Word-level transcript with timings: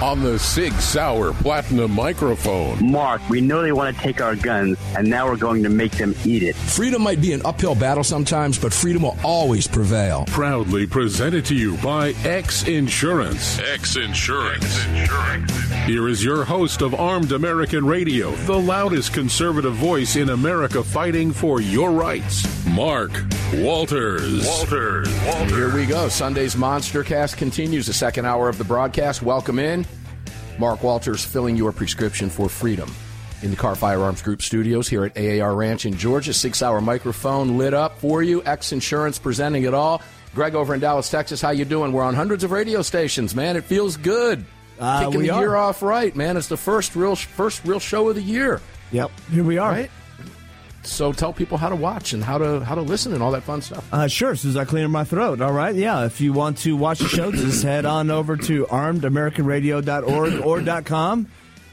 on 0.00 0.22
the 0.22 0.38
Sig 0.38 0.72
Sauer 0.74 1.32
Platinum 1.32 1.92
microphone. 1.92 2.90
Mark, 2.90 3.20
we 3.28 3.40
know 3.40 3.62
they 3.62 3.72
want 3.72 3.96
to 3.96 4.02
take 4.02 4.20
our 4.20 4.36
guns, 4.36 4.78
and 4.96 5.08
now 5.08 5.26
we're 5.26 5.36
going 5.36 5.62
to 5.62 5.68
make 5.68 5.92
them 5.92 6.14
eat 6.24 6.42
it. 6.42 6.56
Freedom 6.56 7.02
might 7.02 7.20
be 7.20 7.32
an 7.32 7.42
uphill 7.44 7.74
battle 7.74 8.04
sometimes, 8.04 8.58
but 8.58 8.72
freedom 8.72 9.02
will 9.02 9.16
always 9.22 9.66
prevail. 9.66 10.24
Proudly 10.28 10.86
presented 10.86 11.44
to 11.46 11.54
you 11.54 11.76
by 11.78 12.10
X 12.24 12.66
Insurance. 12.66 13.58
X 13.58 13.96
Insurance. 13.96 14.64
X 14.64 14.86
Insurance. 14.86 15.52
Here 15.86 16.08
is 16.08 16.24
your 16.24 16.44
host 16.44 16.82
of 16.82 16.94
Armed 16.94 17.32
American 17.32 17.84
Radio, 17.84 18.30
the 18.46 18.58
loudest 18.58 19.12
conservative 19.12 19.74
voice 19.74 20.16
in 20.16 20.30
America 20.30 20.82
fighting 20.82 21.32
for 21.32 21.60
your 21.60 21.90
rights, 21.90 22.46
Mark 22.66 23.10
Walters. 23.54 24.46
Walters. 24.46 25.06
Walters. 25.26 25.50
Here 25.50 25.74
we 25.74 25.86
go. 25.86 26.08
Sunday's 26.08 26.56
Monster 26.56 27.04
Cast 27.04 27.36
continues 27.36 27.86
the 27.86 27.92
second 27.92 28.24
hour 28.24 28.48
of 28.48 28.58
the 28.58 28.64
broadcast. 28.64 29.22
Welcome 29.22 29.58
in. 29.58 29.84
Mark 30.58 30.82
Walters 30.82 31.24
filling 31.24 31.56
your 31.56 31.72
prescription 31.72 32.28
for 32.30 32.48
freedom 32.48 32.90
in 33.42 33.50
the 33.50 33.56
Kahr 33.56 33.74
Firearms 33.74 34.22
Group 34.22 34.42
studios 34.42 34.88
here 34.88 35.04
at 35.04 35.16
AAR 35.18 35.54
Ranch 35.54 35.86
in 35.86 35.96
Georgia. 35.96 36.32
Sig 36.32 36.54
Sauer 36.54 36.80
microphone 36.80 37.58
lit 37.58 37.74
up 37.74 37.98
for 37.98 38.22
you. 38.22 38.42
X 38.44 38.72
Insurance 38.72 39.18
presenting 39.18 39.64
it 39.64 39.74
all. 39.74 40.02
Greg 40.34 40.54
over 40.54 40.74
in 40.74 40.80
Dallas, 40.80 41.10
Texas, 41.10 41.40
how 41.40 41.50
you 41.50 41.64
doing? 41.64 41.92
We're 41.92 42.04
on 42.04 42.14
hundreds 42.14 42.44
of 42.44 42.52
radio 42.52 42.82
stations, 42.82 43.34
man. 43.34 43.56
It 43.56 43.64
feels 43.64 43.96
good. 43.96 44.44
Uh, 44.78 45.04
Kicking 45.04 45.20
the 45.22 45.30
are. 45.30 45.40
year 45.40 45.56
off 45.56 45.82
right, 45.82 46.14
man. 46.16 46.36
It's 46.36 46.48
the 46.48 46.56
first 46.56 46.96
real 46.96 47.14
first 47.16 47.64
real 47.64 47.80
show 47.80 48.08
of 48.08 48.14
the 48.14 48.22
year. 48.22 48.60
Yep, 48.92 49.10
here 49.30 49.44
we 49.44 49.58
are. 49.58 49.70
Right? 49.70 49.90
So 50.84 51.12
tell 51.12 51.32
people 51.32 51.58
how 51.58 51.68
to 51.68 51.76
watch 51.76 52.12
and 52.12 52.22
how 52.22 52.38
to 52.38 52.60
how 52.60 52.74
to 52.74 52.82
listen 52.82 53.12
and 53.12 53.22
all 53.22 53.30
that 53.32 53.44
fun 53.44 53.62
stuff. 53.62 53.86
Uh, 53.92 54.08
sure. 54.08 54.32
As 54.32 54.44
as 54.44 54.56
I 54.56 54.64
clear 54.64 54.88
my 54.88 55.04
throat. 55.04 55.40
All 55.40 55.52
right. 55.52 55.74
Yeah. 55.74 56.04
If 56.06 56.20
you 56.20 56.32
want 56.32 56.58
to 56.58 56.76
watch 56.76 56.98
the 56.98 57.08
show, 57.08 57.30
just 57.30 57.62
head 57.62 57.84
on 57.84 58.10
over 58.10 58.36
to 58.36 58.66
armedamericanradio.org 58.66 60.40
or 60.44 60.82
.com. 60.82 61.28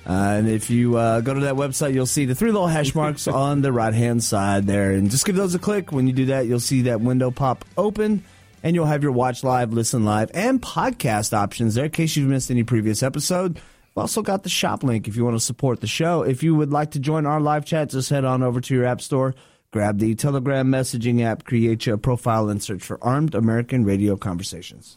Uh, 0.05 0.11
and 0.37 0.49
if 0.49 0.69
you 0.69 0.97
uh, 0.97 1.21
go 1.21 1.33
to 1.33 1.41
that 1.41 1.55
website, 1.55 1.93
you'll 1.93 2.05
see 2.05 2.25
the 2.25 2.33
three 2.33 2.51
little 2.51 2.67
hash 2.67 2.95
marks 2.95 3.27
on 3.27 3.61
the 3.61 3.71
right 3.71 3.93
hand 3.93 4.23
side 4.23 4.65
there. 4.65 4.91
And 4.91 5.11
just 5.11 5.25
give 5.25 5.35
those 5.35 5.53
a 5.53 5.59
click. 5.59 5.91
When 5.91 6.07
you 6.07 6.13
do 6.13 6.25
that, 6.27 6.47
you'll 6.47 6.59
see 6.59 6.83
that 6.83 7.01
window 7.01 7.29
pop 7.31 7.65
open 7.77 8.23
and 8.63 8.75
you'll 8.75 8.85
have 8.85 9.03
your 9.03 9.11
watch 9.11 9.43
live, 9.43 9.71
listen 9.71 10.05
live, 10.05 10.31
and 10.33 10.61
podcast 10.61 11.33
options 11.33 11.75
there 11.75 11.85
in 11.85 11.91
case 11.91 12.15
you've 12.15 12.29
missed 12.29 12.49
any 12.51 12.63
previous 12.63 13.03
episode. 13.03 13.59
We've 13.99 14.03
also 14.03 14.21
got 14.21 14.43
the 14.43 14.49
shop 14.49 14.81
link 14.81 15.09
if 15.09 15.17
you 15.17 15.25
want 15.25 15.35
to 15.35 15.43
support 15.43 15.81
the 15.81 15.87
show. 15.87 16.21
If 16.21 16.41
you 16.41 16.55
would 16.55 16.71
like 16.71 16.91
to 16.91 16.99
join 16.99 17.25
our 17.25 17.41
live 17.41 17.65
chat, 17.65 17.89
just 17.89 18.09
head 18.09 18.23
on 18.23 18.41
over 18.43 18.61
to 18.61 18.73
your 18.73 18.85
app 18.85 19.01
store, 19.01 19.35
grab 19.71 19.99
the 19.99 20.15
Telegram 20.15 20.67
messaging 20.67 21.21
app, 21.21 21.43
create 21.43 21.85
your 21.85 21.97
profile, 21.97 22.47
and 22.47 22.63
search 22.63 22.81
for 22.81 22.97
Armed 23.03 23.35
American 23.35 23.83
Radio 23.83 24.15
Conversations. 24.15 24.95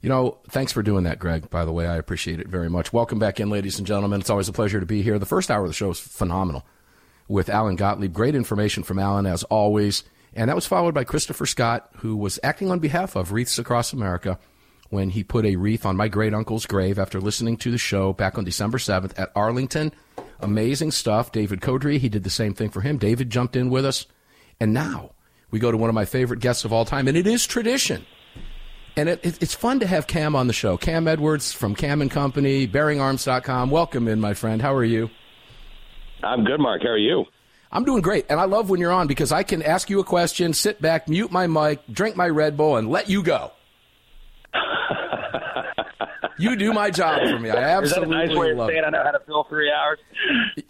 You 0.00 0.10
know, 0.10 0.38
thanks 0.48 0.70
for 0.70 0.84
doing 0.84 1.02
that, 1.02 1.18
Greg, 1.18 1.50
by 1.50 1.64
the 1.64 1.72
way. 1.72 1.88
I 1.88 1.96
appreciate 1.96 2.38
it 2.38 2.46
very 2.46 2.70
much. 2.70 2.92
Welcome 2.92 3.18
back 3.18 3.40
in, 3.40 3.50
ladies 3.50 3.78
and 3.78 3.86
gentlemen. 3.86 4.20
It's 4.20 4.30
always 4.30 4.48
a 4.48 4.52
pleasure 4.52 4.78
to 4.78 4.86
be 4.86 5.02
here. 5.02 5.18
The 5.18 5.26
first 5.26 5.50
hour 5.50 5.62
of 5.62 5.68
the 5.68 5.74
show 5.74 5.90
is 5.90 5.98
phenomenal 5.98 6.64
with 7.26 7.48
Alan 7.48 7.74
Gottlieb. 7.74 8.12
Great 8.12 8.36
information 8.36 8.84
from 8.84 9.00
Alan, 9.00 9.26
as 9.26 9.42
always. 9.42 10.04
And 10.34 10.48
that 10.48 10.54
was 10.54 10.66
followed 10.66 10.94
by 10.94 11.02
Christopher 11.02 11.46
Scott, 11.46 11.90
who 11.96 12.16
was 12.16 12.38
acting 12.44 12.70
on 12.70 12.78
behalf 12.78 13.16
of 13.16 13.32
Wreaths 13.32 13.58
Across 13.58 13.92
America 13.92 14.38
when 14.90 15.10
he 15.10 15.24
put 15.24 15.44
a 15.44 15.56
wreath 15.56 15.84
on 15.84 15.96
my 15.96 16.08
great 16.08 16.34
uncle's 16.34 16.66
grave 16.66 16.98
after 16.98 17.20
listening 17.20 17.56
to 17.58 17.70
the 17.70 17.78
show 17.78 18.12
back 18.12 18.38
on 18.38 18.44
December 18.44 18.78
7th 18.78 19.18
at 19.18 19.32
Arlington. 19.34 19.92
Amazing 20.40 20.90
stuff. 20.90 21.32
David 21.32 21.60
Codry, 21.60 21.98
he 21.98 22.08
did 22.08 22.24
the 22.24 22.30
same 22.30 22.54
thing 22.54 22.70
for 22.70 22.80
him. 22.80 22.98
David 22.98 23.30
jumped 23.30 23.56
in 23.56 23.70
with 23.70 23.84
us. 23.84 24.06
And 24.60 24.72
now 24.72 25.12
we 25.50 25.58
go 25.58 25.70
to 25.70 25.76
one 25.76 25.88
of 25.88 25.94
my 25.94 26.04
favorite 26.04 26.40
guests 26.40 26.64
of 26.64 26.72
all 26.72 26.84
time, 26.84 27.08
and 27.08 27.16
it 27.16 27.26
is 27.26 27.46
tradition. 27.46 28.04
And 28.96 29.08
it, 29.08 29.24
it, 29.24 29.42
it's 29.42 29.54
fun 29.54 29.80
to 29.80 29.86
have 29.86 30.06
Cam 30.06 30.34
on 30.34 30.46
the 30.46 30.52
show. 30.54 30.76
Cam 30.76 31.06
Edwards 31.06 31.52
from 31.52 31.74
Cam 31.74 32.00
and 32.00 32.10
Company, 32.10 32.66
BearingArms.com. 32.66 33.70
Welcome 33.70 34.08
in, 34.08 34.20
my 34.20 34.32
friend. 34.32 34.62
How 34.62 34.74
are 34.74 34.84
you? 34.84 35.10
I'm 36.22 36.44
good, 36.44 36.60
Mark. 36.60 36.82
How 36.82 36.90
are 36.90 36.98
you? 36.98 37.26
I'm 37.70 37.84
doing 37.84 38.00
great. 38.00 38.26
And 38.30 38.40
I 38.40 38.44
love 38.44 38.70
when 38.70 38.80
you're 38.80 38.92
on 38.92 39.06
because 39.06 39.32
I 39.32 39.42
can 39.42 39.62
ask 39.62 39.90
you 39.90 40.00
a 40.00 40.04
question, 40.04 40.54
sit 40.54 40.80
back, 40.80 41.08
mute 41.08 41.30
my 41.30 41.46
mic, 41.46 41.86
drink 41.92 42.16
my 42.16 42.28
Red 42.28 42.56
Bull, 42.56 42.76
and 42.76 42.88
let 42.88 43.10
you 43.10 43.22
go. 43.22 43.52
you 46.38 46.56
do 46.56 46.72
my 46.72 46.90
job 46.90 47.20
for 47.28 47.38
me. 47.38 47.50
I 47.50 47.56
absolutely 47.56 47.84
Is 47.84 47.92
that 47.92 48.02
a 48.02 48.28
nice 48.28 48.36
way 48.36 48.50
of 48.50 48.58
love 48.58 48.70
saying 48.70 48.84
I 48.84 48.90
know 48.90 49.02
how 49.02 49.10
to 49.10 49.20
fill 49.20 49.44
three 49.44 49.70
hours? 49.70 49.98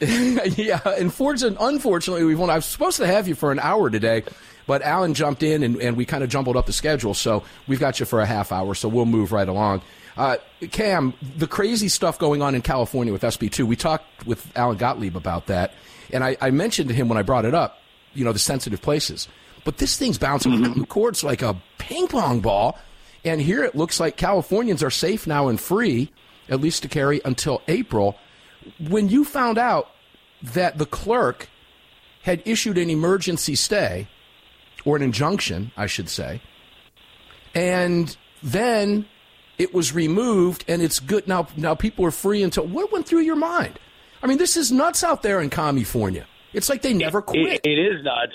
yeah, 0.58 0.80
and 0.84 1.12
unfortunately, 1.60 2.24
we've 2.24 2.38
won. 2.38 2.50
I 2.50 2.56
was 2.56 2.66
supposed 2.66 2.98
to 2.98 3.06
have 3.06 3.28
you 3.28 3.34
for 3.34 3.52
an 3.52 3.58
hour 3.58 3.90
today, 3.90 4.24
but 4.66 4.82
Alan 4.82 5.14
jumped 5.14 5.42
in 5.42 5.62
and, 5.62 5.76
and 5.76 5.96
we 5.96 6.04
kind 6.04 6.22
of 6.24 6.30
jumbled 6.30 6.56
up 6.56 6.66
the 6.66 6.72
schedule, 6.72 7.14
so 7.14 7.42
we've 7.66 7.80
got 7.80 8.00
you 8.00 8.06
for 8.06 8.20
a 8.20 8.26
half 8.26 8.52
hour. 8.52 8.74
So 8.74 8.88
we'll 8.88 9.06
move 9.06 9.32
right 9.32 9.48
along. 9.48 9.82
Uh, 10.16 10.36
Cam, 10.70 11.12
the 11.36 11.46
crazy 11.46 11.88
stuff 11.88 12.18
going 12.18 12.40
on 12.40 12.54
in 12.54 12.62
California 12.62 13.12
with 13.12 13.22
SB2. 13.22 13.64
We 13.64 13.76
talked 13.76 14.26
with 14.26 14.50
Alan 14.56 14.78
Gottlieb 14.78 15.16
about 15.16 15.46
that, 15.46 15.74
and 16.12 16.24
I, 16.24 16.36
I 16.40 16.50
mentioned 16.50 16.88
to 16.88 16.94
him 16.94 17.08
when 17.08 17.18
I 17.18 17.22
brought 17.22 17.44
it 17.44 17.54
up, 17.54 17.80
you 18.14 18.24
know, 18.24 18.32
the 18.32 18.38
sensitive 18.38 18.80
places. 18.80 19.28
But 19.64 19.78
this 19.78 19.96
thing's 19.98 20.16
bouncing 20.16 20.52
around 20.62 20.78
the 20.78 20.86
courts 20.86 21.24
like 21.24 21.42
a 21.42 21.60
ping 21.78 22.06
pong 22.06 22.40
ball. 22.40 22.78
And 23.26 23.40
here 23.40 23.64
it 23.64 23.74
looks 23.74 23.98
like 23.98 24.16
Californians 24.16 24.82
are 24.82 24.90
safe 24.90 25.26
now 25.26 25.48
and 25.48 25.60
free, 25.60 26.12
at 26.48 26.60
least 26.60 26.82
to 26.82 26.88
carry 26.88 27.20
until 27.24 27.60
April. 27.66 28.16
When 28.78 29.08
you 29.08 29.24
found 29.24 29.58
out 29.58 29.90
that 30.42 30.78
the 30.78 30.86
clerk 30.86 31.48
had 32.22 32.40
issued 32.44 32.78
an 32.78 32.88
emergency 32.88 33.56
stay, 33.56 34.08
or 34.84 34.96
an 34.96 35.02
injunction, 35.02 35.72
I 35.76 35.86
should 35.86 36.08
say, 36.08 36.40
and 37.54 38.16
then 38.42 39.06
it 39.58 39.74
was 39.74 39.92
removed 39.92 40.64
and 40.68 40.80
it's 40.80 41.00
good 41.00 41.26
now 41.26 41.48
now 41.56 41.74
people 41.74 42.04
are 42.04 42.10
free 42.10 42.42
until 42.42 42.66
what 42.66 42.92
went 42.92 43.06
through 43.06 43.20
your 43.20 43.36
mind? 43.36 43.78
I 44.22 44.26
mean, 44.28 44.38
this 44.38 44.56
is 44.56 44.70
nuts 44.70 45.02
out 45.02 45.22
there 45.22 45.40
in 45.40 45.50
California. 45.50 46.26
It's 46.52 46.68
like 46.68 46.82
they 46.82 46.94
never 46.94 47.20
quit. 47.20 47.60
It, 47.64 47.66
it 47.66 47.78
is 47.78 48.04
nuts. 48.04 48.34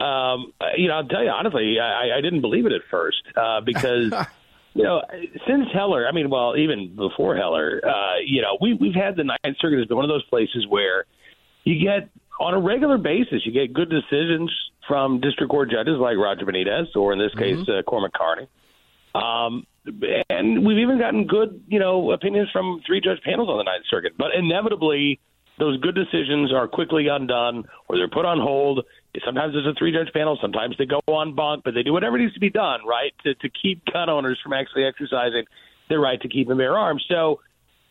Um, 0.00 0.52
you 0.76 0.88
know, 0.88 0.94
I'll 0.94 1.08
tell 1.08 1.22
you 1.22 1.30
honestly, 1.30 1.78
I, 1.80 2.18
I 2.18 2.20
didn't 2.20 2.42
believe 2.42 2.66
it 2.66 2.72
at 2.72 2.82
first 2.90 3.22
uh, 3.36 3.60
because 3.62 4.12
you 4.74 4.82
know 4.82 5.02
since 5.46 5.66
Heller, 5.72 6.06
I 6.06 6.12
mean, 6.12 6.28
well, 6.30 6.56
even 6.56 6.94
before 6.96 7.36
Heller, 7.36 7.80
uh, 7.84 8.16
you 8.24 8.42
know, 8.42 8.58
we 8.60 8.74
we've 8.74 8.94
had 8.94 9.16
the 9.16 9.24
Ninth 9.24 9.56
Circuit 9.60 9.78
has 9.78 9.86
been 9.86 9.96
one 9.96 10.04
of 10.04 10.10
those 10.10 10.24
places 10.24 10.66
where 10.68 11.04
you 11.64 11.82
get 11.82 12.10
on 12.38 12.52
a 12.54 12.60
regular 12.60 12.98
basis, 12.98 13.42
you 13.46 13.52
get 13.52 13.72
good 13.72 13.88
decisions 13.90 14.52
from 14.86 15.20
district 15.20 15.50
court 15.50 15.70
judges 15.70 15.96
like 15.98 16.16
Roger 16.16 16.44
Benitez, 16.44 16.94
or 16.94 17.12
in 17.12 17.18
this 17.18 17.32
Mm-hmm. 17.34 17.64
case, 17.64 17.68
uh, 17.68 17.82
Cormac 17.82 18.12
Carney. 18.12 18.46
Um, 19.14 19.66
and 20.28 20.66
we've 20.66 20.78
even 20.78 20.98
gotten 20.98 21.26
good, 21.26 21.62
you 21.68 21.78
know, 21.78 22.10
opinions 22.12 22.50
from 22.52 22.82
three 22.86 23.00
judge 23.00 23.20
panels 23.24 23.48
on 23.48 23.56
the 23.56 23.64
Ninth 23.64 23.84
Circuit. 23.88 24.12
But 24.18 24.34
inevitably, 24.34 25.20
those 25.58 25.80
good 25.80 25.94
decisions 25.94 26.52
are 26.52 26.68
quickly 26.68 27.08
undone 27.08 27.64
or 27.88 27.96
they're 27.96 28.08
put 28.08 28.26
on 28.26 28.38
hold. 28.38 28.84
Sometimes 29.24 29.54
there's 29.54 29.66
a 29.66 29.74
three 29.78 29.92
judge 29.92 30.12
panel, 30.12 30.38
sometimes 30.40 30.76
they 30.78 30.86
go 30.86 31.00
en 31.08 31.34
banc, 31.34 31.62
but 31.64 31.74
they 31.74 31.82
do 31.82 31.92
whatever 31.92 32.18
needs 32.18 32.34
to 32.34 32.40
be 32.40 32.50
done, 32.50 32.80
right, 32.86 33.12
to, 33.24 33.34
to 33.34 33.48
keep 33.48 33.84
gun 33.92 34.08
owners 34.08 34.38
from 34.42 34.52
actually 34.52 34.84
exercising 34.84 35.44
their 35.88 36.00
right 36.00 36.20
to 36.20 36.28
keep 36.28 36.48
and 36.48 36.58
bear 36.58 36.76
arms. 36.76 37.04
So 37.08 37.40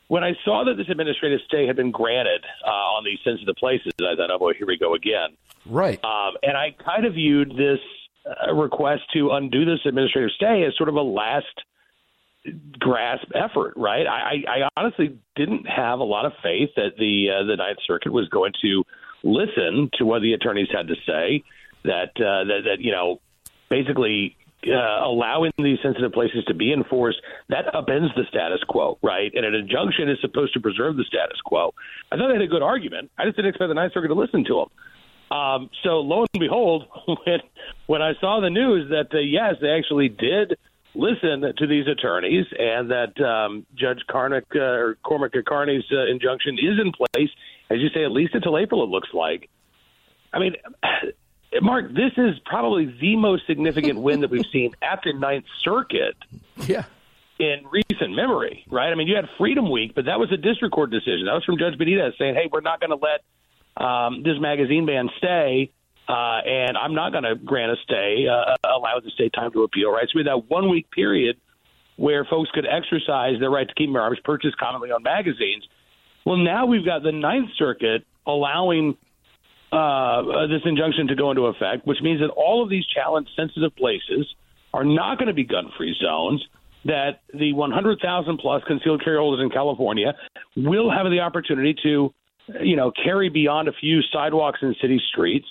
when 0.08 0.24
I 0.24 0.34
saw 0.44 0.64
that 0.66 0.76
this 0.76 0.88
administrative 0.90 1.40
stay 1.48 1.66
had 1.66 1.76
been 1.76 1.92
granted 1.92 2.44
uh, 2.66 2.70
on 2.70 3.04
these 3.04 3.20
sensitive 3.24 3.56
places, 3.56 3.92
I 4.00 4.16
thought, 4.16 4.30
oh 4.32 4.40
boy, 4.40 4.54
here 4.54 4.68
we 4.68 4.78
go 4.78 4.94
again. 4.94 5.30
Right. 5.66 6.04
Um, 6.04 6.34
and 6.44 6.56
I 6.56 6.76
kind 6.84 7.06
of 7.06 7.14
viewed 7.14 7.52
this 7.52 7.80
uh, 8.26 8.54
request 8.54 9.04
to 9.14 9.32
undo 9.32 9.66
this 9.66 9.80
administrative 9.86 10.32
stay 10.36 10.64
as 10.64 10.76
sort 10.78 10.90
of 10.90 10.96
a 10.96 11.02
last 11.02 11.46
grasp 12.78 13.28
effort, 13.34 13.74
right? 13.76 14.06
I, 14.06 14.44
I 14.48 14.70
honestly 14.78 15.18
didn't 15.36 15.68
have 15.68 16.00
a 16.00 16.04
lot 16.04 16.26
of 16.26 16.34
faith 16.44 16.70
that 16.76 16.98
the 16.98 17.30
uh, 17.32 17.44
the 17.46 17.56
Ninth 17.56 17.80
Circuit 17.88 18.12
was 18.12 18.30
going 18.30 18.54
to 18.62 18.84
listen 19.26 19.90
to 19.98 20.06
what 20.06 20.22
the 20.22 20.34
attorneys 20.34 20.70
had 20.72 20.88
to 20.88 20.96
say. 21.06 21.44
That 21.84 22.12
uh, 22.16 22.46
that, 22.46 22.62
that 22.66 22.78
you 22.80 22.92
know, 22.92 23.20
basically 23.70 24.38
uh, 24.68 25.06
allowing 25.06 25.52
these 25.58 25.78
sensitive 25.84 26.14
places 26.14 26.44
to 26.46 26.54
be 26.54 26.72
enforced, 26.72 27.22
that 27.50 27.66
upends 27.74 28.16
the 28.16 28.24
status 28.30 28.62
quo, 28.68 28.98
right? 29.04 29.32
And 29.36 29.46
an 29.46 29.54
injunction 29.54 30.10
is 30.10 30.18
supposed 30.22 30.54
to 30.54 30.60
preserve 30.60 30.96
the 30.96 31.04
status 31.04 31.40
quo. 31.46 31.74
I 32.12 32.18
thought 32.18 32.28
they 32.28 32.34
had 32.34 32.42
a 32.42 32.48
good 32.48 32.64
argument. 32.64 33.12
I 33.18 33.26
just 33.26 33.36
didn't 33.36 33.50
expect 33.50 33.70
the 33.70 33.76
Ninth 33.76 33.94
Circuit 33.94 34.08
to 34.08 34.16
listen 34.16 34.46
to 34.46 34.66
them. 34.66 35.38
Um, 35.38 35.70
so 35.84 36.00
lo 36.00 36.26
and 36.34 36.40
behold, 36.40 36.86
when 37.26 37.40
when 37.88 38.02
I 38.02 38.14
saw 38.20 38.40
the 38.42 38.50
news 38.50 38.90
that 38.90 39.14
uh, 39.14 39.20
yes, 39.20 39.56
they 39.62 39.70
actually 39.70 40.10
did 40.10 40.58
listen 40.94 41.54
to 41.58 41.68
these 41.68 41.88
attorneys, 41.88 42.46
and 42.58 42.90
that 42.92 43.20
um, 43.22 43.66
Judge 43.76 44.02
Carnick 44.10 44.46
uh, 44.56 44.60
or 44.60 44.98
Cormac 45.04 45.34
Carney's 45.46 45.84
uh, 45.92 46.06
injunction 46.06 46.58
is 46.58 46.80
in 46.80 46.92
place, 46.92 47.30
as 47.70 47.80
you 47.80 47.90
say, 47.90 48.04
at 48.04 48.12
least 48.12 48.34
until 48.36 48.58
April. 48.58 48.84
It 48.84 48.90
looks 48.90 49.10
like. 49.14 49.50
I 50.34 50.40
mean, 50.40 50.56
Mark, 51.62 51.90
this 51.94 52.12
is 52.18 52.38
probably 52.46 52.86
the 53.00 53.16
most 53.16 53.48
significant 53.48 54.00
win 54.00 54.22
that 54.22 54.30
we've 54.30 54.46
seen 54.52 54.74
at 54.82 55.00
the 55.06 55.14
Ninth 55.14 55.46
Circuit 55.64 56.16
Yeah. 56.68 56.84
in 57.40 57.64
recent 57.72 58.14
memory, 58.16 58.66
right? 58.70 58.92
I 58.92 58.96
mean, 58.96 59.08
you 59.08 59.16
had 59.16 59.26
Freedom 59.38 59.70
Week, 59.72 59.94
but 59.96 60.06
that 60.06 60.20
was 60.20 60.32
a 60.34 60.38
district 60.38 60.74
court 60.74 60.92
decision. 60.92 61.26
That 61.28 61.34
was 61.34 61.46
from 61.46 61.58
Judge 61.58 61.76
Benitez 61.80 62.18
saying, 62.18 62.36
"Hey, 62.36 62.50
we're 62.52 62.62
not 62.62 62.80
going 62.82 62.90
to 62.92 62.98
let 63.02 63.22
um, 63.84 64.24
this 64.24 64.38
magazine 64.40 64.86
ban 64.86 65.10
stay, 65.18 65.72
uh, 66.10 66.12
and 66.46 66.78
I'm 66.78 66.94
not 66.94 67.12
going 67.14 67.24
to 67.24 67.36
grant 67.36 67.72
a 67.72 67.76
stay, 67.84 68.28
uh, 68.28 68.56
allow 68.70 69.00
the 69.04 69.12
state 69.12 69.32
time 69.34 69.52
to 69.54 69.64
appeal." 69.64 69.92
Right? 69.92 70.06
So 70.08 70.12
we 70.16 70.20
had 70.22 70.28
that 70.28 70.50
one 70.50 70.70
week 70.70 70.92
period 70.92 71.38
where 71.98 72.26
folks 72.26 72.52
could 72.52 72.66
exercise 72.66 73.40
their 73.40 73.50
right 73.50 73.68
to 73.68 73.74
keep 73.76 73.92
their 73.94 74.02
arms 74.02 74.20
purchased 74.26 74.58
commonly 74.58 74.92
on 74.92 75.02
magazines. 75.04 75.66
Well, 76.26 76.38
now 76.38 76.66
we've 76.66 76.86
got 76.86 77.04
the 77.04 77.12
Ninth 77.12 77.50
Circuit 77.58 78.04
allowing 78.26 78.98
uh, 79.72 80.48
this 80.48 80.62
injunction 80.66 81.08
to 81.08 81.16
go 81.16 81.32
into 81.32 81.46
effect, 81.46 81.86
which 81.86 82.00
means 82.02 82.20
that 82.22 82.30
all 82.30 82.64
of 82.64 82.70
these 82.70 82.86
challenge 82.86 83.28
sensitive 83.36 83.76
places 83.76 84.28
are 84.74 84.84
not 84.84 85.18
going 85.18 85.28
to 85.28 85.34
be 85.34 85.44
gun 85.44 85.72
free 85.78 85.96
zones. 86.02 86.44
That 86.86 87.22
the 87.34 87.54
100,000 87.54 88.38
plus 88.38 88.62
concealed 88.68 89.04
carry 89.04 89.18
holders 89.18 89.44
in 89.44 89.50
California 89.50 90.14
will 90.56 90.92
have 90.92 91.10
the 91.10 91.20
opportunity 91.22 91.76
to, 91.82 92.14
you 92.62 92.76
know, 92.76 92.92
carry 93.04 93.30
beyond 93.30 93.68
a 93.68 93.72
few 93.74 94.02
sidewalks 94.14 94.60
and 94.62 94.76
city 94.80 95.02
streets. 95.12 95.48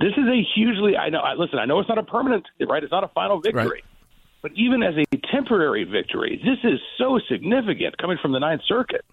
This 0.00 0.12
is 0.16 0.24
a 0.24 0.42
hugely, 0.54 0.96
I 0.96 1.10
know, 1.10 1.18
I, 1.18 1.34
listen, 1.34 1.58
I 1.58 1.66
know 1.66 1.78
it's 1.78 1.90
not 1.90 1.98
a 1.98 2.02
permanent, 2.02 2.46
right? 2.66 2.82
It's 2.82 2.90
not 2.90 3.04
a 3.04 3.08
final 3.08 3.38
victory. 3.38 3.66
Right. 3.66 3.84
But 4.40 4.52
even 4.56 4.82
as 4.82 4.94
a 4.96 5.16
temporary 5.30 5.84
victory, 5.84 6.40
this 6.42 6.58
is 6.64 6.80
so 6.96 7.20
significant 7.30 7.98
coming 7.98 8.16
from 8.20 8.32
the 8.32 8.40
Ninth 8.40 8.62
Circuit. 8.66 9.04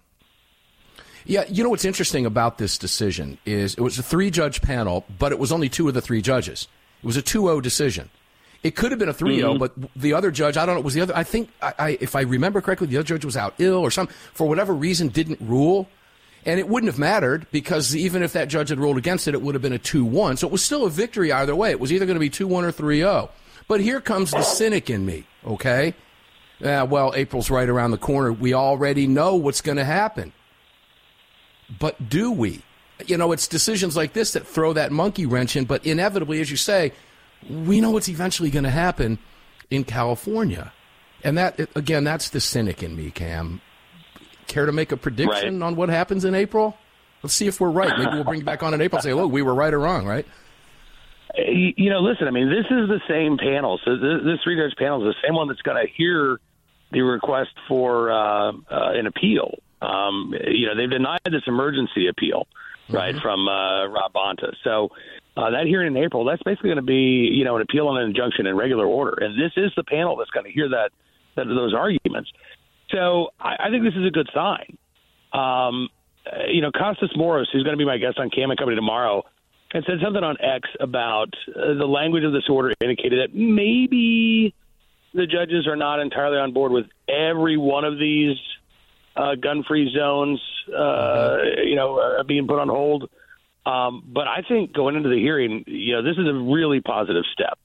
Yeah, 1.26 1.44
you 1.48 1.62
know 1.62 1.70
what's 1.70 1.84
interesting 1.84 2.26
about 2.26 2.58
this 2.58 2.78
decision 2.78 3.38
is 3.44 3.74
it 3.74 3.80
was 3.80 3.98
a 3.98 4.02
three 4.02 4.30
judge 4.30 4.62
panel, 4.62 5.04
but 5.18 5.32
it 5.32 5.38
was 5.38 5.52
only 5.52 5.68
two 5.68 5.88
of 5.88 5.94
the 5.94 6.00
three 6.00 6.22
judges. 6.22 6.66
It 7.02 7.06
was 7.06 7.16
a 7.16 7.22
2 7.22 7.42
0 7.42 7.60
decision. 7.60 8.10
It 8.62 8.76
could 8.76 8.92
have 8.92 8.98
been 8.98 9.08
a 9.08 9.14
3 9.14 9.36
0, 9.36 9.58
but 9.58 9.72
the 9.96 10.12
other 10.12 10.30
judge, 10.30 10.56
I 10.56 10.66
don't 10.66 10.74
know, 10.74 10.80
was 10.82 10.94
the 10.94 11.00
other, 11.00 11.16
I 11.16 11.24
think, 11.24 11.50
I, 11.62 11.74
I, 11.78 11.98
if 12.00 12.14
I 12.14 12.22
remember 12.22 12.60
correctly, 12.60 12.88
the 12.88 12.98
other 12.98 13.04
judge 13.04 13.24
was 13.24 13.36
out 13.36 13.54
ill 13.58 13.78
or 13.78 13.90
some, 13.90 14.06
for 14.34 14.46
whatever 14.46 14.74
reason, 14.74 15.08
didn't 15.08 15.40
rule. 15.40 15.88
And 16.46 16.58
it 16.58 16.68
wouldn't 16.68 16.90
have 16.90 16.98
mattered 16.98 17.46
because 17.50 17.94
even 17.94 18.22
if 18.22 18.32
that 18.32 18.48
judge 18.48 18.70
had 18.70 18.78
ruled 18.78 18.96
against 18.96 19.28
it, 19.28 19.34
it 19.34 19.42
would 19.42 19.54
have 19.54 19.60
been 19.60 19.74
a 19.74 19.78
2 19.78 20.04
1. 20.04 20.38
So 20.38 20.46
it 20.46 20.52
was 20.52 20.62
still 20.62 20.86
a 20.86 20.90
victory 20.90 21.32
either 21.32 21.54
way. 21.54 21.70
It 21.70 21.80
was 21.80 21.92
either 21.92 22.06
going 22.06 22.16
to 22.16 22.20
be 22.20 22.30
2 22.30 22.46
1 22.46 22.64
or 22.64 22.72
3 22.72 22.98
0. 22.98 23.30
But 23.68 23.80
here 23.80 24.00
comes 24.00 24.30
the 24.30 24.42
cynic 24.42 24.90
in 24.90 25.06
me, 25.06 25.26
okay? 25.46 25.94
Uh, 26.62 26.86
well, 26.88 27.12
April's 27.14 27.50
right 27.50 27.68
around 27.68 27.92
the 27.92 27.98
corner. 27.98 28.32
We 28.32 28.52
already 28.52 29.06
know 29.06 29.36
what's 29.36 29.60
going 29.60 29.76
to 29.78 29.84
happen. 29.84 30.32
But 31.78 32.08
do 32.08 32.30
we? 32.30 32.62
You 33.06 33.16
know, 33.16 33.32
it's 33.32 33.48
decisions 33.48 33.96
like 33.96 34.12
this 34.12 34.32
that 34.32 34.46
throw 34.46 34.72
that 34.74 34.92
monkey 34.92 35.24
wrench 35.26 35.56
in, 35.56 35.64
but 35.64 35.84
inevitably, 35.86 36.40
as 36.40 36.50
you 36.50 36.56
say, 36.56 36.92
we 37.48 37.80
know 37.80 37.90
what's 37.90 38.08
eventually 38.08 38.50
going 38.50 38.64
to 38.64 38.70
happen 38.70 39.18
in 39.70 39.84
California. 39.84 40.72
And 41.24 41.38
that, 41.38 41.60
again, 41.76 42.04
that's 42.04 42.30
the 42.30 42.40
cynic 42.40 42.82
in 42.82 42.96
me, 42.96 43.10
Cam. 43.10 43.60
Care 44.46 44.66
to 44.66 44.72
make 44.72 44.90
a 44.92 44.96
prediction 44.96 45.60
Right. 45.60 45.66
on 45.66 45.76
what 45.76 45.88
happens 45.88 46.24
in 46.24 46.34
April? 46.34 46.76
Let's 47.22 47.34
see 47.34 47.46
if 47.46 47.60
we're 47.60 47.70
right. 47.70 47.96
Maybe 47.98 48.10
we'll 48.14 48.24
bring 48.24 48.40
you 48.40 48.44
back 48.46 48.62
on 48.62 48.74
in 48.74 48.80
April 48.80 48.98
and 48.98 49.04
say, 49.04 49.12
look, 49.14 49.30
we 49.30 49.42
were 49.42 49.54
right 49.54 49.72
or 49.72 49.78
wrong, 49.80 50.06
right? 50.06 50.26
You 51.36 51.72
you 51.76 51.90
know, 51.90 52.00
listen. 52.00 52.26
I 52.26 52.32
mean, 52.32 52.48
this 52.48 52.66
is 52.70 52.88
the 52.88 53.00
same 53.08 53.38
panel. 53.38 53.78
So 53.84 53.96
this, 53.96 54.24
this 54.24 54.40
three 54.42 54.56
judge 54.56 54.74
panel 54.76 55.06
is 55.08 55.14
the 55.14 55.26
same 55.26 55.36
one 55.36 55.46
that's 55.48 55.62
going 55.62 55.76
to 55.86 55.90
hear 55.92 56.40
the 56.90 57.02
request 57.02 57.50
for 57.68 58.10
uh, 58.10 58.50
uh, 58.52 58.52
an 58.70 59.06
appeal. 59.06 59.58
Um, 59.82 60.34
you 60.46 60.66
know, 60.66 60.76
they've 60.76 60.90
denied 60.90 61.20
this 61.24 61.42
emergency 61.46 62.08
appeal, 62.08 62.46
right, 62.88 63.16
from 63.20 63.48
uh, 63.48 63.86
Rob 63.86 64.12
Bonta. 64.12 64.54
So 64.62 64.90
uh, 65.36 65.50
that 65.50 65.66
hearing 65.66 65.96
in 65.96 66.02
April, 66.02 66.24
that's 66.24 66.42
basically 66.42 66.68
going 66.68 66.76
to 66.76 66.82
be 66.82 67.30
you 67.32 67.44
know 67.44 67.56
an 67.56 67.62
appeal 67.62 67.88
on 67.88 68.00
an 68.00 68.08
injunction 68.08 68.46
in 68.46 68.56
regular 68.56 68.86
order, 68.86 69.24
and 69.24 69.40
this 69.40 69.52
is 69.56 69.72
the 69.76 69.84
panel 69.84 70.16
that's 70.16 70.30
going 70.30 70.44
to 70.44 70.52
hear 70.52 70.68
that, 70.68 70.90
that 71.36 71.46
those 71.46 71.74
arguments. 71.74 72.30
So 72.90 73.28
I, 73.40 73.56
I 73.66 73.70
think 73.70 73.84
this 73.84 73.94
is 73.94 74.06
a 74.06 74.10
good 74.10 74.28
sign. 74.34 74.76
Um, 75.32 75.88
uh, 76.26 76.46
you 76.48 76.60
know, 76.60 76.70
Kostas 76.70 77.16
Moros, 77.16 77.48
who's 77.52 77.62
going 77.62 77.74
to 77.74 77.78
be 77.78 77.86
my 77.86 77.98
guest 77.98 78.18
on 78.18 78.30
Cam 78.30 78.50
and 78.50 78.58
Company 78.58 78.76
tomorrow, 78.76 79.22
had 79.72 79.84
said 79.86 79.96
something 80.02 80.22
on 80.22 80.36
X 80.40 80.68
about 80.80 81.32
uh, 81.48 81.74
the 81.74 81.86
language 81.86 82.24
of 82.24 82.32
this 82.32 82.48
order 82.50 82.74
indicated 82.80 83.20
that 83.20 83.34
maybe 83.34 84.54
the 85.14 85.26
judges 85.26 85.66
are 85.66 85.76
not 85.76 86.00
entirely 86.00 86.38
on 86.38 86.52
board 86.52 86.72
with 86.72 86.86
every 87.08 87.56
one 87.56 87.84
of 87.84 87.98
these 87.98 88.36
uh, 89.16 89.34
gun-free 89.34 89.94
zones, 89.96 90.40
uh, 90.68 91.38
you 91.64 91.76
know, 91.76 91.98
uh, 91.98 92.22
being 92.22 92.46
put 92.46 92.58
on 92.58 92.68
hold. 92.68 93.10
Um, 93.66 94.02
but 94.06 94.26
I 94.26 94.42
think 94.48 94.72
going 94.72 94.96
into 94.96 95.08
the 95.08 95.18
hearing, 95.18 95.64
you 95.66 95.94
know, 95.94 96.02
this 96.02 96.16
is 96.16 96.26
a 96.26 96.32
really 96.32 96.80
positive 96.80 97.24
step. 97.32 97.58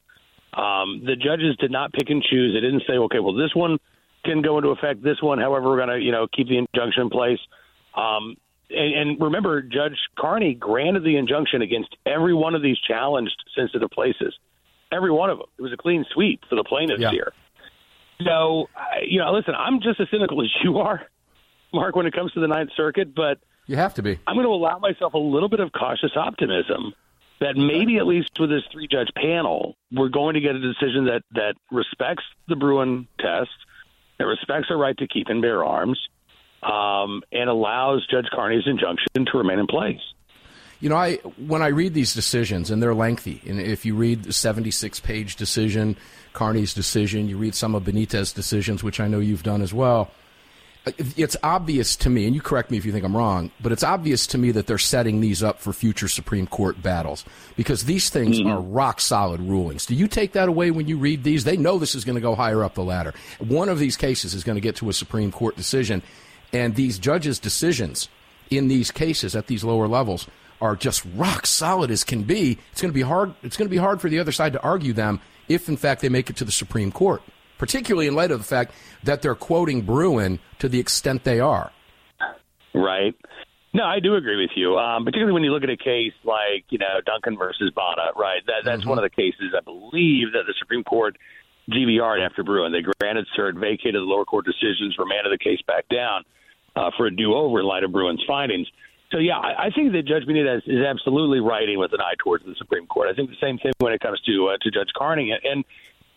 Um, 0.54 1.04
the 1.06 1.16
judges 1.16 1.56
did 1.58 1.72
not 1.72 1.94
pick 1.94 2.10
and 2.10 2.24
choose. 2.24 2.54
They 2.54 2.62
didn't 2.62 2.84
say, 2.88 2.94
okay, 2.94 3.20
well, 3.20 3.34
this 3.34 3.54
one 3.54 3.78
can 4.24 4.42
go 4.42 4.58
into 4.58 4.70
effect. 4.70 5.04
This 5.04 5.22
one, 5.22 5.40
however, 5.40 5.70
we're 5.70 5.78
going 5.78 6.00
to, 6.00 6.04
you 6.04 6.12
know, 6.12 6.28
keep 6.34 6.48
the 6.48 6.58
injunction 6.58 7.04
in 7.04 7.10
place. 7.10 7.40
Um, 7.96 8.36
and, 8.70 9.10
and 9.10 9.22
remember, 9.22 9.62
Judge 9.62 9.98
Carney 10.18 10.54
granted 10.54 11.04
the 11.04 11.18
injunction 11.18 11.62
against 11.62 11.96
every 12.06 12.34
one 12.34 12.56
of 12.56 12.62
these 12.62 12.78
challenged 12.80 13.36
sensitive 13.56 13.90
places. 13.92 14.34
Every 14.92 15.12
one 15.12 15.30
of 15.30 15.38
them. 15.38 15.48
It 15.58 15.62
was 15.62 15.74
a 15.74 15.78
clean 15.78 16.06
sweep 16.14 16.42
for 16.50 16.56
the 16.56 16.64
plaintiffs 16.64 17.02
Yeah. 17.02 17.12
here. 17.12 17.34
So, 18.24 18.70
you 19.06 19.20
know, 19.20 19.34
listen, 19.34 19.54
I'm 19.56 19.82
just 19.82 20.00
as 20.00 20.08
cynical 20.10 20.42
as 20.42 20.50
you 20.64 20.78
are, 20.78 21.02
Mark, 21.76 21.96
when 21.96 22.06
it 22.06 22.14
comes 22.14 22.32
to 22.34 22.40
the 22.40 22.48
Ninth 22.48 22.72
Circuit, 22.76 23.14
but 23.14 23.38
You 23.68 23.76
have 23.76 23.94
to 23.96 24.02
be. 24.02 24.20
I'm 24.26 24.36
going 24.36 24.48
to 24.48 24.54
allow 24.54 24.80
myself 24.80 25.14
a 25.14 25.20
little 25.20 25.50
bit 25.50 25.60
of 25.60 25.72
cautious 25.72 26.12
optimism 26.16 26.94
that 27.42 27.56
maybe 27.56 27.98
at 27.98 28.08
least 28.08 28.32
with 28.40 28.50
this 28.50 28.64
three 28.72 28.88
judge 28.88 29.10
panel, 29.16 29.76
we're 29.92 30.10
going 30.10 30.36
to 30.36 30.40
get 30.40 30.56
a 30.56 30.60
decision 30.60 31.06
that, 31.06 31.22
that 31.32 31.56
respects 31.72 32.24
the 32.48 32.56
Bruen 32.56 33.08
test, 33.20 33.52
that 34.18 34.26
respects 34.26 34.68
our 34.70 34.78
right 34.78 34.98
to 34.98 35.08
keep 35.08 35.28
and 35.28 35.42
bear 35.42 35.64
arms, 35.64 36.00
um, 36.64 37.22
and 37.32 37.50
allows 37.50 38.08
Judge 38.10 38.28
Carney's 38.34 38.64
injunction 38.66 39.26
to 39.32 39.38
remain 39.38 39.60
in 39.60 39.68
place. 39.68 40.00
You 40.80 40.90
know, 40.90 40.98
I 40.98 41.16
when 41.38 41.62
I 41.62 41.68
read 41.68 41.94
these 41.94 42.14
decisions, 42.14 42.70
and 42.70 42.84
they're 42.84 42.94
lengthy, 42.94 43.42
and 43.48 43.62
if 43.62 43.86
you 43.86 43.96
read 43.96 44.24
the 44.24 44.34
76 44.34 45.00
page 45.00 45.38
decision, 45.38 45.96
Carney's 46.34 46.74
decision, 46.74 47.30
you 47.30 47.38
read 47.38 47.56
some 47.56 47.76
of 47.76 47.84
Benitez's 47.84 48.34
decisions, 48.34 48.84
which 48.84 49.00
I 49.00 49.08
know 49.08 49.20
you've 49.20 49.44
done 49.44 49.62
as 49.62 49.74
well, 49.74 50.12
it's 50.86 51.36
obvious 51.42 51.96
to 51.98 52.10
me, 52.10 52.26
and 52.26 52.36
you 52.36 52.42
correct 52.42 52.70
me 52.70 52.78
if 52.78 52.86
you 52.86 52.92
think 52.92 53.04
I'm 53.04 53.16
wrong, 53.16 53.52
but 53.60 53.72
it's 53.72 53.84
obvious 53.84 54.28
to 54.28 54.38
me 54.38 54.52
that 54.52 54.68
they're 54.68 54.78
setting 54.78 55.20
these 55.20 55.42
up 55.42 55.60
for 55.60 55.74
future 55.74 56.08
Supreme 56.08 56.46
Court 56.46 56.82
battles 56.82 57.26
because 57.56 57.86
these 57.86 58.10
things 58.10 58.40
mm-hmm. 58.40 58.50
are 58.50 58.62
rock 58.62 59.02
solid 59.02 59.42
rulings. 59.42 59.86
Do 59.86 59.96
you 59.96 60.08
take 60.08 60.34
that 60.34 60.48
away 60.48 60.72
when 60.72 60.88
you 60.88 60.98
read 60.98 61.24
these? 61.24 61.44
They 61.44 61.58
know 61.58 61.80
this 61.80 61.96
is 61.96 62.06
going 62.06 62.16
to 62.16 62.22
go 62.22 62.36
higher 62.36 62.64
up 62.64 62.76
the 62.76 62.84
ladder. 62.84 63.14
One 63.40 63.70
of 63.70 63.80
these 63.80 63.98
cases 63.98 64.34
is 64.34 64.44
going 64.44 64.56
to 64.56 64.62
get 64.62 64.76
to 64.78 64.90
a 64.90 64.94
Supreme 64.94 65.32
Court 65.32 65.56
decision, 65.56 66.04
and 66.54 66.76
these 66.76 67.00
judges' 67.00 67.40
decisions 67.40 68.08
in 68.52 68.68
these 68.68 68.92
cases 68.92 69.36
at 69.36 69.48
these 69.48 69.64
lower 69.64 69.88
levels 69.88 70.28
are 70.62 70.76
just 70.76 71.04
rock 71.16 71.48
solid 71.48 71.92
as 71.92 72.04
can 72.04 72.24
be. 72.24 72.58
It's 72.72 72.82
going 72.82 72.92
to 72.92 72.96
be 72.96 73.02
hard. 73.02 73.34
It's 73.44 73.58
going 73.58 73.68
to 73.68 73.72
be 73.72 73.78
hard 73.78 74.02
for 74.02 74.10
the 74.10 74.20
other 74.20 74.32
side 74.32 74.54
to 74.54 74.62
argue 74.62 74.94
them 74.94 75.20
if, 75.48 75.68
in 75.68 75.78
fact, 75.78 76.02
they 76.02 76.10
make 76.10 76.30
it 76.30 76.36
to 76.38 76.46
the 76.46 76.52
Supreme 76.52 76.92
Court. 76.92 77.22
Particularly 77.58 78.08
in 78.08 78.16
light 78.16 78.32
of 78.32 78.40
the 78.40 78.46
fact 78.46 78.74
that 79.04 79.22
they're 79.22 79.36
quoting 79.36 79.82
Bruen 79.82 80.40
to 80.60 80.68
the 80.68 80.80
extent 80.80 81.24
they 81.24 81.40
are. 81.40 81.72
Right. 82.74 83.16
No, 83.74 83.84
I 83.84 84.00
do 84.00 84.16
agree 84.16 84.42
with 84.42 84.52
you. 84.56 84.78
Um, 84.78 85.04
particularly 85.04 85.34
when 85.34 85.44
you 85.44 85.52
look 85.52 85.64
at 85.64 85.70
a 85.70 85.78
case 85.78 86.14
like 86.24 86.64
you 86.70 86.78
know 86.78 87.02
Duncan 87.06 87.38
versus 87.38 87.72
Bonta, 87.76 88.16
right? 88.16 88.42
That 88.48 88.64
that's 88.64 88.86
one 88.86 88.98
of 88.98 89.04
the 89.04 89.10
cases 89.10 89.54
I 89.56 89.62
believe 89.62 90.32
that 90.32 90.44
the 90.48 90.54
Supreme 90.60 90.84
Court 90.84 91.18
GVR'd 91.70 92.22
after 92.22 92.44
Bruen. 92.44 92.72
They 92.72 92.82
granted 93.00 93.28
cert, 93.38 93.60
vacated 93.60 93.96
the 93.96 94.06
lower 94.08 94.26
court 94.26 94.46
decisions, 94.46 94.96
remanded 94.98 95.34
the 95.34 95.44
case 95.44 95.60
back 95.68 95.88
down 95.90 96.24
uh, 96.76 96.92
for 96.96 97.08
a 97.08 97.12
do-over 97.16 97.60
in 97.60 97.66
light 97.66 97.84
of 97.84 97.92
Bruen's 97.92 98.24
findings. 98.28 98.68
So 99.12 99.18
yeah, 99.18 99.38
I, 99.38 99.68
I 99.68 99.70
think 99.72 99.94
that 99.94 100.06
Judge 100.06 100.24
Benitez 100.24 100.62
is 100.68 100.86
absolutely 100.86 101.40
writing 101.40 101.80
with 101.80 101.94
an 101.94 102.02
eye 102.02 102.16
towards 102.24 102.46
the 102.46 102.56
Supreme 102.58 102.88
Court. 102.88 103.08
I 103.10 103.14
think 103.14 103.30
the 103.30 103.42
same 103.42 103.58
thing 103.58 103.72
when 103.80 103.94
it 103.94 104.00
comes 104.00 104.20
to 104.22 104.50
uh, 104.50 104.58
to 104.62 104.72
Judge 104.72 104.90
Carney, 104.98 105.32
and, 105.32 105.42
and 105.44 105.66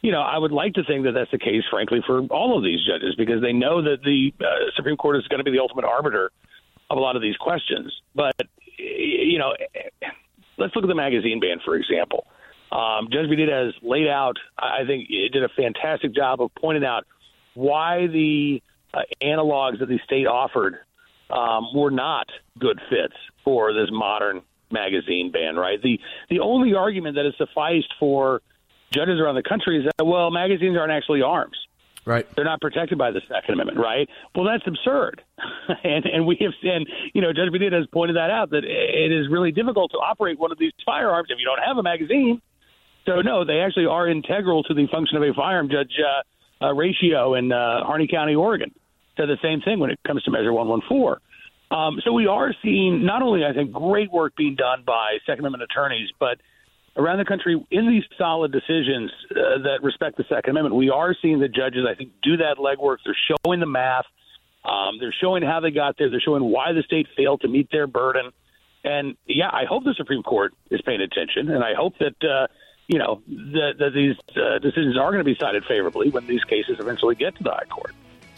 you 0.02 0.12
know 0.12 0.20
I 0.20 0.38
would 0.38 0.52
like 0.52 0.74
to 0.74 0.84
think 0.84 1.04
that 1.04 1.12
that's 1.12 1.30
the 1.30 1.38
case, 1.38 1.62
frankly, 1.70 2.00
for 2.06 2.20
all 2.30 2.56
of 2.56 2.64
these 2.64 2.80
judges 2.86 3.14
because 3.16 3.42
they 3.42 3.52
know 3.52 3.82
that 3.82 4.02
the 4.02 4.32
uh, 4.40 4.70
Supreme 4.76 4.96
Court 4.96 5.16
is 5.16 5.26
going 5.28 5.38
to 5.38 5.44
be 5.44 5.50
the 5.50 5.60
ultimate 5.60 5.84
arbiter 5.84 6.30
of 6.90 6.96
a 6.96 7.00
lot 7.00 7.16
of 7.16 7.22
these 7.22 7.36
questions. 7.36 7.92
But 8.14 8.34
you 8.78 9.38
know, 9.38 9.52
let's 10.56 10.74
look 10.74 10.84
at 10.84 10.88
the 10.88 10.94
magazine 10.94 11.40
ban, 11.40 11.58
for 11.64 11.76
example. 11.76 12.26
Um, 12.70 13.08
Judge 13.10 13.26
Benitez 13.26 13.72
laid 13.82 14.08
out, 14.08 14.36
I 14.58 14.84
think, 14.86 15.06
it 15.08 15.32
did 15.32 15.42
a 15.42 15.48
fantastic 15.48 16.14
job 16.14 16.42
of 16.42 16.50
pointing 16.54 16.84
out 16.84 17.06
why 17.54 18.06
the 18.06 18.62
uh, 18.92 19.00
analogs 19.22 19.80
that 19.80 19.88
the 19.88 19.98
state 20.04 20.26
offered 20.26 20.76
um, 21.30 21.68
were 21.74 21.90
not 21.90 22.26
good 22.58 22.78
fits 22.90 23.14
for 23.42 23.72
this 23.72 23.88
modern 23.90 24.42
magazine 24.70 25.30
ban. 25.32 25.56
Right. 25.56 25.80
The 25.82 25.98
the 26.28 26.40
only 26.40 26.74
argument 26.74 27.16
that 27.16 27.24
has 27.24 27.34
sufficed 27.38 27.92
for 27.98 28.42
judges 28.92 29.20
around 29.20 29.34
the 29.34 29.42
country 29.42 29.78
is 29.78 29.90
that 29.96 30.04
well, 30.04 30.30
magazines 30.30 30.76
aren't 30.76 30.92
actually 30.92 31.22
arms. 31.22 31.56
Right. 32.04 32.26
They're 32.34 32.44
not 32.44 32.62
protected 32.62 32.96
by 32.96 33.10
the 33.10 33.20
Second 33.28 33.52
Amendment, 33.52 33.78
right? 33.78 34.08
Well, 34.34 34.46
that's 34.46 34.66
absurd. 34.66 35.22
and 35.84 36.06
and 36.06 36.26
we 36.26 36.38
have 36.40 36.52
seen, 36.62 36.86
you 37.12 37.20
know, 37.20 37.32
Judge 37.32 37.52
Benitez 37.52 37.90
pointed 37.92 38.16
that 38.16 38.30
out 38.30 38.50
that 38.50 38.64
it 38.64 39.12
is 39.12 39.28
really 39.30 39.52
difficult 39.52 39.90
to 39.90 39.98
operate 39.98 40.38
one 40.38 40.50
of 40.50 40.58
these 40.58 40.72
firearms 40.86 41.28
if 41.30 41.38
you 41.38 41.44
don't 41.44 41.60
have 41.62 41.76
a 41.76 41.82
magazine. 41.82 42.40
So 43.04 43.20
no, 43.20 43.44
they 43.44 43.60
actually 43.60 43.86
are 43.86 44.08
integral 44.08 44.62
to 44.64 44.74
the 44.74 44.86
function 44.90 45.16
of 45.18 45.22
a 45.22 45.34
firearm. 45.34 45.68
Judge 45.68 45.92
uh, 46.00 46.64
uh, 46.64 46.72
Raschio 46.72 47.38
in 47.38 47.52
uh, 47.52 47.84
Harney 47.84 48.06
County, 48.06 48.34
Oregon, 48.34 48.70
said 49.16 49.28
the 49.28 49.38
same 49.42 49.60
thing 49.60 49.78
when 49.78 49.90
it 49.90 49.98
comes 50.06 50.22
to 50.24 50.30
Measure 50.30 50.52
114. 50.52 51.16
Um, 51.70 52.00
so 52.04 52.12
we 52.12 52.26
are 52.26 52.54
seeing 52.62 53.04
not 53.04 53.20
only, 53.20 53.44
I 53.44 53.52
think, 53.52 53.72
great 53.72 54.10
work 54.10 54.34
being 54.36 54.54
done 54.54 54.84
by 54.86 55.18
Second 55.26 55.40
Amendment 55.40 55.70
attorneys, 55.70 56.08
but 56.18 56.40
around 56.98 57.18
the 57.18 57.24
country 57.24 57.64
in 57.70 57.88
these 57.88 58.02
solid 58.18 58.52
decisions 58.52 59.10
uh, 59.30 59.62
that 59.62 59.78
respect 59.82 60.16
the 60.16 60.24
Second 60.28 60.50
Amendment, 60.50 60.74
we 60.74 60.90
are 60.90 61.14
seeing 61.22 61.38
the 61.38 61.48
judges, 61.48 61.86
I 61.88 61.94
think, 61.94 62.10
do 62.22 62.36
that 62.38 62.56
legwork. 62.58 62.98
They're 63.04 63.16
showing 63.44 63.60
the 63.60 63.66
math. 63.66 64.04
Um, 64.64 64.98
they're 64.98 65.14
showing 65.18 65.44
how 65.44 65.60
they 65.60 65.70
got 65.70 65.96
there. 65.96 66.10
They're 66.10 66.20
showing 66.20 66.42
why 66.44 66.72
the 66.72 66.82
state 66.82 67.06
failed 67.16 67.42
to 67.42 67.48
meet 67.48 67.70
their 67.70 67.86
burden. 67.86 68.32
And 68.84 69.16
yeah, 69.26 69.48
I 69.50 69.64
hope 69.64 69.84
the 69.84 69.94
Supreme 69.96 70.22
Court 70.22 70.52
is 70.70 70.80
paying 70.82 71.00
attention, 71.00 71.50
and 71.50 71.64
I 71.64 71.74
hope 71.74 71.94
that 71.98 72.14
uh, 72.22 72.46
you 72.86 72.98
know 72.98 73.22
that, 73.26 73.74
that 73.78 73.90
these 73.92 74.14
uh, 74.36 74.58
decisions 74.58 74.96
are 74.96 75.10
going 75.10 75.18
to 75.18 75.24
be 75.24 75.36
cited 75.38 75.64
favorably 75.64 76.10
when 76.10 76.26
these 76.26 76.44
cases 76.44 76.76
eventually 76.78 77.14
get 77.14 77.36
to 77.36 77.42
the 77.42 77.50
High 77.50 77.64
Court. 77.64 77.92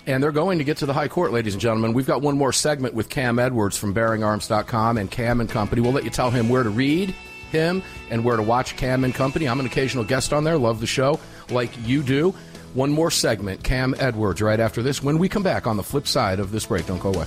And 0.07 0.23
they're 0.23 0.33
going 0.33 0.59
to 0.59 0.65
get 0.65 0.79
to 0.79 0.87
the 0.87 0.95
High 0.95 1.09
Court, 1.09 1.31
ladies 1.31 1.53
and 1.53 1.61
gentlemen. 1.61 1.93
We've 1.93 2.07
got 2.07 2.23
one 2.23 2.39
more 2.39 2.53
segment 2.53 2.95
with 2.95 3.11
Cam 3.11 3.39
Edwards 3.39 3.77
from 3.77 3.95
BearingArms.com 3.95 4.97
and 4.97 5.11
Cam 5.11 5.41
and 5.41 5.51
Company. 5.51 5.83
We'll 5.83 5.93
let 5.93 6.05
you 6.05 6.11
tell 6.11 6.31
him 6.31 6.49
where 6.49 6.63
to 6.63 6.71
read 6.71 7.15
him 7.51 7.83
and 8.11 8.25
where 8.25 8.37
to 8.37 8.43
watch 8.43 8.77
Cam 8.77 9.05
and 9.05 9.15
Company. 9.15 9.49
I'm 9.49 9.61
an 9.61 9.67
occasional 9.67 10.05
guest 10.05 10.33
on 10.33 10.45
there. 10.45 10.59
Love 10.59 10.81
the 10.81 10.87
show 10.87 11.21
like 11.51 11.71
you 11.87 12.03
do. 12.03 12.35
One 12.75 12.91
more 12.91 13.11
segment, 13.11 13.65
Cam 13.65 13.95
Edwards, 13.99 14.41
right 14.41 14.61
after 14.61 14.83
this. 14.83 15.03
When 15.03 15.19
we 15.19 15.29
come 15.29 15.43
back 15.43 15.67
on 15.67 15.77
the 15.77 15.83
flip 15.83 16.07
side 16.07 16.39
of 16.39 16.53
this 16.53 16.67
break, 16.67 16.87
don't 16.87 17.01
go 17.01 17.13
away. 17.13 17.27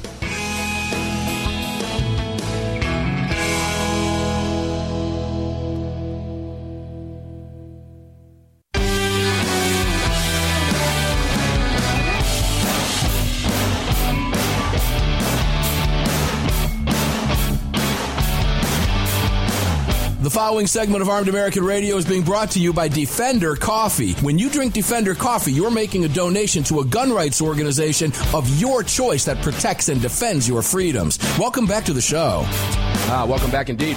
Following 20.44 20.68
segment 20.68 21.02
of 21.02 21.08
Armed 21.08 21.30
American 21.30 21.64
Radio 21.64 21.96
is 21.96 22.04
being 22.04 22.22
brought 22.22 22.52
to 22.52 22.60
you 22.60 22.74
by 22.74 22.90
Defender 22.90 23.56
Coffee. 23.56 24.12
When 24.16 24.38
you 24.38 24.50
drink 24.50 24.74
Defender 24.74 25.16
Coffee, 25.16 25.54
you're 25.54 25.72
making 25.72 26.04
a 26.04 26.10
donation 26.10 26.64
to 26.66 26.82
a 26.82 26.86
gun 26.86 27.14
rights 27.14 27.42
organization 27.42 28.12
of 28.34 28.60
your 28.60 28.84
choice 28.84 29.24
that 29.24 29.42
protects 29.42 29.88
and 29.88 30.02
defends 30.02 30.46
your 30.46 30.62
freedoms. 30.62 31.18
Welcome 31.40 31.66
back 31.66 31.86
to 31.86 31.94
the 31.94 32.02
show. 32.02 32.42
Ah, 32.46 33.26
welcome 33.26 33.52
back 33.52 33.70
indeed. 33.70 33.96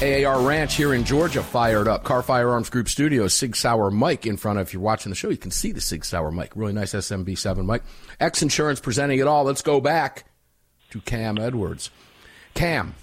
AAR 0.00 0.46
Ranch 0.46 0.76
here 0.76 0.94
in 0.94 1.02
Georgia 1.02 1.42
fired 1.42 1.88
up. 1.88 2.04
Kahr 2.04 2.22
Firearms 2.22 2.70
Group 2.70 2.88
Studios, 2.88 3.34
Sig 3.34 3.56
Sauer 3.56 3.90
mic 3.90 4.26
in 4.26 4.36
front 4.36 4.60
of. 4.60 4.68
If 4.68 4.74
you're 4.74 4.82
watching 4.82 5.10
the 5.10 5.16
show, 5.16 5.30
you 5.30 5.36
can 5.36 5.50
see 5.50 5.72
the 5.72 5.80
Sig 5.80 6.04
Sauer 6.04 6.30
mic. 6.30 6.54
Really 6.54 6.72
nice 6.72 6.94
SMB7 6.94 7.66
mic. 7.66 7.82
X 8.20 8.42
Insurance 8.42 8.78
presenting 8.78 9.18
it 9.18 9.26
all. 9.26 9.42
Let's 9.42 9.62
go 9.62 9.80
back 9.80 10.22
to 10.90 11.00
Cam 11.00 11.36
Edwards. 11.36 11.90
Cam, 12.54 12.94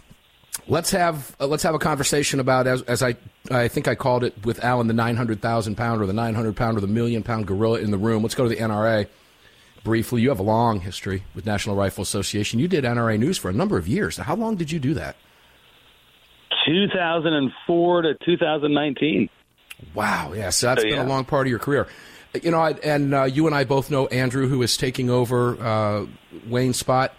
let's 0.68 0.92
have 0.92 1.36
uh, 1.40 1.48
let's 1.48 1.64
have 1.64 1.76
a 1.76 1.80
conversation 1.80 2.40
about 2.40 2.68
as, 2.68 2.82
as 2.84 3.04
I 3.04 3.16
I 3.52 3.68
think 3.68 3.88
I 3.88 3.96
called 3.96 4.24
it 4.24 4.34
with 4.46 4.64
Alan 4.64 4.88
the 4.88 4.94
900,000 4.94 5.76
pound 5.76 6.02
or 6.02 6.06
the 6.06 6.14
900 6.14 6.56
pound 6.56 6.78
or 6.78 6.82
the 6.82 6.88
million 6.88 7.24
pound 7.24 7.48
gorilla 7.48 7.80
in 7.80 7.92
the 7.92 7.98
room. 7.98 8.24
Let's 8.24 8.36
go 8.36 8.44
to 8.44 8.50
the 8.50 8.58
NRA 8.58 9.08
briefly. 9.84 10.22
You 10.22 10.30
have 10.30 10.40
a 10.40 10.44
long 10.44 10.80
history 10.80 11.24
with 11.36 11.46
National 11.46 11.76
Rifle 11.76 12.02
Association. 12.02 12.60
You 12.60 12.68
did 12.68 12.84
NRA 12.84 13.20
news 13.20 13.38
for 13.38 13.50
a 13.50 13.54
number 13.54 13.78
of 13.78 13.88
years. 13.88 14.18
How 14.18 14.36
long 14.36 14.56
did 14.56 14.72
you 14.72 14.80
do 14.80 14.94
that? 14.94 15.16
2004 16.66 18.02
to 18.04 18.14
2019. 18.26 19.30
Wow, 19.94 20.34
yeah, 20.34 20.50
so 20.50 20.68
that's 20.68 20.82
So, 20.82 20.90
been 20.90 21.00
a 21.00 21.04
long 21.04 21.26
part 21.26 21.46
of 21.48 21.50
your 21.50 21.60
career. 21.60 21.88
You 22.42 22.52
know, 22.52 22.60
I, 22.60 22.72
and 22.84 23.14
uh, 23.14 23.24
you 23.26 23.46
and 23.48 23.56
I 23.56 23.64
both 23.64 23.92
know 23.92 24.08
Andrew, 24.08 24.48
who 24.48 24.62
is 24.62 24.78
taking 24.78 25.10
over 25.10 25.62
uh, 25.62 26.06
Wayne's 26.48 26.78
spot. 26.78 27.14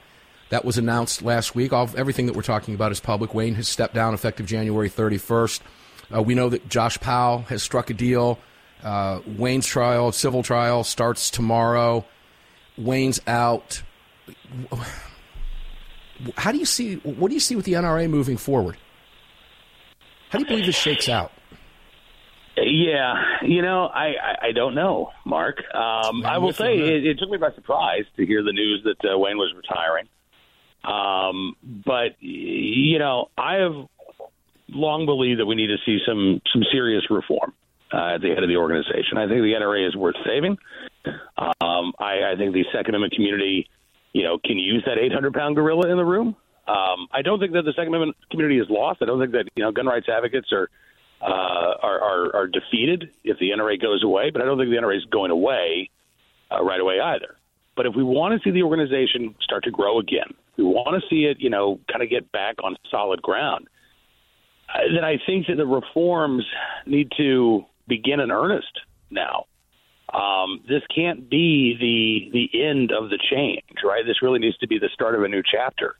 That 0.54 0.64
was 0.64 0.78
announced 0.78 1.22
last 1.22 1.56
week. 1.56 1.72
All 1.72 1.90
everything 1.96 2.26
that 2.26 2.36
we're 2.36 2.42
talking 2.42 2.76
about 2.76 2.92
is 2.92 3.00
public. 3.00 3.34
Wayne 3.34 3.56
has 3.56 3.66
stepped 3.66 3.92
down 3.92 4.14
effective 4.14 4.46
January 4.46 4.88
31st. 4.88 5.60
Uh, 6.14 6.22
we 6.22 6.36
know 6.36 6.48
that 6.48 6.68
Josh 6.68 6.96
Powell 7.00 7.38
has 7.48 7.60
struck 7.60 7.90
a 7.90 7.92
deal. 7.92 8.38
Uh, 8.80 9.18
Wayne's 9.36 9.66
trial, 9.66 10.12
civil 10.12 10.44
trial, 10.44 10.84
starts 10.84 11.28
tomorrow. 11.28 12.04
Wayne's 12.78 13.20
out. 13.26 13.82
How 16.36 16.52
do 16.52 16.58
you 16.58 16.66
see? 16.66 16.98
What 16.98 17.30
do 17.30 17.34
you 17.34 17.40
see 17.40 17.56
with 17.56 17.64
the 17.64 17.72
NRA 17.72 18.08
moving 18.08 18.36
forward? 18.36 18.76
How 20.30 20.38
do 20.38 20.44
you 20.44 20.48
believe 20.48 20.66
this 20.66 20.78
shakes 20.78 21.08
out? 21.08 21.32
Yeah, 22.56 23.14
you 23.42 23.60
know, 23.60 23.86
I, 23.86 24.04
I, 24.04 24.36
I 24.42 24.52
don't 24.52 24.76
know, 24.76 25.10
Mark. 25.26 25.56
Um, 25.74 26.24
I 26.24 26.38
will 26.38 26.52
say 26.52 26.76
you 26.76 26.82
on 26.84 26.88
that. 26.90 26.94
it, 26.94 27.06
it 27.06 27.18
took 27.18 27.28
me 27.28 27.38
by 27.38 27.50
surprise 27.56 28.04
to 28.16 28.24
hear 28.24 28.44
the 28.44 28.52
news 28.52 28.84
that 28.84 29.12
uh, 29.12 29.18
Wayne 29.18 29.36
was 29.36 29.52
retiring. 29.56 30.06
Um, 30.84 31.56
but 31.84 32.20
you 32.20 32.98
know, 32.98 33.30
I 33.38 33.56
have 33.56 33.88
long 34.68 35.06
believed 35.06 35.40
that 35.40 35.46
we 35.46 35.54
need 35.54 35.68
to 35.68 35.78
see 35.86 35.98
some 36.06 36.40
some 36.52 36.62
serious 36.70 37.04
reform 37.10 37.54
uh, 37.92 38.14
at 38.14 38.20
the 38.20 38.28
head 38.28 38.42
of 38.42 38.48
the 38.48 38.56
organization. 38.56 39.16
I 39.16 39.26
think 39.26 39.40
the 39.40 39.54
NRA 39.58 39.88
is 39.88 39.96
worth 39.96 40.16
saving. 40.26 40.58
Um, 41.36 41.92
I, 41.98 42.32
I 42.32 42.34
think 42.36 42.52
the 42.52 42.64
Second 42.72 42.94
Amendment 42.94 43.14
community, 43.14 43.68
you 44.12 44.22
know, 44.22 44.38
can 44.44 44.58
use 44.58 44.82
that 44.86 44.98
800 44.98 45.32
pound 45.34 45.54
gorilla 45.56 45.88
in 45.90 45.96
the 45.96 46.04
room. 46.04 46.36
Um, 46.66 47.08
I 47.12 47.22
don't 47.22 47.38
think 47.38 47.52
that 47.52 47.62
the 47.62 47.72
Second 47.72 47.88
Amendment 47.88 48.16
community 48.30 48.58
is 48.58 48.66
lost. 48.70 49.00
I 49.02 49.06
don't 49.06 49.20
think 49.20 49.32
that 49.32 49.48
you 49.54 49.62
know 49.62 49.72
gun 49.72 49.86
rights 49.86 50.08
advocates 50.08 50.52
are 50.52 50.70
uh, 51.20 51.74
are, 51.82 52.00
are 52.00 52.36
are 52.36 52.46
defeated 52.46 53.10
if 53.22 53.38
the 53.38 53.50
NRA 53.50 53.80
goes 53.80 54.02
away. 54.02 54.30
But 54.30 54.42
I 54.42 54.44
don't 54.44 54.58
think 54.58 54.70
the 54.70 54.76
NRA 54.76 54.96
is 54.96 55.04
going 55.06 55.30
away 55.30 55.90
uh, 56.50 56.62
right 56.62 56.80
away 56.80 57.00
either. 57.00 57.36
But 57.76 57.86
if 57.86 57.94
we 57.94 58.02
want 58.02 58.40
to 58.40 58.44
see 58.44 58.52
the 58.52 58.62
organization 58.62 59.34
start 59.40 59.64
to 59.64 59.70
grow 59.70 59.98
again, 59.98 60.32
we 60.56 60.64
want 60.64 61.00
to 61.00 61.08
see 61.08 61.24
it, 61.24 61.38
you 61.40 61.50
know, 61.50 61.80
kind 61.90 62.02
of 62.02 62.10
get 62.10 62.30
back 62.32 62.56
on 62.62 62.76
solid 62.90 63.22
ground. 63.22 63.66
Uh, 64.72 64.94
then 64.94 65.04
I 65.04 65.18
think 65.24 65.46
that 65.48 65.56
the 65.56 65.66
reforms 65.66 66.44
need 66.86 67.12
to 67.16 67.64
begin 67.86 68.20
in 68.20 68.30
earnest 68.30 68.80
now. 69.10 69.46
Um, 70.12 70.60
this 70.68 70.82
can't 70.94 71.28
be 71.28 71.76
the 71.80 72.30
the 72.52 72.62
end 72.64 72.92
of 72.92 73.10
the 73.10 73.18
change, 73.30 73.82
right? 73.84 74.04
This 74.06 74.22
really 74.22 74.38
needs 74.38 74.56
to 74.58 74.68
be 74.68 74.78
the 74.78 74.88
start 74.92 75.14
of 75.14 75.22
a 75.22 75.28
new 75.28 75.42
chapter, 75.42 75.96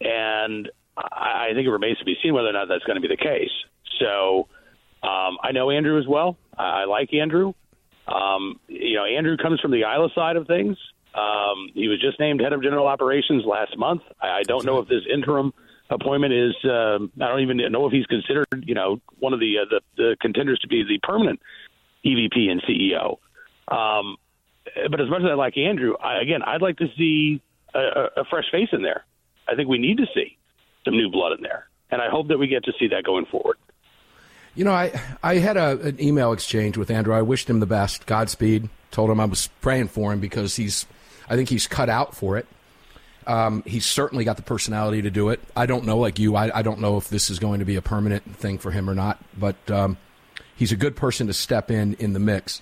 and 0.00 0.70
I, 0.96 1.48
I 1.50 1.54
think 1.54 1.66
it 1.66 1.70
remains 1.70 1.98
to 1.98 2.04
be 2.04 2.14
seen 2.22 2.34
whether 2.34 2.48
or 2.48 2.52
not 2.52 2.68
that's 2.68 2.84
going 2.84 3.00
to 3.00 3.06
be 3.06 3.08
the 3.08 3.16
case. 3.16 3.50
So 3.98 4.48
um, 5.02 5.38
I 5.42 5.52
know 5.52 5.70
Andrew 5.70 5.98
as 5.98 6.06
well. 6.06 6.36
I, 6.56 6.82
I 6.82 6.84
like 6.84 7.12
Andrew. 7.14 7.54
Um, 8.06 8.60
you 8.68 8.96
know, 8.96 9.04
Andrew 9.04 9.36
comes 9.36 9.60
from 9.60 9.70
the 9.70 9.80
ILA 9.80 10.08
side 10.14 10.36
of 10.36 10.46
things. 10.46 10.76
Um, 11.14 11.68
he 11.74 11.88
was 11.88 12.00
just 12.00 12.18
named 12.18 12.40
head 12.40 12.52
of 12.52 12.62
general 12.62 12.86
operations 12.86 13.44
last 13.44 13.76
month. 13.76 14.02
I, 14.20 14.28
I 14.28 14.42
don't 14.44 14.64
know 14.64 14.78
if 14.78 14.88
this 14.88 15.02
interim 15.12 15.52
appointment 15.90 16.32
is. 16.32 16.54
Um, 16.64 17.12
I 17.20 17.28
don't 17.28 17.40
even 17.40 17.58
know 17.70 17.86
if 17.86 17.92
he's 17.92 18.06
considered, 18.06 18.46
you 18.62 18.74
know, 18.74 19.00
one 19.18 19.32
of 19.32 19.40
the, 19.40 19.58
uh, 19.58 19.64
the 19.68 19.80
the 19.96 20.16
contenders 20.20 20.58
to 20.60 20.68
be 20.68 20.82
the 20.84 20.98
permanent 21.02 21.40
EVP 22.04 22.50
and 22.50 22.62
CEO. 22.62 23.18
Um, 23.68 24.16
but 24.90 25.00
as 25.00 25.08
much 25.08 25.22
as 25.22 25.28
I 25.30 25.34
like 25.34 25.56
Andrew, 25.56 25.94
I, 26.02 26.20
again, 26.20 26.42
I'd 26.42 26.62
like 26.62 26.78
to 26.78 26.86
see 26.96 27.40
a, 27.74 28.08
a, 28.16 28.24
fresh 28.28 28.44
face 28.50 28.68
in 28.72 28.82
there. 28.82 29.04
I 29.48 29.54
think 29.54 29.68
we 29.68 29.78
need 29.78 29.98
to 29.98 30.06
see 30.14 30.36
some 30.84 30.94
new 30.94 31.10
blood 31.10 31.32
in 31.32 31.42
there, 31.42 31.68
and 31.90 32.00
I 32.00 32.08
hope 32.08 32.28
that 32.28 32.38
we 32.38 32.46
get 32.46 32.64
to 32.64 32.72
see 32.78 32.88
that 32.88 33.04
going 33.04 33.26
forward. 33.26 33.56
You 34.54 34.64
know, 34.64 34.72
I 34.72 34.92
I 35.22 35.36
had 35.36 35.56
a, 35.56 35.80
an 35.80 36.00
email 36.00 36.32
exchange 36.32 36.76
with 36.76 36.90
Andrew. 36.90 37.14
I 37.14 37.22
wished 37.22 37.48
him 37.48 37.60
the 37.60 37.66
best, 37.66 38.06
Godspeed. 38.06 38.68
Told 38.90 39.10
him 39.10 39.20
I 39.20 39.24
was 39.24 39.48
praying 39.60 39.88
for 39.88 40.12
him 40.12 40.20
because 40.20 40.56
he's, 40.56 40.84
I 41.32 41.36
think 41.36 41.48
he's 41.48 41.66
cut 41.66 41.88
out 41.88 42.14
for 42.14 42.36
it. 42.36 42.46
Um, 43.26 43.62
he's 43.66 43.86
certainly 43.86 44.22
got 44.22 44.36
the 44.36 44.42
personality 44.42 45.00
to 45.00 45.10
do 45.10 45.30
it. 45.30 45.40
I 45.56 45.64
don't 45.64 45.86
know, 45.86 45.96
like 45.96 46.18
you, 46.18 46.36
I, 46.36 46.58
I 46.58 46.60
don't 46.60 46.80
know 46.80 46.98
if 46.98 47.08
this 47.08 47.30
is 47.30 47.38
going 47.38 47.60
to 47.60 47.64
be 47.64 47.76
a 47.76 47.80
permanent 47.80 48.36
thing 48.36 48.58
for 48.58 48.70
him 48.70 48.90
or 48.90 48.94
not. 48.94 49.18
But 49.38 49.56
um, 49.70 49.96
he's 50.54 50.72
a 50.72 50.76
good 50.76 50.94
person 50.94 51.28
to 51.28 51.32
step 51.32 51.70
in 51.70 51.94
in 51.94 52.12
the 52.12 52.18
mix, 52.18 52.60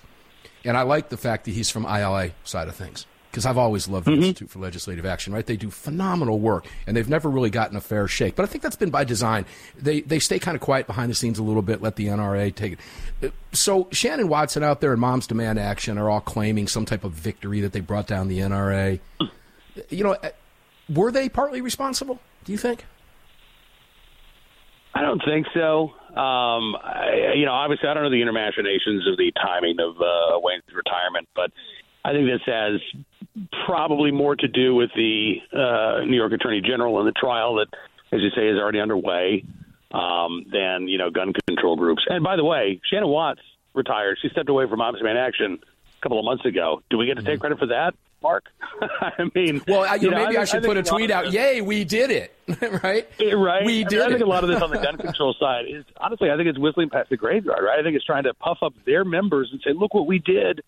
and 0.63 0.77
I 0.77 0.83
like 0.83 1.09
the 1.09 1.17
fact 1.17 1.43
that 1.45 1.51
he's 1.51 1.69
from 1.69 1.83
ILA 1.83 2.29
side 2.45 2.69
of 2.69 2.75
things. 2.75 3.05
Because 3.31 3.45
I've 3.45 3.57
always 3.57 3.87
loved 3.87 4.07
the 4.07 4.13
Institute 4.13 4.49
for 4.49 4.59
Legislative 4.59 5.05
Action, 5.05 5.33
right? 5.33 5.45
They 5.45 5.55
do 5.55 5.69
phenomenal 5.69 6.39
work, 6.39 6.67
and 6.85 6.95
they've 6.95 7.07
never 7.07 7.29
really 7.29 7.49
gotten 7.49 7.77
a 7.77 7.81
fair 7.81 8.07
shake. 8.07 8.35
But 8.35 8.43
I 8.43 8.45
think 8.47 8.61
that's 8.61 8.75
been 8.75 8.89
by 8.89 9.05
design. 9.05 9.45
They 9.77 10.01
they 10.01 10.19
stay 10.19 10.37
kind 10.37 10.55
of 10.55 10.61
quiet 10.61 10.85
behind 10.85 11.09
the 11.09 11.15
scenes 11.15 11.39
a 11.39 11.43
little 11.43 11.61
bit, 11.61 11.81
let 11.81 11.95
the 11.95 12.07
NRA 12.07 12.53
take 12.53 12.77
it. 13.21 13.33
So 13.53 13.87
Shannon 13.91 14.27
Watson 14.27 14.63
out 14.63 14.81
there 14.81 14.91
and 14.91 15.01
Moms 15.01 15.27
Demand 15.27 15.57
Action 15.57 15.97
are 15.97 16.09
all 16.09 16.21
claiming 16.21 16.67
some 16.67 16.85
type 16.85 17.03
of 17.03 17.13
victory 17.13 17.61
that 17.61 17.71
they 17.71 17.79
brought 17.79 18.07
down 18.07 18.27
the 18.27 18.39
NRA. 18.39 18.99
You 19.89 20.03
know, 20.03 20.17
were 20.89 21.11
they 21.11 21.29
partly 21.29 21.61
responsible? 21.61 22.19
Do 22.43 22.51
you 22.51 22.57
think? 22.57 22.85
I 24.93 25.01
don't 25.01 25.21
think 25.25 25.47
so. 25.53 25.93
Um, 26.11 26.75
I, 26.75 27.33
you 27.35 27.45
know, 27.45 27.53
obviously, 27.53 27.87
I 27.87 27.93
don't 27.93 28.03
know 28.03 28.09
the 28.09 28.21
inner 28.21 28.33
machinations 28.33 29.07
of 29.07 29.15
the 29.17 29.31
timing 29.41 29.79
of 29.79 29.95
uh, 30.01 30.39
Wayne's 30.39 30.63
retirement, 30.75 31.29
but 31.33 31.51
I 32.03 32.11
think 32.11 32.27
this 32.27 32.41
has 32.45 32.81
probably 33.65 34.11
more 34.11 34.35
to 34.35 34.47
do 34.47 34.75
with 34.75 34.89
the 34.95 35.35
uh, 35.53 36.03
New 36.05 36.15
York 36.17 36.33
Attorney 36.33 36.61
General 36.61 36.99
and 36.99 37.07
the 37.07 37.13
trial 37.13 37.55
that, 37.55 37.67
as 38.11 38.21
you 38.21 38.29
say, 38.35 38.47
is 38.47 38.57
already 38.59 38.79
underway 38.79 39.43
um, 39.91 40.45
than 40.51 40.87
you 40.87 40.97
know 40.97 41.09
gun 41.09 41.33
control 41.47 41.75
groups. 41.75 42.03
And 42.07 42.23
by 42.23 42.35
the 42.35 42.43
way, 42.45 42.79
Shannon 42.91 43.07
Watts 43.09 43.41
retired. 43.73 44.17
She 44.21 44.29
stepped 44.29 44.49
away 44.49 44.67
from 44.67 44.79
Moms 44.79 44.97
Demand 44.97 45.17
Action 45.17 45.59
a 45.63 46.01
couple 46.01 46.19
of 46.19 46.25
months 46.25 46.45
ago. 46.45 46.81
Do 46.89 46.97
we 46.97 47.05
get 47.05 47.17
to 47.17 47.23
take 47.23 47.39
credit 47.39 47.59
for 47.59 47.67
that? 47.67 47.93
Mark. 48.23 48.45
I 49.01 49.31
mean, 49.33 49.63
Well, 49.67 49.81
I, 49.83 49.95
you 49.95 50.11
know, 50.11 50.17
maybe 50.23 50.37
I, 50.37 50.41
I- 50.41 50.45
should 50.45 50.63
I 50.63 50.67
put 50.67 50.77
a 50.77 50.83
think 50.83 50.89
a 50.89 50.91
lot 50.91 50.97
tweet 50.97 51.11
out. 51.11 51.25
this- 51.25 51.33
Yay, 51.33 51.61
we 51.61 51.83
did 51.83 52.11
it! 52.11 52.35
right? 52.83 53.07
Right. 53.19 53.65
We 53.65 53.73
I, 53.73 53.77
mean, 53.79 53.87
did 53.87 54.01
I 54.01 54.09
think 54.09 54.21
a 54.21 54.25
lot 54.25 54.43
of 54.43 54.49
this 54.51 54.61
on 54.61 54.69
the 54.69 54.77
gun 54.77 54.97
control 54.99 55.33
side 55.39 55.65
is 55.67 55.85
honestly, 55.97 56.29
I 56.29 56.37
think 56.37 56.47
it's 56.47 56.59
whistling 56.59 56.89
past 56.91 57.09
the 57.09 57.17
graveyard. 57.17 57.63
Right. 57.63 57.79
I 57.79 57.83
think 57.83 57.95
it's 57.95 58.05
trying 58.05 58.23
to 58.25 58.33
puff 58.35 58.59
up 58.61 58.73
their 58.85 59.03
members 59.03 59.49
and 59.51 59.59
say, 59.65 59.71
"Look 59.73 59.93
what 59.95 60.05
we 60.05 60.19
did," 60.19 60.61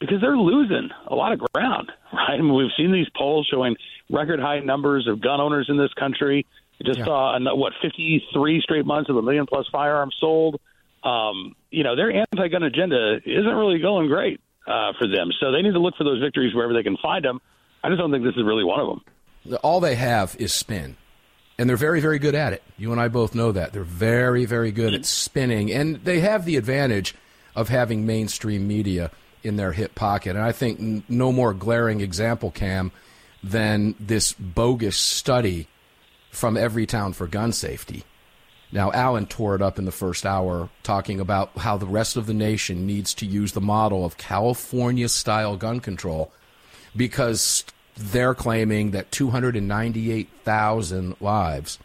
because 0.00 0.20
they're 0.20 0.36
losing 0.36 0.90
a 1.06 1.14
lot 1.14 1.32
of 1.32 1.40
ground. 1.52 1.92
Right. 2.12 2.38
I 2.38 2.42
mean, 2.42 2.54
we've 2.54 2.70
seen 2.78 2.92
these 2.92 3.08
polls 3.14 3.46
showing 3.50 3.76
record 4.10 4.40
high 4.40 4.60
numbers 4.60 5.06
of 5.06 5.20
gun 5.20 5.38
owners 5.40 5.66
in 5.68 5.76
this 5.76 5.92
country. 5.94 6.46
We 6.80 6.86
just 6.86 6.98
Yeah. 7.00 7.04
saw 7.04 7.38
what 7.54 7.74
53 7.82 8.60
straight 8.62 8.86
months 8.86 9.10
of 9.10 9.16
a 9.16 9.22
million 9.22 9.44
plus 9.46 9.66
firearms 9.70 10.16
sold. 10.18 10.58
Um, 11.02 11.54
you 11.70 11.84
know, 11.84 11.94
their 11.94 12.10
anti-gun 12.10 12.62
agenda 12.62 13.20
isn't 13.24 13.54
really 13.54 13.78
going 13.80 14.08
great 14.08 14.40
uh, 14.66 14.92
for 14.98 15.06
them. 15.06 15.30
So 15.40 15.52
they 15.52 15.60
need 15.62 15.72
to 15.74 15.78
look 15.78 15.94
for 15.96 16.04
those 16.04 16.20
victories 16.20 16.54
wherever 16.54 16.72
they 16.72 16.82
can 16.82 16.96
find 16.96 17.22
them. 17.24 17.40
I 17.84 17.88
just 17.90 18.00
don't 18.00 18.10
think 18.10 18.24
this 18.24 18.34
is 18.36 18.44
really 18.44 18.64
one 18.64 18.80
of 18.80 18.86
them. 18.88 19.58
all 19.62 19.80
they 19.80 19.94
have 19.96 20.34
is 20.38 20.54
spin. 20.54 20.96
And 21.58 21.68
they're 21.68 21.76
very, 21.76 22.00
very 22.00 22.18
good 22.18 22.34
at 22.34 22.52
it. 22.54 22.62
You 22.78 22.92
and 22.92 23.00
I 23.00 23.08
both 23.08 23.34
know 23.34 23.52
that. 23.52 23.72
They're 23.74 23.82
very, 23.84 24.44
very 24.46 24.72
good 24.72 24.94
at 24.94 25.04
spinning. 25.04 25.70
And 25.70 25.96
they 25.96 26.20
have 26.20 26.44
the 26.46 26.56
advantage 26.56 27.14
of 27.54 27.68
having 27.68 28.06
mainstream 28.06 28.66
media 28.66 29.10
in 29.46 29.56
their 29.56 29.72
hip 29.72 29.94
pocket. 29.94 30.36
And 30.36 30.44
I 30.44 30.52
think 30.52 30.80
n- 30.80 31.04
no 31.08 31.32
more 31.32 31.54
glaring 31.54 32.00
example, 32.00 32.50
Cam, 32.50 32.92
than 33.42 33.94
this 34.00 34.32
bogus 34.32 34.96
study 34.96 35.68
from 36.30 36.54
Everytown 36.56 37.14
for 37.14 37.26
gun 37.26 37.52
safety. 37.52 38.04
Now, 38.72 38.90
Alan 38.92 39.26
tore 39.26 39.54
it 39.54 39.62
up 39.62 39.78
in 39.78 39.84
the 39.84 39.92
first 39.92 40.26
hour, 40.26 40.68
talking 40.82 41.20
about 41.20 41.56
how 41.58 41.76
the 41.76 41.86
rest 41.86 42.16
of 42.16 42.26
the 42.26 42.34
nation 42.34 42.84
needs 42.86 43.14
to 43.14 43.24
use 43.24 43.52
the 43.52 43.60
model 43.60 44.04
of 44.04 44.16
California 44.16 45.08
style 45.08 45.56
gun 45.56 45.78
control 45.80 46.32
because 46.94 47.64
they're 47.94 48.34
claiming 48.34 48.90
that 48.90 49.12
298,000 49.12 51.16
lives 51.20 51.78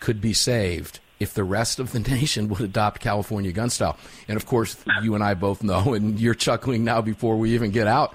could 0.00 0.20
be 0.20 0.32
saved 0.32 1.00
if 1.20 1.34
the 1.34 1.44
rest 1.44 1.78
of 1.78 1.92
the 1.92 2.00
nation 2.10 2.48
would 2.48 2.60
adopt 2.60 3.00
California 3.00 3.52
gun 3.52 3.70
style. 3.70 3.96
And 4.28 4.36
of 4.36 4.46
course, 4.46 4.76
you 5.02 5.14
and 5.14 5.24
I 5.24 5.34
both 5.34 5.62
know, 5.62 5.94
and 5.94 6.18
you're 6.18 6.34
chuckling 6.34 6.84
now 6.84 7.00
before 7.00 7.36
we 7.36 7.54
even 7.54 7.70
get 7.70 7.86
out, 7.86 8.14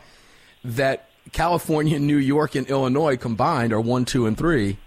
that 0.64 1.10
California, 1.32 2.00
New 2.00 2.18
York, 2.18 2.56
and 2.56 2.68
Illinois 2.68 3.18
combined 3.18 3.74
are 3.74 3.82
one, 3.82 4.06
two, 4.06 4.26
and 4.26 4.38
three 4.38 4.78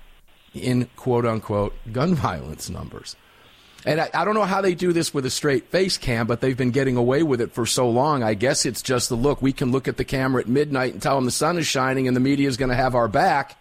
in 0.54 0.88
quote 0.96 1.24
unquote 1.24 1.74
gun 1.92 2.14
violence 2.16 2.68
numbers. 2.68 3.16
And 3.84 4.00
I, 4.00 4.10
I 4.14 4.24
don't 4.24 4.34
know 4.34 4.44
how 4.44 4.60
they 4.60 4.76
do 4.76 4.92
this 4.92 5.12
with 5.12 5.26
a 5.26 5.30
straight 5.30 5.66
face 5.66 5.98
cam, 5.98 6.28
but 6.28 6.40
they've 6.40 6.56
been 6.56 6.70
getting 6.70 6.96
away 6.96 7.24
with 7.24 7.40
it 7.40 7.52
for 7.52 7.66
so 7.66 7.90
long. 7.90 8.22
I 8.22 8.34
guess 8.34 8.64
it's 8.64 8.80
just 8.80 9.08
the 9.08 9.16
look. 9.16 9.42
We 9.42 9.52
can 9.52 9.72
look 9.72 9.88
at 9.88 9.96
the 9.96 10.04
camera 10.04 10.42
at 10.42 10.48
midnight 10.48 10.92
and 10.92 11.02
tell 11.02 11.16
them 11.16 11.24
the 11.24 11.32
sun 11.32 11.58
is 11.58 11.66
shining 11.66 12.06
and 12.06 12.16
the 12.16 12.20
media 12.20 12.46
is 12.46 12.56
going 12.56 12.68
to 12.68 12.76
have 12.76 12.94
our 12.94 13.08
back 13.08 13.58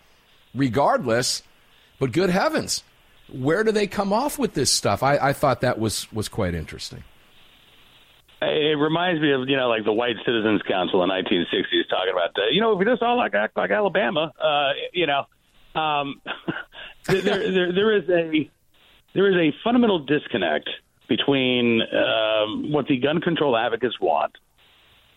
regardless. 0.53 1.41
But 1.98 2.12
good 2.12 2.29
heavens, 2.29 2.84
where 3.34 3.64
do 3.64 3.72
they 3.72 3.88
come 3.88 4.14
off 4.14 4.38
with 4.38 4.54
this 4.54 4.72
stuff? 4.72 5.04
I, 5.04 5.18
I 5.18 5.34
thought 5.34 5.62
that 5.62 5.80
was, 5.80 6.12
was 6.12 6.28
quite 6.28 6.54
interesting. 6.54 7.03
It 8.42 8.77
reminds 8.77 9.22
me 9.22 9.32
of 9.34 9.48
you 9.48 9.55
know 9.55 9.70
like 9.70 9.86
the 9.86 9.94
White 9.94 10.16
Citizens 10.25 10.64
Council 10.68 11.03
in 11.03 11.12
1960s 11.12 11.88
talking 11.90 12.12
about 12.12 12.32
uh, 12.36 12.50
you 12.51 12.60
know 12.60 12.74
if 12.74 12.79
we 12.79 12.86
just 12.86 13.03
all 13.03 13.16
like 13.16 13.36
act 13.36 13.55
like 13.55 13.70
Alabama, 13.70 14.34
uh, 14.42 14.72
you 14.94 15.05
know, 15.05 15.25
um, 15.79 16.20
there, 17.05 17.22
there 17.22 17.72
there 17.72 17.96
is 17.96 18.10
a 18.10 18.50
there 19.14 19.29
is 19.29 19.36
a 19.36 19.55
fundamental 19.64 20.00
disconnect 20.00 20.70
between 21.08 21.82
um, 21.82 22.72
what 22.72 22.88
the 22.88 22.98
gun 22.98 23.22
control 23.22 23.55
advocates 23.55 24.00
want, 24.00 24.36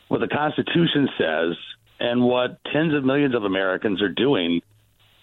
what 0.08 0.20
the 0.20 0.28
Constitution 0.28 1.08
says, 1.16 1.56
and 2.00 2.22
what 2.22 2.58
tens 2.72 2.92
of 2.92 3.04
millions 3.04 3.34
of 3.34 3.44
Americans 3.44 4.02
are 4.02 4.10
doing 4.10 4.60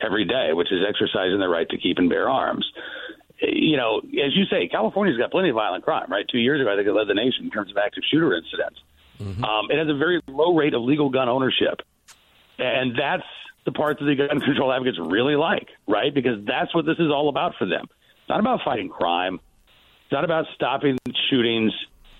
every 0.03 0.25
day, 0.25 0.49
which 0.53 0.71
is 0.71 0.79
exercising 0.87 1.39
their 1.39 1.49
right 1.49 1.67
to 1.69 1.77
keep 1.77 1.97
and 1.97 2.09
bear 2.09 2.29
arms. 2.29 2.65
You 3.41 3.77
know, 3.77 3.99
as 3.99 4.35
you 4.35 4.45
say, 4.45 4.67
California's 4.67 5.17
got 5.17 5.31
plenty 5.31 5.49
of 5.49 5.55
violent 5.55 5.83
crime, 5.83 6.05
right? 6.09 6.25
Two 6.31 6.37
years 6.37 6.61
ago, 6.61 6.71
I 6.71 6.75
think 6.75 6.87
it 6.87 6.93
led 6.93 7.07
the 7.07 7.15
nation 7.15 7.45
in 7.45 7.49
terms 7.49 7.71
of 7.71 7.77
active 7.77 8.03
shooter 8.11 8.35
incidents. 8.35 8.79
Um, 9.43 9.67
it 9.69 9.77
has 9.77 9.87
a 9.89 9.97
very 9.97 10.21
low 10.27 10.55
rate 10.55 10.73
of 10.73 10.81
legal 10.81 11.09
gun 11.09 11.29
ownership. 11.29 11.81
And 12.59 12.95
that's 12.97 13.23
the 13.65 13.71
part 13.71 13.99
that 13.99 14.05
the 14.05 14.15
gun 14.15 14.39
control 14.45 14.71
advocates 14.71 14.99
really 14.99 15.35
like, 15.35 15.67
right? 15.87 16.13
Because 16.13 16.45
that's 16.45 16.73
what 16.73 16.85
this 16.85 16.97
is 16.99 17.09
all 17.11 17.29
about 17.29 17.53
for 17.57 17.65
them. 17.65 17.85
It's 17.89 18.29
not 18.29 18.39
about 18.39 18.61
fighting 18.63 18.89
crime. 18.89 19.39
It's 20.05 20.11
not 20.11 20.23
about 20.23 20.45
stopping 20.55 20.97
shootings. 21.29 21.73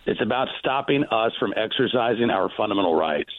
It's 0.06 0.22
about 0.22 0.48
stopping 0.60 1.04
us 1.12 1.34
from 1.39 1.54
exercising 1.56 2.30
our 2.30 2.50
fundamental 2.58 2.96
rights. 2.96 3.32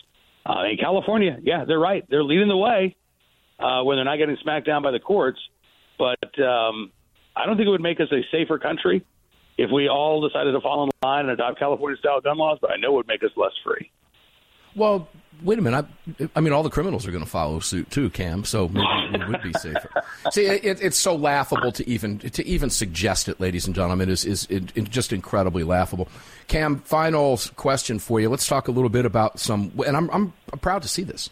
Uh, 0.44 0.64
in 0.70 0.76
California, 0.76 1.38
yeah, 1.42 1.64
they're 1.64 1.78
right. 1.78 2.04
They're 2.08 2.24
leading 2.24 2.48
the 2.48 2.56
way 2.56 2.96
uh, 3.62 3.82
when 3.82 3.96
they're 3.96 4.04
not 4.04 4.16
getting 4.16 4.36
smacked 4.42 4.66
down 4.66 4.82
by 4.82 4.90
the 4.90 5.00
courts. 5.00 5.38
But 5.98 6.38
um, 6.40 6.90
I 7.36 7.46
don't 7.46 7.56
think 7.56 7.66
it 7.66 7.70
would 7.70 7.80
make 7.80 8.00
us 8.00 8.08
a 8.12 8.22
safer 8.30 8.58
country 8.58 9.04
if 9.58 9.70
we 9.70 9.88
all 9.88 10.26
decided 10.26 10.52
to 10.52 10.60
fall 10.60 10.84
in 10.84 10.90
line 11.02 11.26
and 11.26 11.30
adopt 11.30 11.58
California 11.58 11.98
style 11.98 12.20
gun 12.20 12.38
laws, 12.38 12.58
but 12.60 12.70
I 12.70 12.76
know 12.76 12.94
it 12.94 12.96
would 12.96 13.08
make 13.08 13.22
us 13.22 13.30
less 13.36 13.52
free. 13.64 13.90
Well, 14.74 15.08
wait 15.42 15.58
a 15.58 15.62
minute. 15.62 15.86
I, 16.18 16.30
I 16.36 16.40
mean, 16.40 16.52
all 16.52 16.62
the 16.62 16.70
criminals 16.70 17.06
are 17.06 17.10
going 17.10 17.24
to 17.24 17.28
follow 17.28 17.60
suit 17.60 17.90
too, 17.90 18.08
Cam. 18.10 18.44
So 18.44 18.68
maybe 18.68 19.22
it 19.22 19.28
would 19.28 19.42
be 19.42 19.52
safer. 19.52 19.90
See, 20.32 20.46
it, 20.46 20.80
it's 20.82 20.96
so 20.96 21.14
laughable 21.14 21.72
to 21.72 21.88
even 21.88 22.18
to 22.20 22.46
even 22.46 22.70
suggest 22.70 23.28
it, 23.28 23.38
ladies 23.38 23.66
and 23.66 23.74
gentlemen, 23.74 24.08
is 24.08 24.24
is 24.24 24.46
it, 24.48 24.72
it 24.74 24.88
just 24.90 25.12
incredibly 25.12 25.62
laughable. 25.62 26.08
Cam, 26.48 26.78
final 26.80 27.38
question 27.56 27.98
for 27.98 28.20
you. 28.20 28.30
Let's 28.30 28.46
talk 28.46 28.68
a 28.68 28.72
little 28.72 28.90
bit 28.90 29.04
about 29.04 29.38
some, 29.38 29.72
and 29.86 29.96
I'm 29.96 30.10
I'm 30.10 30.32
proud 30.60 30.82
to 30.82 30.88
see 30.88 31.02
this. 31.02 31.28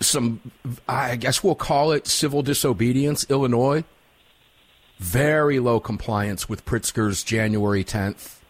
Some, 0.00 0.52
I 0.88 1.16
guess 1.16 1.42
we'll 1.42 1.54
call 1.54 1.92
it 1.92 2.06
civil 2.06 2.42
disobedience. 2.42 3.26
Illinois, 3.30 3.84
very 4.98 5.58
low 5.58 5.80
compliance 5.80 6.48
with 6.48 6.64
Pritzker's 6.64 7.22
January 7.22 7.84
10th 7.84 8.40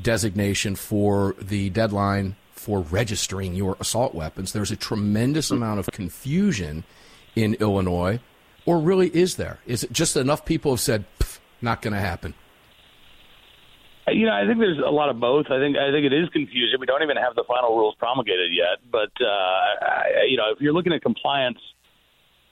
designation 0.00 0.76
for 0.76 1.34
the 1.40 1.70
deadline 1.70 2.36
for 2.52 2.80
registering 2.80 3.54
your 3.54 3.76
assault 3.80 4.14
weapons. 4.14 4.52
There's 4.52 4.70
a 4.70 4.76
tremendous 4.76 5.50
amount 5.50 5.80
of 5.80 5.86
confusion 5.86 6.84
in 7.34 7.54
Illinois, 7.54 8.20
or 8.66 8.78
really 8.78 9.08
is 9.08 9.36
there? 9.36 9.58
Is 9.66 9.82
it 9.82 9.92
just 9.92 10.16
enough 10.16 10.44
people 10.44 10.72
have 10.72 10.80
said, 10.80 11.04
not 11.62 11.80
going 11.80 11.94
to 11.94 12.00
happen? 12.00 12.34
You 14.12 14.26
know, 14.26 14.32
I 14.32 14.46
think 14.46 14.58
there's 14.58 14.78
a 14.78 14.90
lot 14.90 15.08
of 15.08 15.20
both. 15.20 15.46
I 15.46 15.58
think 15.58 15.76
I 15.76 15.90
think 15.90 16.06
it 16.06 16.12
is 16.12 16.28
confusing. 16.30 16.78
We 16.78 16.86
don't 16.86 17.02
even 17.02 17.16
have 17.16 17.34
the 17.34 17.44
final 17.46 17.76
rules 17.76 17.94
promulgated 17.98 18.50
yet. 18.52 18.78
But 18.90 19.12
uh, 19.20 19.26
I, 19.26 20.26
you 20.28 20.36
know, 20.36 20.50
if 20.52 20.60
you're 20.60 20.72
looking 20.72 20.92
at 20.92 21.02
compliance, 21.02 21.58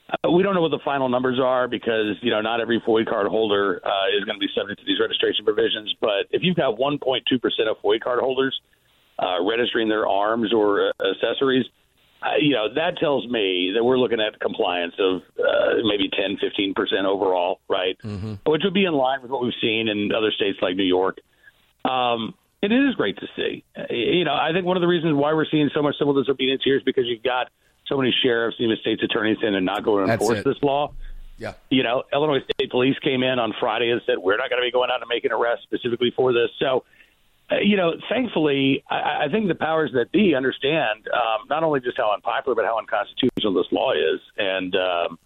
uh, 0.09 0.31
we 0.31 0.43
don't 0.43 0.55
know 0.55 0.63
what 0.63 0.71
the 0.71 0.81
final 0.85 1.09
numbers 1.09 1.39
are 1.39 1.69
because 1.69 2.17
you 2.23 2.31
know 2.31 2.41
not 2.41 2.61
every 2.61 2.81
FOID 2.81 3.09
card 3.09 3.27
holder 3.27 3.81
uh, 3.85 4.17
is 4.17 4.25
going 4.25 4.37
to 4.37 4.41
be 4.41 4.49
subject 4.57 4.81
to 4.81 4.87
these 4.87 5.01
registration 5.01 5.45
provisions. 5.45 5.95
But 6.01 6.27
if 6.31 6.43
you've 6.43 6.57
got 6.57 6.79
1.2 6.79 7.01
percent 7.41 7.69
of 7.69 7.77
FOID 7.85 8.01
card 8.01 8.21
holders 8.21 8.59
uh, 9.19 9.45
registering 9.45 9.89
their 9.89 10.07
arms 10.07 10.53
or 10.53 10.89
uh, 10.89 11.11
accessories, 11.11 11.67
uh, 12.23 12.37
you 12.41 12.55
know 12.55 12.73
that 12.75 12.97
tells 12.99 13.27
me 13.29 13.73
that 13.75 13.85
we're 13.85 13.99
looking 13.99 14.21
at 14.21 14.41
compliance 14.41 14.95
of 14.99 15.23
uh, 15.39 15.83
maybe 15.85 16.09
10, 16.09 16.39
15 16.41 16.75
percent 16.75 17.07
overall, 17.07 17.61
right? 17.69 17.97
Which 18.47 18.63
would 18.65 18.75
be 18.75 18.87
in 18.87 18.95
line 18.95 19.23
with 19.23 19.31
what 19.31 19.43
we've 19.43 19.53
seen 19.61 19.89
in 19.89 20.11
other 20.17 20.31
states 20.33 20.59
like 20.63 20.75
New 20.77 20.85
York. 20.85 21.19
Um, 21.85 22.35
it 22.61 22.73
is 22.73 22.95
great 22.95 23.19
to 23.19 23.27
see. 23.37 23.65
Uh, 23.77 23.93
You 23.93 24.25
know, 24.25 24.35
I 24.35 24.53
think 24.53 24.67
one 24.67 24.77
of 24.77 24.81
the 24.81 24.89
reasons 24.89 25.15
why 25.15 25.33
we're 25.33 25.47
seeing 25.51 25.71
so 25.75 25.83
much 25.83 25.97
civil 25.99 26.15
disobedience 26.15 26.63
here 26.65 26.77
is 26.77 26.83
because 26.83 27.05
you've 27.07 27.23
got 27.23 27.49
so 27.87 27.97
many 27.97 28.15
sheriffs, 28.23 28.57
even 28.59 28.77
state's 28.81 29.03
attorneys 29.03 29.39
in 29.43 29.55
and 29.55 29.65
not 29.65 29.83
going 29.83 30.07
to 30.07 30.13
enforce 30.13 30.45
this 30.45 30.63
law. 30.63 30.93
Yeah. 31.39 31.55
You 31.71 31.85
know, 31.85 32.03
Illinois 32.13 32.41
State 32.53 32.71
Police 32.71 32.99
came 32.99 33.23
in 33.23 33.39
on 33.39 33.55
Friday 33.61 33.91
and 33.91 34.03
said 34.07 34.19
we're 34.19 34.37
not 34.37 34.51
going 34.51 34.61
to 34.61 34.67
be 34.67 34.73
going 34.73 34.91
out 34.91 35.01
and 35.01 35.09
making 35.09 35.31
arrests 35.31 35.65
specifically 35.65 36.13
for 36.17 36.33
this. 36.33 36.51
So 36.59 36.85
uh, 37.51 37.57
you 37.63 37.77
know, 37.77 37.93
thankfully, 38.11 38.85
I, 38.91 39.25
I 39.25 39.29
think 39.31 39.49
the 39.49 39.55
powers 39.55 39.93
that 39.95 40.13
be 40.13 40.35
understand 40.35 41.09
um, 41.13 41.47
not 41.49 41.63
only 41.63 41.81
just 41.81 41.97
how 41.97 42.13
unpopular, 42.13 42.55
but 42.55 42.65
how 42.65 42.79
unconstitutional 42.79 43.55
this 43.55 43.73
law 43.73 43.93
is. 43.93 44.21
And 44.37 44.75
um, 44.77 45.19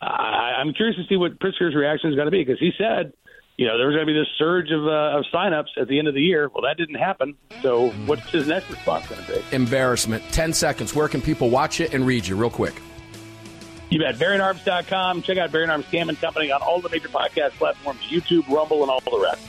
I, 0.00 0.54
I'm 0.58 0.72
curious 0.72 0.96
to 0.96 1.04
see 1.08 1.16
what 1.16 1.38
Pritzker's 1.40 1.74
reaction 1.74 2.10
is 2.10 2.16
going 2.16 2.26
to 2.26 2.30
be 2.30 2.44
because 2.44 2.60
he 2.60 2.70
said, 2.78 3.12
you 3.58 3.66
know, 3.66 3.76
there 3.76 3.88
was 3.88 3.96
going 3.96 4.06
to 4.06 4.12
be 4.12 4.18
this 4.18 4.28
surge 4.38 4.70
of, 4.70 4.86
uh, 4.86 5.18
of 5.18 5.24
signups 5.34 5.76
at 5.76 5.88
the 5.88 5.98
end 5.98 6.06
of 6.06 6.14
the 6.14 6.22
year. 6.22 6.48
Well, 6.48 6.62
that 6.62 6.76
didn't 6.76 6.94
happen. 6.94 7.36
So, 7.60 7.90
what's 8.06 8.30
his 8.30 8.46
next 8.46 8.70
response 8.70 9.08
going 9.08 9.22
to 9.24 9.32
be? 9.32 9.42
Embarrassment. 9.54 10.22
10 10.30 10.52
seconds. 10.52 10.94
Where 10.94 11.08
can 11.08 11.20
people 11.20 11.50
watch 11.50 11.80
it 11.80 11.92
and 11.92 12.06
read 12.06 12.26
you, 12.26 12.36
real 12.36 12.50
quick? 12.50 12.74
You 13.90 13.98
bet. 13.98 14.14
BearingArms.com. 14.14 15.22
Check 15.22 15.38
out 15.38 15.50
Bearing 15.50 15.70
Arms 15.70 15.86
Cam 15.90 16.08
and 16.08 16.20
Company 16.20 16.52
on 16.52 16.62
all 16.62 16.80
the 16.80 16.88
major 16.88 17.08
podcast 17.08 17.52
platforms 17.52 18.00
YouTube, 18.08 18.48
Rumble, 18.48 18.82
and 18.82 18.90
all 18.90 19.00
the 19.00 19.18
rest. 19.20 19.42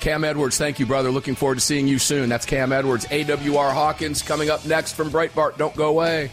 Cam 0.00 0.22
Edwards, 0.22 0.58
thank 0.58 0.78
you, 0.78 0.84
brother. 0.84 1.10
Looking 1.10 1.34
forward 1.34 1.54
to 1.54 1.60
seeing 1.60 1.88
you 1.88 1.98
soon. 1.98 2.28
That's 2.28 2.44
Cam 2.44 2.72
Edwards. 2.72 3.06
AWR 3.06 3.72
Hawkins 3.72 4.22
coming 4.22 4.50
up 4.50 4.66
next 4.66 4.92
from 4.92 5.10
Breitbart. 5.10 5.56
Don't 5.56 5.74
go 5.74 5.88
away. 5.88 6.30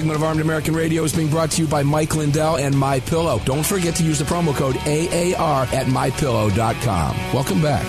Segment 0.00 0.16
of 0.16 0.22
Armed 0.22 0.40
American 0.40 0.74
Radio 0.74 1.04
is 1.04 1.14
being 1.14 1.28
brought 1.28 1.50
to 1.50 1.60
you 1.60 1.68
by 1.68 1.82
Mike 1.82 2.16
Lindell 2.16 2.56
and 2.56 2.74
My 2.74 3.00
Pillow. 3.00 3.38
Don't 3.44 3.66
forget 3.66 3.94
to 3.96 4.02
use 4.02 4.18
the 4.18 4.24
promo 4.24 4.56
code 4.56 4.78
AAR 4.78 5.64
at 5.64 5.88
mypillow.com. 5.88 7.16
Welcome 7.34 7.60
back. 7.60 7.86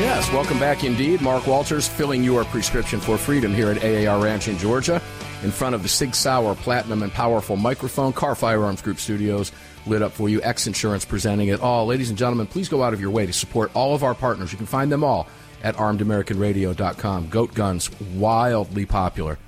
Yes, 0.00 0.32
welcome 0.32 0.58
back 0.58 0.82
indeed. 0.82 1.20
Mark 1.20 1.46
Walters 1.46 1.86
filling 1.86 2.24
your 2.24 2.44
prescription 2.44 3.00
for 3.00 3.18
freedom 3.18 3.52
here 3.52 3.70
at 3.70 3.84
AAR 3.84 4.24
Ranch 4.24 4.48
in 4.48 4.56
Georgia 4.56 5.02
in 5.42 5.50
front 5.50 5.74
of 5.74 5.82
the 5.82 5.90
Sig 5.90 6.14
Sauer 6.14 6.54
Platinum 6.54 7.02
and 7.02 7.12
Powerful 7.12 7.56
Microphone, 7.56 8.14
Kahr 8.14 8.34
Firearms 8.34 8.80
Group 8.80 8.98
Studios, 8.98 9.52
lit 9.84 10.00
up 10.00 10.12
for 10.12 10.30
you. 10.30 10.40
X 10.40 10.66
Insurance 10.66 11.04
presenting 11.04 11.48
it 11.48 11.60
all. 11.60 11.84
Ladies 11.84 12.08
and 12.08 12.16
gentlemen, 12.16 12.46
please 12.46 12.70
go 12.70 12.82
out 12.82 12.94
of 12.94 13.00
your 13.02 13.10
way 13.10 13.26
to 13.26 13.34
support 13.34 13.70
all 13.74 13.94
of 13.94 14.02
our 14.02 14.14
partners. 14.14 14.52
You 14.52 14.56
can 14.56 14.66
find 14.66 14.90
them 14.90 15.04
all 15.04 15.28
at 15.62 15.76
armedamericanradio.com. 15.76 17.28
Goat 17.28 17.52
guns, 17.52 17.90
wildly 18.14 18.86
popular. 18.86 19.38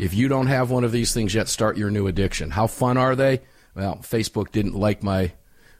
If 0.00 0.14
you 0.14 0.28
don't 0.28 0.46
have 0.46 0.70
one 0.70 0.84
of 0.84 0.92
these 0.92 1.12
things 1.12 1.34
yet, 1.34 1.48
start 1.48 1.76
your 1.76 1.90
new 1.90 2.06
addiction. 2.06 2.50
How 2.50 2.66
fun 2.66 2.96
are 2.96 3.14
they? 3.14 3.40
Well, 3.74 3.96
Facebook 3.96 4.50
didn't 4.50 4.74
like 4.74 5.02
my 5.02 5.32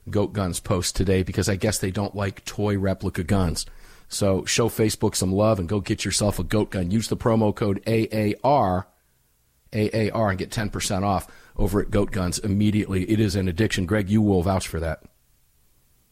Goat 0.09 0.33
Guns 0.33 0.61
post 0.61 0.97
today 0.97 1.23
because 1.23 1.49
I 1.49 1.57
guess 1.57 1.79
they 1.79 1.91
don't 1.91 2.15
like 2.15 2.45
toy 2.45 2.79
replica 2.79 3.23
guns. 3.25 3.67
So 4.09 4.45
show 4.45 4.69
Facebook 4.69 5.15
some 5.15 5.33
love 5.33 5.59
and 5.59 5.69
go 5.69 5.81
get 5.81 6.05
yourself 6.05 6.39
a 6.39 6.45
goat 6.45 6.71
gun. 6.71 6.91
Use 6.91 7.09
the 7.09 7.17
promo 7.17 7.55
code 7.55 7.81
AAR, 7.87 8.89
AAR, 9.73 10.31
and 10.31 10.39
get 10.39 10.51
10% 10.51 11.03
off 11.05 11.29
over 11.57 11.81
at 11.81 11.91
Goat 11.91 12.11
Guns 12.11 12.39
immediately. 12.41 13.09
It 13.11 13.21
is 13.21 13.37
an 13.37 13.47
addiction. 13.49 13.87
Greg, 13.87 14.11
you 14.11 14.21
will 14.21 14.43
vouch 14.43 14.67
for 14.67 14.81
that. 14.81 15.03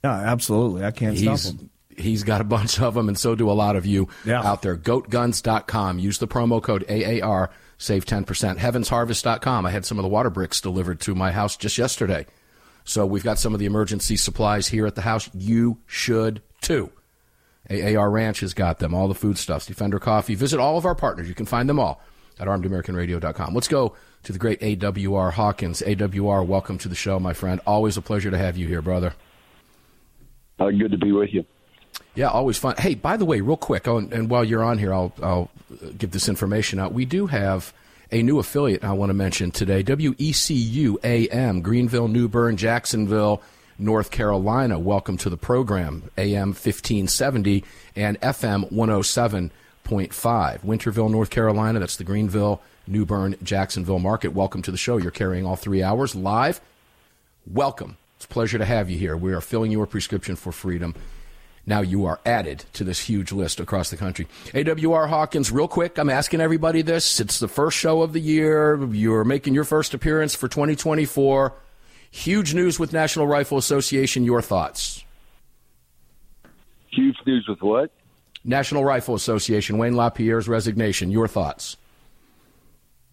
Yeah, 0.04 0.12
absolutely. 0.12 0.84
I 0.84 0.92
can't 0.92 1.16
He's, 1.18 1.42
stop 1.42 1.58
him. 1.60 1.70
he's 1.96 2.22
got 2.22 2.40
a 2.40 2.44
bunch 2.44 2.80
of 2.80 2.94
them, 2.94 3.08
and 3.08 3.18
so 3.18 3.34
do 3.34 3.50
a 3.50 3.52
lot 3.52 3.74
of 3.74 3.84
you 3.84 4.08
Yeah. 4.24 4.42
out 4.44 4.62
there. 4.62 4.76
GoatGuns.com. 4.76 5.98
Use 5.98 6.18
the 6.18 6.28
promo 6.28 6.62
code 6.62 6.84
AAR. 6.88 7.50
Save 7.78 8.04
10%. 8.04 8.58
HeavensHarvest.com. 8.58 9.66
I 9.66 9.70
had 9.70 9.86
some 9.86 9.98
of 9.98 10.02
the 10.02 10.08
water 10.08 10.30
bricks 10.30 10.60
delivered 10.60 11.00
to 11.00 11.14
my 11.14 11.30
house 11.30 11.56
just 11.56 11.78
yesterday. 11.78 12.26
So 12.84 13.06
we've 13.06 13.24
got 13.24 13.38
some 13.38 13.54
of 13.54 13.60
the 13.60 13.66
emergency 13.66 14.16
supplies 14.16 14.68
here 14.68 14.86
at 14.86 14.94
the 14.94 15.02
house. 15.02 15.30
You 15.32 15.78
should 15.86 16.42
too. 16.60 16.90
AAR 17.70 18.10
Ranch 18.10 18.40
has 18.40 18.54
got 18.54 18.78
them, 18.78 18.94
all 18.94 19.08
the 19.08 19.14
foodstuffs, 19.14 19.66
Defender 19.66 19.98
Coffee. 19.98 20.34
Visit 20.34 20.58
all 20.58 20.78
of 20.78 20.86
our 20.86 20.94
partners. 20.94 21.28
You 21.28 21.34
can 21.34 21.46
find 21.46 21.68
them 21.68 21.78
all 21.78 22.00
at 22.40 22.48
armedamericanradio.com. 22.48 23.54
Let's 23.54 23.68
go 23.68 23.94
to 24.22 24.32
the 24.32 24.38
great 24.38 24.60
AWR 24.60 25.32
Hawkins. 25.32 25.82
AWR, 25.82 26.46
welcome 26.46 26.78
to 26.78 26.88
the 26.88 26.94
show, 26.94 27.20
my 27.20 27.34
friend. 27.34 27.60
Always 27.66 27.96
a 27.96 28.02
pleasure 28.02 28.30
to 28.30 28.38
have 28.38 28.56
you 28.56 28.66
here, 28.66 28.82
brother. 28.82 29.14
Uh, 30.58 30.70
good 30.70 30.90
to 30.90 30.98
be 30.98 31.12
with 31.12 31.32
you. 31.32 31.44
Yeah, 32.14 32.28
always 32.28 32.58
fun. 32.58 32.74
Hey, 32.78 32.94
by 32.94 33.16
the 33.16 33.24
way, 33.24 33.40
real 33.40 33.56
quick, 33.56 33.86
oh, 33.86 33.98
and, 33.98 34.12
and 34.12 34.28
while 34.30 34.44
you're 34.44 34.64
on 34.64 34.78
here, 34.78 34.92
I'll, 34.92 35.12
I'll 35.22 35.50
uh, 35.72 35.90
give 35.96 36.10
this 36.10 36.28
information 36.28 36.78
out. 36.78 36.92
We 36.92 37.04
do 37.04 37.26
have 37.26 37.72
a 38.10 38.22
new 38.22 38.38
affiliate 38.38 38.84
I 38.84 38.92
want 38.92 39.10
to 39.10 39.14
mention 39.14 39.50
today 39.50 39.84
WECU 39.84 40.96
AM, 41.04 41.60
Greenville, 41.60 42.08
New 42.08 42.28
Bern, 42.28 42.56
Jacksonville, 42.56 43.42
North 43.78 44.10
Carolina. 44.10 44.78
Welcome 44.78 45.16
to 45.18 45.30
the 45.30 45.36
program, 45.36 46.10
AM 46.16 46.48
1570 46.48 47.64
and 47.94 48.20
FM 48.20 48.72
107.5. 48.72 49.50
Winterville, 50.60 51.10
North 51.10 51.30
Carolina, 51.30 51.78
that's 51.78 51.96
the 51.96 52.04
Greenville, 52.04 52.60
New 52.86 53.04
Bern, 53.04 53.36
Jacksonville 53.42 53.98
market. 53.98 54.28
Welcome 54.28 54.62
to 54.62 54.70
the 54.70 54.76
show. 54.76 54.96
You're 54.96 55.10
carrying 55.10 55.46
all 55.46 55.56
three 55.56 55.82
hours 55.82 56.16
live. 56.16 56.60
Welcome. 57.46 57.96
It's 58.16 58.24
a 58.24 58.28
pleasure 58.28 58.58
to 58.58 58.64
have 58.64 58.90
you 58.90 58.98
here. 58.98 59.16
We 59.16 59.32
are 59.32 59.40
filling 59.40 59.70
your 59.70 59.86
prescription 59.86 60.34
for 60.34 60.50
freedom. 60.50 60.94
Now 61.68 61.82
you 61.82 62.06
are 62.06 62.18
added 62.24 62.64
to 62.72 62.82
this 62.82 62.98
huge 62.98 63.30
list 63.30 63.60
across 63.60 63.90
the 63.90 63.98
country. 63.98 64.26
AWR 64.54 65.06
Hawkins, 65.10 65.52
real 65.52 65.68
quick, 65.68 65.98
I'm 65.98 66.08
asking 66.08 66.40
everybody 66.40 66.80
this. 66.80 67.20
It's 67.20 67.38
the 67.40 67.46
first 67.46 67.76
show 67.76 68.00
of 68.00 68.14
the 68.14 68.20
year. 68.20 68.82
You're 68.86 69.22
making 69.22 69.52
your 69.52 69.64
first 69.64 69.92
appearance 69.92 70.34
for 70.34 70.48
2024. 70.48 71.52
Huge 72.10 72.54
news 72.54 72.78
with 72.78 72.94
National 72.94 73.26
Rifle 73.26 73.58
Association. 73.58 74.24
Your 74.24 74.40
thoughts? 74.40 75.04
Huge 76.90 77.18
news 77.26 77.44
with 77.46 77.60
what? 77.60 77.90
National 78.44 78.82
Rifle 78.82 79.14
Association, 79.14 79.76
Wayne 79.76 79.94
LaPierre's 79.94 80.48
resignation. 80.48 81.10
Your 81.10 81.28
thoughts? 81.28 81.76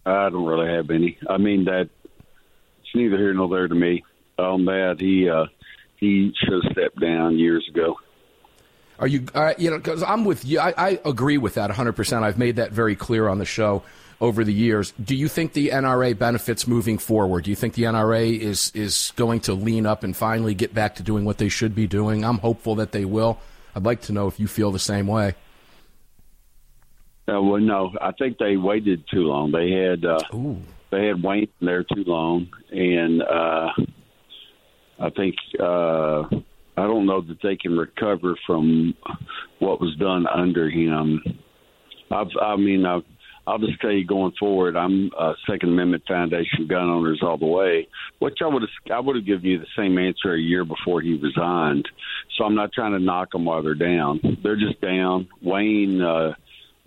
I 0.06 0.30
don't 0.30 0.46
really 0.46 0.72
have 0.72 0.90
any. 0.90 1.18
I 1.28 1.36
mean 1.36 1.66
that 1.66 1.90
it's 2.80 2.94
neither 2.94 3.18
here 3.18 3.34
nor 3.34 3.50
there 3.50 3.68
to 3.68 3.74
me. 3.74 4.02
On 4.38 4.64
that, 4.64 4.96
he 4.98 5.28
uh, 5.28 5.44
he 6.00 6.32
should 6.40 6.64
have 6.64 6.72
stepped 6.72 6.98
down 6.98 7.38
years 7.38 7.68
ago. 7.70 7.96
Are 8.98 9.06
you, 9.06 9.26
uh, 9.34 9.54
you 9.58 9.70
know, 9.70 9.76
because 9.76 10.02
I'm 10.02 10.24
with 10.24 10.44
you. 10.44 10.58
I, 10.58 10.74
I 10.76 11.00
agree 11.04 11.38
with 11.38 11.54
that 11.54 11.70
100%. 11.70 12.22
I've 12.22 12.38
made 12.38 12.56
that 12.56 12.72
very 12.72 12.96
clear 12.96 13.28
on 13.28 13.38
the 13.38 13.44
show 13.44 13.82
over 14.20 14.44
the 14.44 14.52
years. 14.52 14.92
Do 15.02 15.14
you 15.14 15.28
think 15.28 15.52
the 15.52 15.68
NRA 15.68 16.18
benefits 16.18 16.66
moving 16.66 16.98
forward? 16.98 17.44
Do 17.44 17.50
you 17.50 17.56
think 17.56 17.74
the 17.74 17.82
NRA 17.82 18.38
is, 18.38 18.72
is 18.74 19.12
going 19.16 19.40
to 19.40 19.54
lean 19.54 19.84
up 19.86 20.02
and 20.02 20.16
finally 20.16 20.54
get 20.54 20.72
back 20.72 20.94
to 20.96 21.02
doing 21.02 21.24
what 21.24 21.38
they 21.38 21.48
should 21.48 21.74
be 21.74 21.86
doing? 21.86 22.24
I'm 22.24 22.38
hopeful 22.38 22.76
that 22.76 22.92
they 22.92 23.04
will. 23.04 23.38
I'd 23.74 23.84
like 23.84 24.00
to 24.02 24.12
know 24.12 24.26
if 24.26 24.40
you 24.40 24.48
feel 24.48 24.72
the 24.72 24.78
same 24.78 25.06
way. 25.06 25.34
Uh, 27.28 27.42
well, 27.42 27.60
no, 27.60 27.92
I 28.00 28.12
think 28.12 28.38
they 28.38 28.56
waited 28.56 29.04
too 29.10 29.24
long. 29.24 29.50
They 29.50 29.72
had 29.72 30.04
uh, 30.04 30.20
they 30.90 31.06
had 31.08 31.22
Wayne 31.22 31.48
there 31.60 31.82
too 31.82 32.04
long, 32.04 32.48
and 32.70 33.20
uh, 33.20 33.72
I 35.00 35.10
think 35.10 35.34
uh, 35.58 36.22
I 36.76 36.82
don't 36.82 37.06
know 37.06 37.22
that 37.22 37.38
they 37.42 37.56
can 37.56 37.76
recover 37.76 38.34
from 38.46 38.94
what 39.60 39.80
was 39.80 39.96
done 39.98 40.26
under 40.26 40.68
him. 40.68 41.22
I've, 42.10 42.26
I 42.40 42.56
mean, 42.56 42.84
I've, 42.84 43.02
I'll 43.46 43.58
just 43.58 43.80
tell 43.80 43.92
you 43.92 44.04
going 44.04 44.32
forward, 44.38 44.76
I'm 44.76 45.10
a 45.18 45.34
Second 45.48 45.70
Amendment 45.70 46.02
Foundation 46.08 46.66
gun 46.68 46.90
owners 46.90 47.20
all 47.22 47.38
the 47.38 47.46
way. 47.46 47.86
Which 48.18 48.38
I 48.42 48.48
would 48.48 48.62
have, 48.62 48.92
I 48.92 49.00
would 49.00 49.16
have 49.16 49.24
given 49.24 49.44
you 49.44 49.58
the 49.58 49.66
same 49.76 49.98
answer 49.98 50.34
a 50.34 50.40
year 50.40 50.64
before 50.64 51.00
he 51.00 51.14
resigned. 51.14 51.88
So 52.36 52.44
I'm 52.44 52.56
not 52.56 52.72
trying 52.72 52.92
to 52.92 52.98
knock 52.98 53.32
them 53.32 53.44
while 53.44 53.62
they're 53.62 53.74
down. 53.74 54.20
They're 54.42 54.56
just 54.56 54.80
down. 54.80 55.28
Wayne. 55.42 56.02
Uh, 56.02 56.34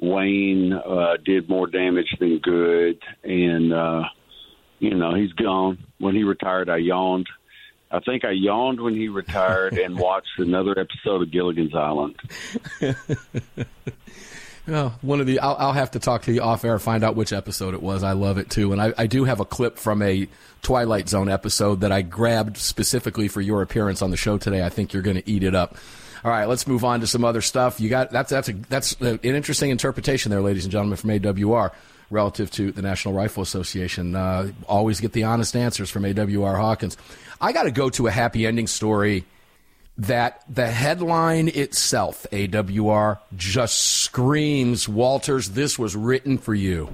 Wayne 0.01 0.71
uh, 0.73 1.17
did 1.25 1.49
more 1.49 1.67
damage 1.67 2.15
than 2.19 2.39
good, 2.39 3.01
and 3.23 3.73
uh, 3.73 4.03
you 4.79 4.95
know 4.95 5.13
he's 5.13 5.33
gone. 5.33 5.77
When 5.99 6.15
he 6.15 6.23
retired, 6.23 6.69
I 6.69 6.77
yawned. 6.77 7.27
I 7.91 7.99
think 7.99 8.23
I 8.23 8.31
yawned 8.31 8.79
when 8.79 8.93
he 8.93 9.07
retired 9.07 9.77
and 9.77 9.97
watched 9.99 10.37
another 10.37 10.77
episode 10.77 11.21
of 11.23 11.31
Gilligan's 11.31 11.73
Island. 11.73 12.15
Oh, 14.71 14.93
one 15.01 15.19
of 15.19 15.25
the 15.25 15.39
I'll, 15.39 15.55
I'll 15.57 15.73
have 15.73 15.91
to 15.91 15.99
talk 15.99 16.23
to 16.23 16.31
you 16.31 16.41
off 16.41 16.63
air, 16.63 16.77
find 16.79 17.03
out 17.03 17.15
which 17.15 17.33
episode 17.33 17.73
it 17.73 17.81
was. 17.81 18.03
I 18.03 18.11
love 18.11 18.37
it 18.37 18.49
too, 18.49 18.71
and 18.71 18.81
I, 18.81 18.93
I 18.97 19.07
do 19.07 19.23
have 19.23 19.39
a 19.39 19.45
clip 19.45 19.77
from 19.77 20.01
a 20.01 20.27
Twilight 20.61 21.09
Zone 21.09 21.29
episode 21.29 21.81
that 21.81 21.91
I 21.91 22.01
grabbed 22.01 22.57
specifically 22.57 23.27
for 23.27 23.41
your 23.41 23.61
appearance 23.61 24.01
on 24.01 24.11
the 24.11 24.17
show 24.17 24.37
today. 24.37 24.63
I 24.63 24.69
think 24.69 24.93
you're 24.93 25.01
going 25.01 25.17
to 25.17 25.29
eat 25.29 25.43
it 25.43 25.55
up. 25.55 25.75
All 26.23 26.31
right, 26.31 26.45
let's 26.45 26.67
move 26.67 26.83
on 26.83 26.99
to 26.99 27.07
some 27.07 27.23
other 27.23 27.41
stuff. 27.41 27.79
You 27.79 27.89
got 27.89 28.11
that's 28.11 28.29
that's 28.29 28.49
a 28.49 28.53
that's 28.53 28.93
an 28.99 29.19
interesting 29.23 29.69
interpretation 29.69 30.29
there, 30.29 30.41
ladies 30.41 30.65
and 30.65 30.71
gentlemen, 30.71 30.97
from 30.97 31.09
AWR 31.11 31.71
relative 32.09 32.51
to 32.51 32.71
the 32.71 32.81
National 32.81 33.13
Rifle 33.13 33.43
Association. 33.43 34.15
Uh, 34.15 34.51
always 34.67 34.99
get 34.99 35.13
the 35.13 35.23
honest 35.23 35.55
answers 35.55 35.89
from 35.89 36.03
AWR 36.03 36.57
Hawkins. 36.57 36.97
I 37.41 37.51
got 37.51 37.63
to 37.63 37.71
go 37.71 37.89
to 37.91 38.07
a 38.07 38.11
happy 38.11 38.45
ending 38.45 38.67
story 38.67 39.25
that 39.97 40.43
the 40.47 40.67
headline 40.67 41.49
itself, 41.49 42.25
AWR, 42.31 43.19
just 43.35 43.79
screams, 43.79 44.87
Walters, 44.87 45.49
this 45.49 45.77
was 45.77 45.95
written 45.95 46.37
for 46.37 46.53
you. 46.53 46.89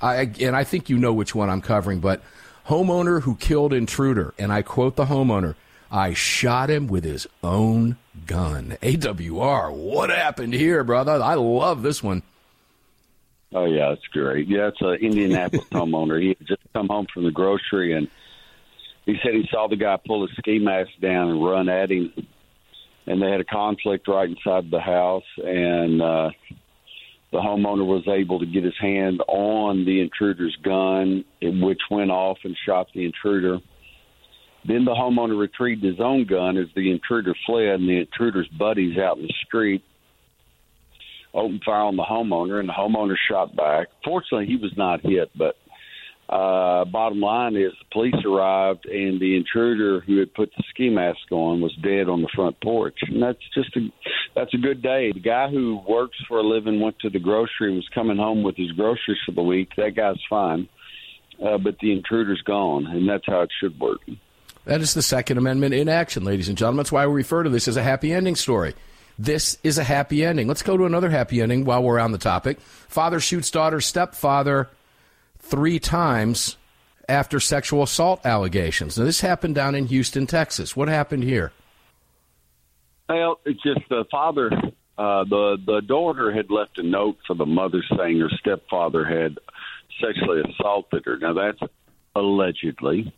I, 0.00 0.30
and 0.40 0.54
I 0.54 0.64
think 0.64 0.88
you 0.88 0.98
know 0.98 1.12
which 1.12 1.34
one 1.34 1.50
I'm 1.50 1.62
covering, 1.62 2.00
but 2.00 2.22
Homeowner 2.68 3.22
who 3.22 3.36
killed 3.36 3.72
intruder. 3.72 4.34
And 4.38 4.52
I 4.52 4.62
quote 4.62 4.96
the 4.96 5.04
homeowner 5.06 5.54
I 5.90 6.14
shot 6.14 6.68
him 6.68 6.88
with 6.88 7.04
his 7.04 7.26
own 7.42 7.96
gun. 8.26 8.76
AWR, 8.82 9.72
what 9.72 10.10
happened 10.10 10.52
here, 10.52 10.82
brother? 10.82 11.12
I 11.12 11.34
love 11.34 11.82
this 11.82 12.02
one. 12.02 12.22
Oh 13.54 13.64
yeah, 13.64 13.92
it's 13.92 14.06
great. 14.12 14.48
Yeah, 14.48 14.68
it's 14.68 14.80
an 14.80 14.94
Indianapolis 14.94 15.66
homeowner. 15.70 16.20
He 16.20 16.28
had 16.28 16.46
just 16.46 16.62
come 16.72 16.88
home 16.88 17.06
from 17.12 17.24
the 17.24 17.30
grocery 17.30 17.92
and 17.92 18.08
he 19.06 19.14
said 19.22 19.34
he 19.34 19.48
saw 19.50 19.68
the 19.68 19.76
guy 19.76 19.96
pull 20.04 20.26
his 20.26 20.36
ski 20.36 20.58
mask 20.58 20.90
down 21.00 21.30
and 21.30 21.44
run 21.44 21.68
at 21.68 21.90
him, 21.90 22.12
and 23.06 23.22
they 23.22 23.30
had 23.30 23.40
a 23.40 23.44
conflict 23.44 24.08
right 24.08 24.28
inside 24.28 24.68
the 24.68 24.80
house, 24.80 25.22
and 25.36 26.02
uh, 26.02 26.30
the 27.30 27.38
homeowner 27.38 27.86
was 27.86 28.02
able 28.08 28.40
to 28.40 28.46
get 28.46 28.64
his 28.64 28.76
hand 28.80 29.20
on 29.28 29.84
the 29.84 30.00
intruder's 30.00 30.56
gun, 30.62 31.24
which 31.40 31.80
went 31.88 32.10
off 32.10 32.38
and 32.42 32.56
shot 32.66 32.88
the 32.94 33.04
intruder. 33.04 33.58
Then 34.66 34.84
the 34.84 34.94
homeowner 34.94 35.38
retrieved 35.38 35.84
his 35.84 36.00
own 36.00 36.24
gun 36.24 36.56
as 36.56 36.66
the 36.74 36.90
intruder 36.90 37.34
fled, 37.46 37.78
and 37.78 37.88
the 37.88 38.00
intruder's 38.00 38.48
buddies 38.48 38.98
out 38.98 39.18
in 39.18 39.22
the 39.22 39.34
street 39.46 39.84
opened 41.36 41.62
fire 41.64 41.82
on 41.82 41.96
the 41.96 42.02
homeowner, 42.02 42.58
and 42.58 42.68
the 42.68 42.72
homeowner 42.72 43.14
shot 43.30 43.54
back. 43.54 43.88
Fortunately, 44.04 44.46
he 44.46 44.56
was 44.56 44.72
not 44.76 45.00
hit, 45.02 45.30
but 45.36 45.56
uh, 46.28 46.84
bottom 46.86 47.20
line 47.20 47.54
is 47.54 47.72
the 47.78 47.92
police 47.92 48.24
arrived, 48.24 48.84
and 48.86 49.20
the 49.20 49.36
intruder 49.36 50.00
who 50.00 50.18
had 50.18 50.34
put 50.34 50.50
the 50.56 50.64
ski 50.70 50.88
mask 50.88 51.30
on 51.30 51.60
was 51.60 51.72
dead 51.82 52.08
on 52.08 52.22
the 52.22 52.28
front 52.34 52.60
porch, 52.60 52.98
and 53.02 53.22
that's 53.22 53.38
just 53.54 53.76
a 53.76 53.80
that's 54.34 54.52
a 54.52 54.58
good 54.58 54.82
day. 54.82 55.12
The 55.12 55.20
guy 55.20 55.48
who 55.48 55.80
works 55.88 56.16
for 56.26 56.38
a 56.38 56.42
living 56.42 56.80
went 56.80 56.98
to 57.00 57.10
the 57.10 57.20
grocery, 57.20 57.68
and 57.68 57.76
was 57.76 57.88
coming 57.94 58.16
home 58.16 58.42
with 58.42 58.56
his 58.56 58.72
groceries 58.72 59.18
for 59.24 59.32
the 59.32 59.42
week. 59.42 59.70
That 59.76 59.94
guy's 59.94 60.20
fine, 60.28 60.68
uh, 61.40 61.58
but 61.58 61.78
the 61.78 61.92
intruder's 61.92 62.42
gone, 62.42 62.86
and 62.86 63.08
that's 63.08 63.26
how 63.26 63.42
it 63.42 63.50
should 63.60 63.78
work. 63.78 64.00
That 64.64 64.80
is 64.80 64.94
the 64.94 65.02
Second 65.02 65.38
Amendment 65.38 65.74
in 65.74 65.88
action, 65.88 66.24
ladies 66.24 66.48
and 66.48 66.58
gentlemen. 66.58 66.78
That's 66.78 66.90
why 66.90 67.06
we 67.06 67.14
refer 67.14 67.44
to 67.44 67.50
this 67.50 67.68
as 67.68 67.76
a 67.76 67.84
happy 67.84 68.12
ending 68.12 68.34
story. 68.34 68.74
This 69.18 69.56
is 69.62 69.78
a 69.78 69.84
happy 69.84 70.24
ending. 70.24 70.46
Let's 70.46 70.62
go 70.62 70.76
to 70.76 70.84
another 70.84 71.10
happy 71.10 71.40
ending 71.40 71.64
while 71.64 71.82
we're 71.82 71.98
on 71.98 72.12
the 72.12 72.18
topic. 72.18 72.60
Father 72.60 73.18
shoots 73.18 73.50
daughter, 73.50 73.80
stepfather 73.80 74.68
three 75.38 75.78
times 75.78 76.56
after 77.08 77.40
sexual 77.40 77.82
assault 77.82 78.24
allegations. 78.26 78.98
Now, 78.98 79.04
this 79.04 79.20
happened 79.20 79.54
down 79.54 79.74
in 79.74 79.86
Houston, 79.86 80.26
Texas. 80.26 80.76
What 80.76 80.88
happened 80.88 81.24
here? 81.24 81.52
Well, 83.08 83.40
it's 83.44 83.62
just 83.62 83.80
the 83.88 84.04
father, 84.10 84.50
uh, 84.98 85.24
the 85.24 85.58
the 85.64 85.80
daughter 85.80 86.32
had 86.32 86.50
left 86.50 86.78
a 86.78 86.82
note 86.82 87.18
for 87.26 87.34
the 87.34 87.46
mother 87.46 87.82
saying 87.96 88.18
her 88.18 88.30
stepfather 88.40 89.04
had 89.04 89.38
sexually 90.00 90.42
assaulted 90.42 91.04
her. 91.06 91.16
Now 91.16 91.32
that's 91.32 91.60
allegedly, 92.16 93.14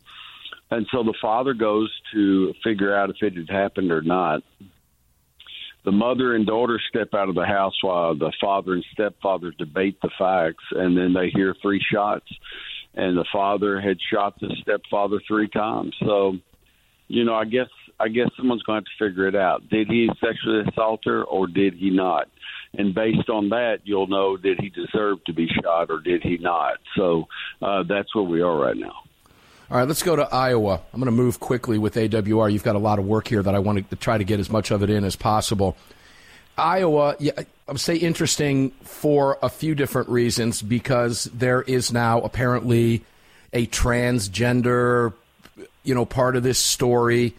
and 0.69 0.85
so 0.91 1.01
the 1.01 1.15
father 1.19 1.55
goes 1.55 1.91
to 2.13 2.53
figure 2.63 2.95
out 2.95 3.09
if 3.09 3.15
it 3.21 3.35
had 3.35 3.49
happened 3.49 3.91
or 3.91 4.03
not. 4.03 4.43
The 5.85 5.91
mother 5.91 6.35
and 6.35 6.45
daughter 6.45 6.79
step 6.89 7.13
out 7.13 7.29
of 7.29 7.35
the 7.35 7.45
house 7.45 7.75
while 7.81 8.15
the 8.15 8.33
father 8.41 8.73
and 8.73 8.85
stepfather 8.91 9.53
debate 9.57 9.97
the 10.01 10.09
facts, 10.17 10.63
and 10.71 10.97
then 10.97 11.13
they 11.13 11.29
hear 11.29 11.55
three 11.61 11.81
shots. 11.91 12.27
And 12.95 13.17
the 13.17 13.25
father 13.31 13.79
had 13.79 13.97
shot 14.11 14.39
the 14.39 14.53
stepfather 14.61 15.21
three 15.27 15.47
times. 15.47 15.95
So, 15.99 16.33
you 17.07 17.23
know, 17.23 17.35
I 17.35 17.45
guess 17.45 17.69
I 17.99 18.07
guess 18.07 18.29
someone's 18.37 18.63
going 18.63 18.83
to 18.83 18.89
have 18.89 18.97
to 18.97 19.09
figure 19.09 19.27
it 19.27 19.35
out. 19.35 19.69
Did 19.69 19.87
he 19.87 20.09
sexually 20.19 20.63
assault 20.69 21.01
her, 21.05 21.23
or 21.23 21.47
did 21.47 21.73
he 21.75 21.89
not? 21.89 22.27
And 22.73 22.93
based 22.93 23.29
on 23.29 23.49
that, 23.49 23.79
you'll 23.83 24.07
know 24.07 24.37
did 24.37 24.59
he 24.59 24.69
deserve 24.69 25.23
to 25.25 25.33
be 25.33 25.47
shot, 25.63 25.89
or 25.89 25.99
did 25.99 26.23
he 26.23 26.37
not? 26.37 26.77
So 26.95 27.25
uh, 27.61 27.83
that's 27.87 28.13
where 28.15 28.23
we 28.23 28.41
are 28.41 28.57
right 28.57 28.77
now. 28.77 28.93
All 29.71 29.77
right, 29.77 29.87
let's 29.87 30.01
go 30.01 30.15
to 30.15 30.27
Iowa. 30.33 30.81
I'm 30.91 30.99
going 30.99 31.05
to 31.05 31.11
move 31.11 31.39
quickly 31.39 31.77
with 31.77 31.93
AWR. 31.93 32.51
You've 32.51 32.63
got 32.63 32.75
a 32.75 32.79
lot 32.79 32.97
of 32.97 33.05
work 33.05 33.27
here 33.27 33.43
that 33.43 33.53
I 33.53 33.59
want 33.59 33.87
to 33.87 33.95
try 33.95 34.17
to 34.17 34.23
get 34.23 34.39
as 34.39 34.49
much 34.49 34.71
of 34.71 34.81
it 34.81 34.89
in 34.89 35.03
as 35.03 35.15
possible. 35.15 35.77
Iowa, 36.57 37.15
yeah, 37.19 37.33
I 37.37 37.45
would 37.67 37.79
say 37.79 37.95
interesting 37.95 38.71
for 38.81 39.37
a 39.43 39.49
few 39.49 39.75
different 39.75 40.09
reasons 40.09 40.63
because 40.63 41.25
there 41.25 41.61
is 41.61 41.93
now 41.93 42.19
apparently 42.21 43.03
a 43.53 43.67
transgender, 43.67 45.13
you 45.83 45.93
know, 45.93 46.03
part 46.03 46.35
of 46.35 46.41
this 46.41 46.57
story. 46.57 47.35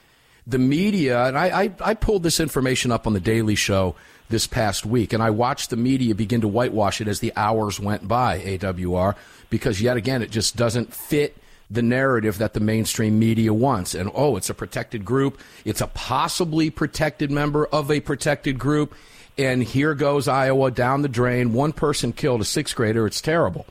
The 0.46 0.58
media, 0.58 1.24
and 1.24 1.36
I, 1.36 1.62
I, 1.62 1.72
I 1.80 1.94
pulled 1.94 2.22
this 2.22 2.38
information 2.38 2.92
up 2.92 3.08
on 3.08 3.12
the 3.12 3.20
Daily 3.20 3.56
Show 3.56 3.96
this 4.28 4.46
past 4.46 4.86
week, 4.86 5.12
and 5.12 5.20
I 5.20 5.30
watched 5.30 5.70
the 5.70 5.76
media 5.76 6.14
begin 6.14 6.42
to 6.42 6.48
whitewash 6.48 7.00
it 7.00 7.08
as 7.08 7.18
the 7.18 7.32
hours 7.34 7.80
went 7.80 8.06
by, 8.06 8.38
AWR, 8.38 9.16
because 9.50 9.82
yet 9.82 9.96
again, 9.96 10.22
it 10.22 10.30
just 10.30 10.54
doesn't 10.54 10.94
fit 10.94 11.36
the 11.70 11.82
narrative 11.82 12.38
that 12.38 12.52
the 12.52 12.60
mainstream 12.60 13.18
media 13.18 13.54
wants. 13.54 13.94
And 13.94 14.10
oh, 14.14 14.36
it's 14.36 14.50
a 14.50 14.54
protected 14.54 15.04
group. 15.04 15.38
It's 15.64 15.80
a 15.80 15.86
possibly 15.86 16.68
protected 16.68 17.30
member 17.30 17.66
of 17.66 17.90
a 17.90 18.00
protected 18.00 18.58
group. 18.58 18.94
And 19.38 19.62
here 19.62 19.94
goes 19.94 20.26
Iowa 20.26 20.70
down 20.70 21.02
the 21.02 21.08
drain. 21.08 21.52
One 21.52 21.72
person 21.72 22.12
killed 22.12 22.40
a 22.40 22.44
sixth 22.44 22.74
grader. 22.74 23.06
It's 23.06 23.20
terrible. 23.20 23.66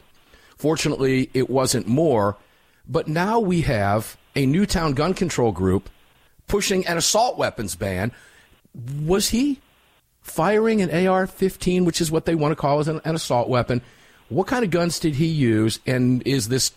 Fortunately, 0.57 1.29
it 1.33 1.49
wasn't 1.49 1.87
more. 1.87 2.37
But 2.87 3.07
now 3.07 3.39
we 3.39 3.61
have 3.61 4.17
a 4.35 4.45
Newtown 4.45 4.93
gun 4.93 5.13
control 5.13 5.51
group 5.51 5.89
pushing 6.47 6.87
an 6.87 6.97
assault 6.97 7.37
weapons 7.37 7.75
ban. 7.75 8.11
Was 9.03 9.29
he 9.29 9.59
firing 10.21 10.81
an 10.81 11.07
AR 11.07 11.27
15, 11.27 11.85
which 11.85 12.01
is 12.01 12.11
what 12.11 12.25
they 12.25 12.35
want 12.35 12.51
to 12.51 12.55
call 12.55 12.79
as 12.79 12.87
an, 12.87 13.01
an 13.03 13.15
assault 13.15 13.49
weapon? 13.49 13.81
What 14.29 14.47
kind 14.47 14.63
of 14.63 14.71
guns 14.71 14.99
did 14.99 15.15
he 15.15 15.25
use? 15.25 15.79
And 15.85 16.25
is 16.25 16.47
this 16.49 16.71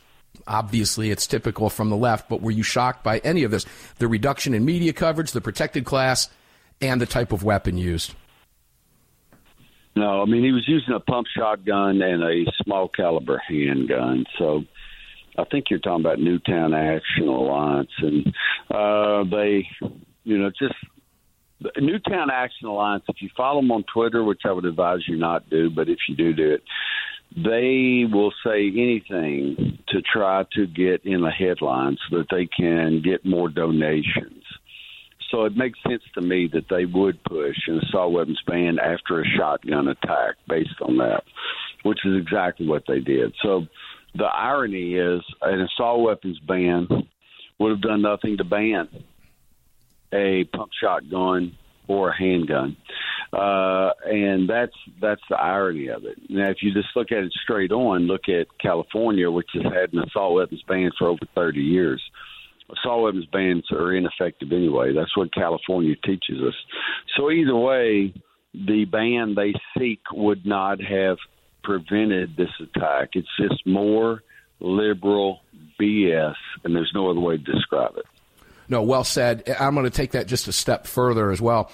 obviously 0.47 1.11
it's 1.11 1.27
typical 1.27 1.71
from 1.71 1.91
the 1.91 1.97
left, 1.97 2.29
but 2.29 2.41
were 2.41 2.51
you 2.51 2.63
shocked 2.63 3.03
by 3.03 3.19
any 3.19 3.45
of 3.45 3.51
this? 3.51 3.67
The 3.99 4.09
reduction 4.09 4.55
in 4.55 4.65
media 4.65 4.93
coverage, 4.93 5.33
the 5.33 5.41
protected 5.41 5.85
class, 5.85 6.29
and 6.81 7.01
the 7.01 7.07
type 7.07 7.33
of 7.33 7.43
weapon 7.43 7.79
used? 7.79 8.15
No, 9.95 10.23
I 10.23 10.25
mean 10.25 10.43
he 10.43 10.53
was 10.53 10.67
using 10.67 10.95
a 10.95 11.01
pump 11.01 11.27
shotgun 11.37 12.01
and 12.01 12.23
a 12.23 12.51
small 12.65 12.89
caliber 12.89 13.41
handgun. 13.47 14.25
So 14.39 14.65
I 15.39 15.45
think 15.45 15.67
you're 15.71 15.79
talking 15.79 16.05
about 16.05 16.19
Newtown 16.19 16.75
Action 16.75 17.29
Alliance, 17.29 17.91
and 17.99 18.35
uh, 18.71 19.25
they, 19.25 19.67
you 20.25 20.39
know, 20.39 20.51
just 20.51 20.75
Newtown 21.79 22.31
Action 22.31 22.69
Alliance. 22.69 23.05
If 23.09 23.17
you 23.21 23.29
follow 23.37 23.61
them 23.61 23.71
on 23.71 23.85
Twitter, 23.93 24.25
which 24.25 24.43
I 24.45 24.53
would 24.53 24.65
advise 24.65 25.01
you 25.07 25.17
not 25.17 25.49
to 25.51 25.69
do, 25.69 25.71
but 25.71 25.89
if 25.89 25.99
you 26.09 26.17
do 26.17 26.33
do 26.33 26.53
it, 26.53 26.63
they 27.37 28.05
will 28.11 28.33
say 28.45 28.69
anything 28.69 29.79
to 29.89 30.03
try 30.03 30.45
to 30.53 30.67
get 30.67 31.05
in 31.05 31.21
the 31.23 31.31
headlines 31.31 31.99
so 32.11 32.19
that 32.19 32.27
they 32.31 32.47
can 32.47 33.03
get 33.03 33.25
more 33.25 33.49
donations. 33.49 34.45
So 35.31 35.45
it 35.45 35.57
makes 35.57 35.79
sense 35.89 36.03
to 36.15 36.21
me 36.21 36.51
that 36.53 36.69
they 36.69 36.85
would 36.85 37.23
push 37.25 37.57
an 37.67 37.81
assault 37.81 38.13
weapons 38.13 38.41
ban 38.47 38.79
after 38.79 39.21
a 39.21 39.25
shotgun 39.25 39.89
attack 39.89 40.37
based 40.47 40.81
on 40.83 40.99
that, 40.99 41.25
which 41.85 42.05
is 42.05 42.21
exactly 42.21 42.67
what 42.67 42.85
they 42.87 43.01
did. 43.01 43.33
So 43.43 43.67
the 44.15 44.27
irony 44.27 44.95
is 44.95 45.23
an 45.41 45.63
assault 45.63 46.03
weapons 46.03 46.39
ban 46.41 46.87
would 47.59 47.71
have 47.71 47.81
done 47.81 48.03
nothing 48.03 48.37
to 48.39 48.45
ban 48.45 48.89
a 50.13 50.45
pump 50.45 50.71
shotgun 50.79 51.57
or 51.89 52.11
a 52.11 52.17
handgun. 52.19 52.77
Uh, 53.33 53.93
and 54.05 54.49
that's 54.49 54.77
that's 55.01 55.23
the 55.31 55.37
irony 55.37 55.89
of 55.89 56.05
it. 56.05 56.19
Now, 56.29 56.51
if 56.51 56.59
you 56.61 56.73
just 56.75 56.89
look 56.95 57.11
at 57.11 57.25
it 57.25 57.33
straight 57.43 57.73
on, 57.73 58.03
look 58.03 58.29
at 58.29 58.47
California, 58.61 59.31
which 59.31 59.49
has 59.55 59.63
had 59.63 59.95
an 59.95 60.01
assault 60.01 60.35
weapons 60.35 60.63
ban 60.69 60.91
for 60.99 61.09
over 61.09 61.21
30 61.35 61.61
years. 61.61 62.03
Assault 62.71 63.05
weapons 63.05 63.27
bans 63.33 63.65
are 63.73 63.95
ineffective 63.95 64.53
anyway. 64.53 64.93
That's 64.93 65.17
what 65.17 65.33
California 65.33 65.95
teaches 66.05 66.43
us. 66.47 66.55
So 67.17 67.31
either 67.31 67.57
way, 67.57 68.13
the 68.53 68.85
ban 68.85 69.35
they 69.35 69.55
seek 69.79 70.01
would 70.13 70.45
not 70.45 70.83
have 70.83 71.17
prevented 71.65 72.37
this 72.37 72.51
attack. 72.61 73.11
It's 73.15 73.29
just 73.39 73.67
more 73.67 74.23
liberal 74.61 75.41
BS, 75.81 76.35
and 76.65 76.77
there's 76.77 76.93
no 76.95 77.11
other 77.11 77.21
way 77.21 77.39
to 77.39 77.43
describe 77.43 77.97
it. 77.97 78.05
No, 78.69 78.83
well 78.83 79.05
said. 79.05 79.55
I'm 79.59 79.75
going 79.75 79.85
to 79.85 79.91
take 79.91 80.13
that 80.13 80.27
just 80.27 80.49
a 80.49 80.53
step 80.53 80.87
further 80.87 81.31
as 81.31 81.41
well 81.41 81.71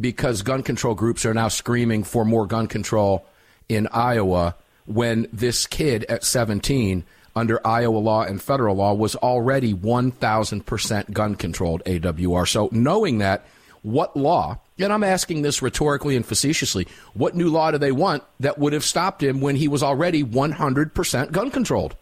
because 0.00 0.42
gun 0.42 0.62
control 0.62 0.94
groups 0.94 1.24
are 1.24 1.34
now 1.34 1.48
screaming 1.48 2.04
for 2.04 2.24
more 2.24 2.46
gun 2.46 2.66
control 2.66 3.24
in 3.68 3.86
Iowa 3.88 4.56
when 4.86 5.28
this 5.32 5.66
kid 5.66 6.04
at 6.04 6.24
17 6.24 7.04
under 7.34 7.66
Iowa 7.66 7.98
law 7.98 8.22
and 8.22 8.42
federal 8.42 8.76
law 8.76 8.94
was 8.94 9.16
already 9.16 9.74
1000% 9.74 11.12
gun 11.12 11.34
controlled 11.34 11.82
AWR. 11.84 12.46
So 12.48 12.68
knowing 12.72 13.18
that, 13.18 13.46
what 13.82 14.16
law, 14.16 14.58
and 14.78 14.92
I'm 14.92 15.02
asking 15.02 15.42
this 15.42 15.62
rhetorically 15.62 16.14
and 16.14 16.24
facetiously, 16.24 16.86
what 17.14 17.34
new 17.34 17.48
law 17.48 17.70
do 17.70 17.78
they 17.78 17.92
want 17.92 18.22
that 18.40 18.58
would 18.58 18.72
have 18.72 18.84
stopped 18.84 19.22
him 19.22 19.40
when 19.40 19.56
he 19.56 19.66
was 19.66 19.82
already 19.82 20.22
100% 20.22 21.32
gun 21.32 21.50
controlled? 21.50 21.96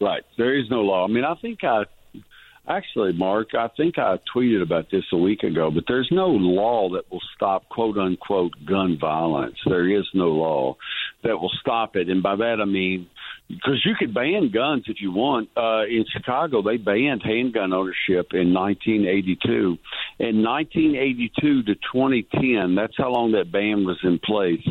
Right. 0.00 0.24
There 0.36 0.54
is 0.54 0.68
no 0.70 0.82
law. 0.82 1.04
I 1.04 1.08
mean, 1.08 1.24
I 1.24 1.34
think 1.36 1.64
I 1.64 1.84
Actually, 2.68 3.12
Mark, 3.12 3.54
I 3.54 3.68
think 3.76 3.96
I 3.98 4.18
tweeted 4.34 4.62
about 4.62 4.90
this 4.90 5.04
a 5.12 5.16
week 5.16 5.44
ago, 5.44 5.70
but 5.70 5.84
there's 5.86 6.08
no 6.10 6.26
law 6.26 6.90
that 6.90 7.10
will 7.10 7.22
stop 7.36 7.68
quote 7.68 7.96
unquote 7.96 8.52
gun 8.66 8.98
violence. 9.00 9.56
There 9.64 9.88
is 9.88 10.04
no 10.14 10.28
law 10.28 10.76
that 11.22 11.38
will 11.38 11.52
stop 11.60 11.94
it. 11.94 12.08
And 12.08 12.22
by 12.22 12.36
that 12.36 12.56
I 12.60 12.64
mean 12.64 13.08
because 13.48 13.80
you 13.84 13.94
could 13.96 14.12
ban 14.12 14.50
guns 14.52 14.84
if 14.86 14.96
you 15.00 15.12
want. 15.12 15.48
Uh, 15.56 15.84
in 15.84 16.04
Chicago, 16.12 16.62
they 16.62 16.76
banned 16.76 17.22
handgun 17.24 17.72
ownership 17.72 18.32
in 18.32 18.52
1982. 18.52 19.78
In 20.18 20.42
1982 20.42 21.62
to 21.62 21.74
2010, 21.74 22.74
that's 22.74 22.94
how 22.96 23.10
long 23.10 23.32
that 23.32 23.52
ban 23.52 23.84
was 23.84 23.98
in 24.02 24.18
place. 24.18 24.66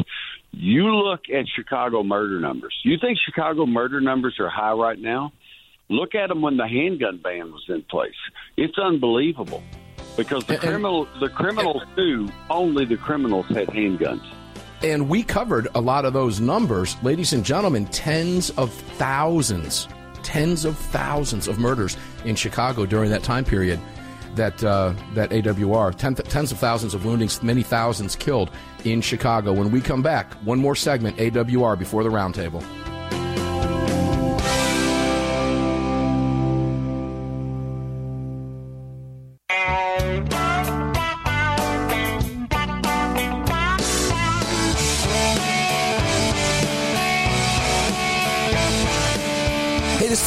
You 0.52 0.96
look 0.96 1.22
at 1.34 1.46
Chicago 1.56 2.04
murder 2.04 2.40
numbers. 2.40 2.76
You 2.84 2.98
think 3.00 3.18
Chicago 3.26 3.66
murder 3.66 4.02
numbers 4.02 4.36
are 4.40 4.50
high 4.50 4.74
right 4.74 5.00
now? 5.00 5.32
Look 5.90 6.16
at 6.16 6.30
them 6.30 6.42
when 6.42 6.58
the 6.58 6.68
handgun 6.68 7.20
ban 7.24 7.52
was 7.52 7.64
in 7.70 7.84
place. 7.84 8.16
It's 8.58 8.78
unbelievable 8.78 9.62
because 10.18 10.44
the 10.46 10.54
And- 10.56 10.64
and- 10.64 10.72
criminal 10.72 11.08
the 11.20 11.30
criminals 11.30 11.84
too. 11.96 12.28
Only 12.50 12.86
the 12.86 12.98
criminals 12.98 13.46
had 13.48 13.68
handguns. 13.68 14.24
And 14.84 15.08
we 15.10 15.24
covered 15.24 15.68
a 15.74 15.82
lot 15.82 16.06
of 16.06 16.14
those 16.14 16.40
numbers. 16.40 16.98
Ladies 17.02 17.34
and 17.34 17.44
gentlemen, 17.46 17.86
tens 17.88 18.50
of 18.52 18.72
thousands, 18.72 19.88
tens 20.24 20.66
of 20.66 20.78
thousands 20.78 21.48
of 21.48 21.60
murders 21.60 21.98
in 22.26 22.36
Chicago 22.36 22.86
during 22.86 23.10
that 23.12 23.24
time 23.24 23.46
period 23.46 23.80
that, 24.36 24.62
uh, 24.64 24.94
that 25.14 25.32
AWR, 25.32 25.92
ten, 25.92 26.14
tens 26.16 26.52
of 26.52 26.58
thousands 26.58 26.94
of 26.94 27.06
woundings, 27.06 27.42
many 27.42 27.64
thousands 27.64 28.16
killed 28.16 28.50
in 28.84 29.02
Chicago. 29.02 29.54
When 29.54 29.72
we 29.72 29.82
come 29.82 30.02
back, 30.02 30.34
one 30.44 30.60
more 30.60 30.76
segment, 30.76 31.18
AWR, 31.20 31.76
before 31.78 32.04
the 32.04 32.10
roundtable. 32.10 32.62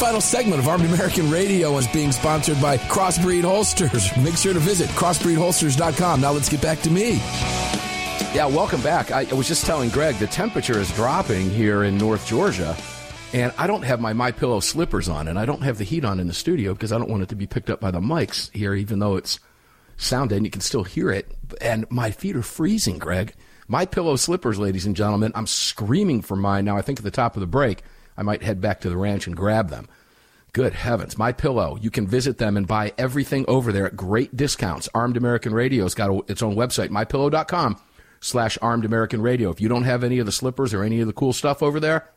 Final 0.09 0.21
segment 0.21 0.59
of 0.59 0.67
Armed 0.67 0.85
American 0.85 1.29
Radio 1.29 1.77
is 1.77 1.87
being 1.89 2.11
sponsored 2.11 2.59
by 2.59 2.79
Crossbreed 2.79 3.43
Holsters. 3.43 4.09
Make 4.17 4.37
sure 4.37 4.53
to 4.53 4.59
visit 4.59 4.89
crossbreedholsters.com. 4.89 6.19
Now 6.19 6.31
let's 6.31 6.49
get 6.49 6.63
back 6.63 6.81
to 6.81 6.89
me. 6.89 7.17
Yeah, 8.33 8.47
welcome 8.47 8.81
back. 8.81 9.11
I, 9.11 9.27
I 9.29 9.33
was 9.35 9.47
just 9.47 9.67
telling 9.67 9.91
Greg 9.91 10.15
the 10.15 10.25
temperature 10.25 10.79
is 10.79 10.91
dropping 10.93 11.51
here 11.51 11.83
in 11.83 11.99
North 11.99 12.25
Georgia, 12.25 12.75
and 13.33 13.53
I 13.55 13.67
don't 13.67 13.83
have 13.83 14.01
my 14.01 14.13
My 14.13 14.31
Pillow 14.31 14.61
slippers 14.61 15.07
on, 15.07 15.27
and 15.27 15.37
I 15.37 15.45
don't 15.45 15.61
have 15.61 15.77
the 15.77 15.83
heat 15.83 16.03
on 16.03 16.19
in 16.19 16.25
the 16.25 16.33
studio 16.33 16.73
because 16.73 16.91
I 16.91 16.97
don't 16.97 17.11
want 17.11 17.21
it 17.21 17.29
to 17.29 17.35
be 17.35 17.45
picked 17.45 17.69
up 17.69 17.79
by 17.79 17.91
the 17.91 17.99
mics 17.99 18.51
here, 18.51 18.73
even 18.73 18.97
though 18.97 19.15
it's 19.15 19.39
sounded 19.97 20.37
and 20.37 20.43
you 20.43 20.49
can 20.49 20.61
still 20.61 20.85
hear 20.85 21.11
it. 21.11 21.31
And 21.61 21.85
my 21.91 22.09
feet 22.09 22.35
are 22.35 22.41
freezing, 22.41 22.97
Greg. 22.97 23.35
My 23.67 23.85
Pillow 23.85 24.15
slippers, 24.15 24.57
ladies 24.57 24.87
and 24.87 24.95
gentlemen. 24.95 25.33
I'm 25.35 25.45
screaming 25.45 26.23
for 26.23 26.35
mine 26.35 26.65
now. 26.65 26.77
I 26.77 26.81
think 26.81 26.97
at 26.97 27.05
the 27.05 27.11
top 27.11 27.35
of 27.35 27.41
the 27.41 27.45
break, 27.45 27.83
I 28.17 28.23
might 28.23 28.41
head 28.41 28.59
back 28.59 28.81
to 28.81 28.89
the 28.89 28.97
ranch 28.97 29.27
and 29.27 29.37
grab 29.37 29.69
them. 29.69 29.87
Good 30.53 30.73
heavens, 30.73 31.17
My 31.17 31.31
Pillow. 31.31 31.77
You 31.79 31.91
can 31.91 32.07
visit 32.07 32.39
them 32.39 32.57
and 32.57 32.67
buy 32.67 32.91
everything 32.97 33.45
over 33.47 33.71
there 33.71 33.85
at 33.85 33.95
great 33.95 34.35
discounts. 34.35 34.89
Armed 34.93 35.15
American 35.15 35.53
Radio's 35.53 35.93
got 35.93 36.09
a, 36.09 36.23
its 36.31 36.41
own 36.41 36.55
website, 36.55 36.89
mypillow.com 36.89 37.79
slash 38.19 38.57
armed 38.61 38.85
American 38.85 39.21
radio. 39.21 39.51
If 39.51 39.61
you 39.61 39.69
don't 39.69 39.83
have 39.83 40.03
any 40.03 40.17
of 40.19 40.25
the 40.25 40.31
slippers 40.31 40.73
or 40.73 40.83
any 40.83 41.01
of 41.01 41.07
the 41.07 41.13
cool 41.13 41.33
stuff 41.33 41.61
over 41.61 41.79
there, 41.79 42.09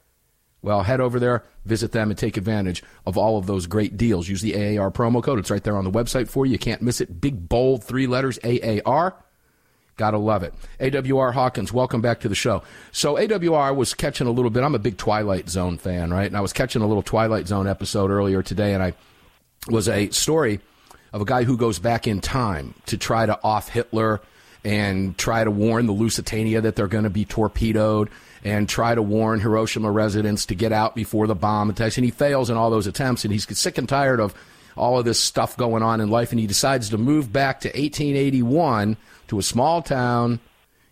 well, 0.62 0.82
head 0.82 1.00
over 1.00 1.18
there, 1.18 1.44
visit 1.64 1.92
them, 1.92 2.10
and 2.10 2.18
take 2.18 2.36
advantage 2.36 2.82
of 3.04 3.18
all 3.18 3.36
of 3.36 3.46
those 3.46 3.66
great 3.66 3.96
deals. 3.96 4.28
Use 4.28 4.40
the 4.42 4.54
AAR 4.54 4.90
promo 4.90 5.22
code. 5.22 5.38
It's 5.38 5.50
right 5.50 5.62
there 5.62 5.76
on 5.76 5.84
the 5.84 5.90
website 5.90 6.28
for 6.28 6.46
you. 6.46 6.52
You 6.52 6.58
can't 6.58 6.82
miss 6.82 7.00
it. 7.00 7.20
Big, 7.20 7.48
bold, 7.48 7.84
three 7.84 8.06
letters, 8.06 8.38
AAR. 8.44 9.16
Gotta 9.96 10.18
love 10.18 10.42
it. 10.42 10.54
AWR 10.80 11.34
Hawkins, 11.34 11.72
welcome 11.72 12.00
back 12.00 12.20
to 12.20 12.28
the 12.28 12.34
show. 12.34 12.62
So 12.92 13.16
AWR 13.16 13.76
was 13.76 13.94
catching 13.94 14.26
a 14.26 14.30
little 14.30 14.50
bit. 14.50 14.64
I'm 14.64 14.74
a 14.74 14.78
big 14.78 14.96
Twilight 14.96 15.48
Zone 15.48 15.78
fan, 15.78 16.12
right? 16.12 16.26
And 16.26 16.36
I 16.36 16.40
was 16.40 16.52
catching 16.52 16.82
a 16.82 16.86
little 16.86 17.02
Twilight 17.02 17.46
Zone 17.46 17.66
episode 17.66 18.10
earlier 18.10 18.42
today, 18.42 18.74
and 18.74 18.82
I 18.82 18.94
was 19.68 19.88
a 19.88 20.08
story 20.10 20.60
of 21.12 21.20
a 21.20 21.24
guy 21.24 21.44
who 21.44 21.56
goes 21.56 21.78
back 21.78 22.06
in 22.06 22.20
time 22.20 22.74
to 22.86 22.96
try 22.96 23.26
to 23.26 23.38
off 23.44 23.68
Hitler 23.68 24.20
and 24.64 25.16
try 25.18 25.44
to 25.44 25.50
warn 25.50 25.86
the 25.86 25.92
Lusitania 25.92 26.60
that 26.62 26.76
they're 26.76 26.86
going 26.86 27.04
to 27.04 27.10
be 27.10 27.24
torpedoed 27.24 28.08
and 28.44 28.68
try 28.68 28.94
to 28.94 29.02
warn 29.02 29.40
Hiroshima 29.40 29.90
residents 29.90 30.46
to 30.46 30.54
get 30.54 30.72
out 30.72 30.94
before 30.94 31.26
the 31.26 31.34
bomb 31.34 31.70
attacks. 31.70 31.96
And 31.96 32.04
he 32.04 32.10
fails 32.10 32.48
in 32.48 32.56
all 32.56 32.70
those 32.70 32.86
attempts, 32.86 33.24
and 33.24 33.32
he's 33.32 33.46
sick 33.58 33.78
and 33.78 33.88
tired 33.88 34.20
of 34.20 34.34
all 34.76 34.98
of 34.98 35.04
this 35.04 35.20
stuff 35.20 35.56
going 35.56 35.82
on 35.82 36.00
in 36.00 36.08
life, 36.08 36.30
and 36.30 36.40
he 36.40 36.46
decides 36.46 36.88
to 36.90 36.98
move 36.98 37.32
back 37.32 37.60
to 37.60 37.68
1881 37.68 38.96
to 39.32 39.38
a 39.38 39.42
small 39.42 39.80
town 39.80 40.40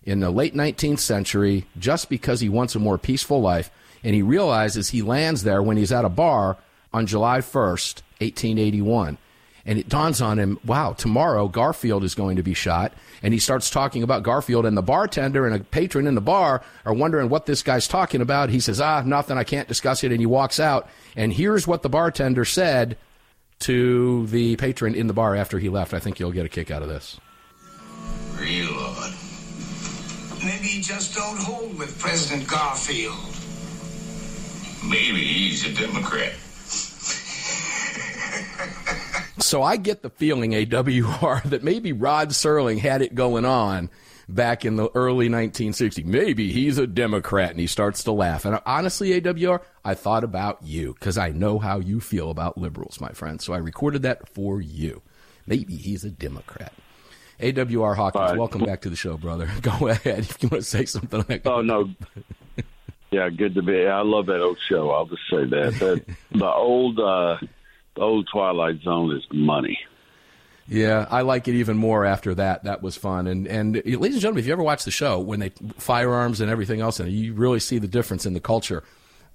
in 0.03 0.21
the 0.21 0.31
late 0.31 0.55
19th 0.55 0.99
century 0.99 1.67
just 1.79 2.09
because 2.09 2.41
he 2.41 2.49
wants 2.49 2.75
a 2.75 2.79
more 2.79 2.97
peaceful 2.97 3.43
life. 3.43 3.71
And 4.03 4.15
he 4.15 4.23
realizes 4.23 4.89
he 4.89 5.03
lands 5.03 5.43
there 5.43 5.63
when 5.63 5.77
he's 5.77 5.93
at 5.93 6.07
a 6.07 6.09
bar 6.09 6.57
on 6.91 7.07
July 7.07 7.41
1st, 7.41 8.01
1881. 8.19 9.19
And 9.67 9.79
it 9.79 9.91
dawns 9.91 10.23
on 10.23 10.39
him, 10.39 10.59
wow, 10.65 10.95
tomorrow 10.95 11.49
Garfield 11.49 12.03
is 12.03 12.15
going 12.15 12.37
to 12.37 12.43
be 12.43 12.55
shot. 12.55 12.95
And 13.23 13.35
he 13.35 13.39
starts 13.39 13.69
talking 13.69 14.03
about 14.03 14.23
Garfield, 14.23 14.65
and 14.65 14.75
the 14.75 14.81
bartender 14.81 15.47
and 15.47 15.55
a 15.55 15.63
patron 15.63 16.07
in 16.07 16.15
the 16.15 16.23
bar 16.23 16.63
are 16.87 16.95
wondering 16.95 17.29
what 17.29 17.45
this 17.45 17.63
guy's 17.63 17.87
talking 17.87 18.23
about. 18.23 18.49
He 18.49 18.61
says, 18.61 18.81
ah, 18.81 19.03
nothing, 19.05 19.37
I 19.37 19.45
can't 19.45 19.69
discuss 19.69 20.03
it. 20.03 20.13
And 20.13 20.21
he 20.21 20.25
walks 20.25 20.59
out. 20.59 20.89
And 21.15 21.31
here's 21.31 21.67
what 21.67 21.83
the 21.83 21.91
bartender 21.91 22.47
said 22.47 22.97
to 23.59 24.27
the 24.29 24.57
patron 24.57 24.95
in 24.95 25.09
the 25.09 25.13
bar 25.13 25.37
after 25.37 25.59
he 25.59 25.69
left. 25.69 25.93
I 25.93 25.99
think 25.99 26.19
you'll 26.19 26.33
get 26.33 26.47
a 26.47 26.49
kick 26.49 26.71
out 26.71 26.81
of 26.81 26.89
this. 26.89 27.21
Real 28.41 28.73
odd. 28.79 29.15
Maybe 30.43 30.67
he 30.67 30.81
just 30.81 31.15
don't 31.15 31.39
hold 31.39 31.79
with 31.79 31.99
President 32.01 32.49
Garfield. 32.49 33.19
Maybe 34.89 35.23
he's 35.23 35.67
a 35.67 35.75
Democrat. 35.75 36.33
So 39.43 39.63
I 39.63 39.79
get 39.79 40.03
the 40.03 40.11
feeling, 40.11 40.53
AWR, 40.53 41.43
that 41.45 41.65
maybe 41.65 41.93
Rod 41.93 42.29
Serling 42.29 42.79
had 42.79 43.03
it 43.03 43.17
going 43.17 43.45
on 43.45 43.91
back 44.29 44.65
in 44.65 44.77
the 44.77 44.91
early 44.95 45.29
1960s. 45.29 46.05
Maybe 46.05 46.53
he's 46.53 46.79
a 46.79 46.87
Democrat, 46.87 47.51
and 47.51 47.59
he 47.59 47.67
starts 47.67 48.05
to 48.05 48.13
laugh. 48.13 48.45
And 48.45 48.61
honestly, 48.65 49.21
AWR, 49.21 49.61
I 49.85 49.95
thought 49.95 50.25
about 50.25 50.63
you 50.63 50.95
because 50.95 51.19
I 51.19 51.31
know 51.31 51.59
how 51.59 51.81
you 51.81 52.01
feel 52.01 52.31
about 52.31 52.59
liberals, 52.59 53.01
my 53.01 53.11
friend. 53.11 53.41
So 53.41 53.53
I 53.53 53.59
recorded 53.59 54.03
that 54.03 54.29
for 54.29 54.61
you. 54.61 55.03
Maybe 55.47 55.75
he's 55.75 56.05
a 56.05 56.11
Democrat. 56.11 56.73
AWR 57.41 57.97
Hawkins, 57.97 58.31
right. 58.31 58.39
welcome 58.39 58.65
back 58.65 58.83
to 58.83 58.91
the 58.91 58.97
show, 58.97 59.17
brother. 59.17 59.51
Go 59.63 59.89
ahead 59.89 60.21
if 60.21 60.43
you 60.43 60.49
want 60.49 60.63
to 60.63 60.69
say 60.69 60.85
something. 60.85 61.25
Like 61.29 61.47
Oh 61.47 61.63
no. 61.63 61.91
Yeah, 63.11 63.29
good 63.29 63.55
to 63.55 63.63
be. 63.63 63.87
I 63.87 64.03
love 64.03 64.27
that 64.27 64.41
old 64.41 64.59
show. 64.69 64.91
I'll 64.91 65.07
just 65.07 65.23
say 65.29 65.45
that. 65.45 65.75
that 65.81 66.05
the 66.33 66.47
old, 66.47 67.01
uh, 67.01 67.39
the 67.97 68.01
old 68.01 68.29
Twilight 68.33 68.83
Zone 68.83 69.17
is 69.17 69.25
money. 69.33 69.79
Yeah, 70.69 71.07
I 71.11 71.23
like 71.23 71.49
it 71.49 71.55
even 71.57 71.77
more 71.77 72.05
after 72.05 72.33
that. 72.37 72.63
That 72.63 72.81
was 72.81 72.97
fun. 72.97 73.27
And 73.27 73.49
and 73.49 73.77
uh, 73.79 73.81
ladies 73.85 74.15
and 74.15 74.21
gentlemen, 74.21 74.39
if 74.39 74.47
you 74.47 74.53
ever 74.53 74.63
watch 74.63 74.85
the 74.85 74.93
show 74.93 75.19
when 75.19 75.41
they 75.41 75.51
firearms 75.79 76.41
and 76.41 76.49
everything 76.49 76.81
else, 76.81 77.01
and 77.01 77.11
you 77.11 77.35
really 77.35 77.59
see 77.59 77.79
the 77.79 77.89
difference 77.89 78.25
in 78.25 78.35
the 78.35 78.41
culture 78.41 78.85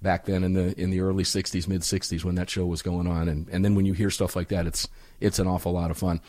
back 0.00 0.24
then 0.24 0.44
in 0.44 0.54
the 0.54 0.78
in 0.80 0.88
the 0.88 1.00
early 1.00 1.24
'60s, 1.24 1.68
mid 1.68 1.82
'60s 1.82 2.24
when 2.24 2.36
that 2.36 2.48
show 2.48 2.64
was 2.64 2.80
going 2.80 3.06
on. 3.06 3.28
And 3.28 3.46
and 3.50 3.62
then 3.62 3.74
when 3.74 3.84
you 3.84 3.92
hear 3.92 4.08
stuff 4.08 4.34
like 4.34 4.48
that, 4.48 4.66
it's 4.66 4.88
it's 5.20 5.38
an 5.38 5.46
awful 5.46 5.72
lot 5.72 5.90
of 5.90 5.98
fun. 5.98 6.22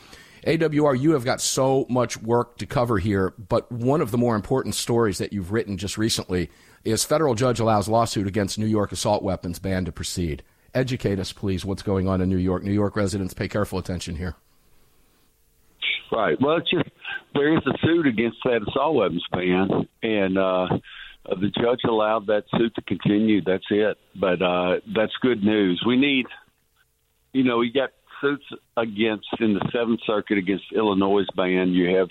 AWR, 0.46 0.98
you 0.98 1.12
have 1.12 1.24
got 1.24 1.40
so 1.40 1.86
much 1.88 2.16
work 2.16 2.58
to 2.58 2.66
cover 2.66 2.98
here, 2.98 3.34
but 3.38 3.70
one 3.70 4.00
of 4.00 4.10
the 4.10 4.18
more 4.18 4.36
important 4.36 4.74
stories 4.74 5.18
that 5.18 5.32
you've 5.32 5.52
written 5.52 5.76
just 5.76 5.98
recently 5.98 6.50
is 6.84 7.04
federal 7.04 7.34
judge 7.34 7.60
allows 7.60 7.88
lawsuit 7.88 8.26
against 8.26 8.58
New 8.58 8.66
York 8.66 8.92
assault 8.92 9.22
weapons 9.22 9.58
ban 9.58 9.84
to 9.84 9.92
proceed. 9.92 10.42
Educate 10.74 11.18
us, 11.18 11.32
please. 11.32 11.64
What's 11.64 11.82
going 11.82 12.08
on 12.08 12.20
in 12.20 12.28
New 12.28 12.36
York? 12.36 12.62
New 12.62 12.72
York 12.72 12.96
residents, 12.96 13.34
pay 13.34 13.48
careful 13.48 13.78
attention 13.78 14.16
here. 14.16 14.36
Right. 16.12 16.40
Well, 16.40 16.56
it's 16.56 16.70
just 16.70 16.88
there 17.34 17.54
is 17.54 17.62
a 17.66 17.76
suit 17.86 18.06
against 18.06 18.38
that 18.44 18.60
assault 18.66 18.96
weapons 18.96 19.24
ban, 19.30 19.88
and 20.02 20.38
uh, 20.38 20.66
the 21.28 21.50
judge 21.60 21.80
allowed 21.86 22.26
that 22.26 22.44
suit 22.56 22.74
to 22.76 22.82
continue. 22.82 23.42
That's 23.42 23.66
it. 23.70 23.98
But 24.14 24.40
uh, 24.40 24.80
that's 24.94 25.12
good 25.20 25.42
news. 25.42 25.82
We 25.86 25.96
need, 25.96 26.26
you 27.32 27.44
know, 27.44 27.58
we 27.58 27.70
got 27.70 27.90
suits 28.20 28.44
against 28.76 29.26
in 29.40 29.54
the 29.54 29.68
Seventh 29.72 30.00
Circuit 30.06 30.38
against 30.38 30.64
Illinois' 30.74 31.26
ban. 31.36 31.70
You 31.70 31.96
have 31.96 32.08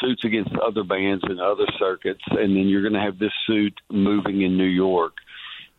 suits 0.00 0.24
against 0.24 0.50
other 0.54 0.84
bans 0.84 1.22
in 1.28 1.40
other 1.40 1.66
circuits, 1.78 2.22
and 2.30 2.56
then 2.56 2.68
you're 2.68 2.82
going 2.82 2.94
to 2.94 3.00
have 3.00 3.18
this 3.18 3.32
suit 3.46 3.74
moving 3.90 4.42
in 4.42 4.56
New 4.56 4.64
York. 4.64 5.14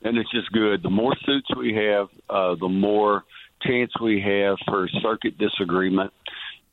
And 0.04 0.18
it's 0.18 0.32
just 0.32 0.52
good. 0.52 0.82
The 0.84 0.90
more 0.90 1.16
suits 1.26 1.48
we 1.56 1.74
have, 1.76 2.08
uh, 2.30 2.56
the 2.56 2.70
more 2.70 3.24
chance 3.62 3.92
we 4.02 4.22
have 4.22 4.58
for 4.66 4.88
circuit 5.02 5.38
disagreement, 5.38 6.12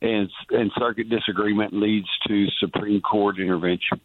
and 0.01 0.29
and 0.49 0.71
circuit 0.77 1.09
disagreement 1.09 1.73
leads 1.73 2.07
to 2.27 2.47
Supreme 2.59 3.01
Court 3.01 3.39
intervention. 3.39 4.01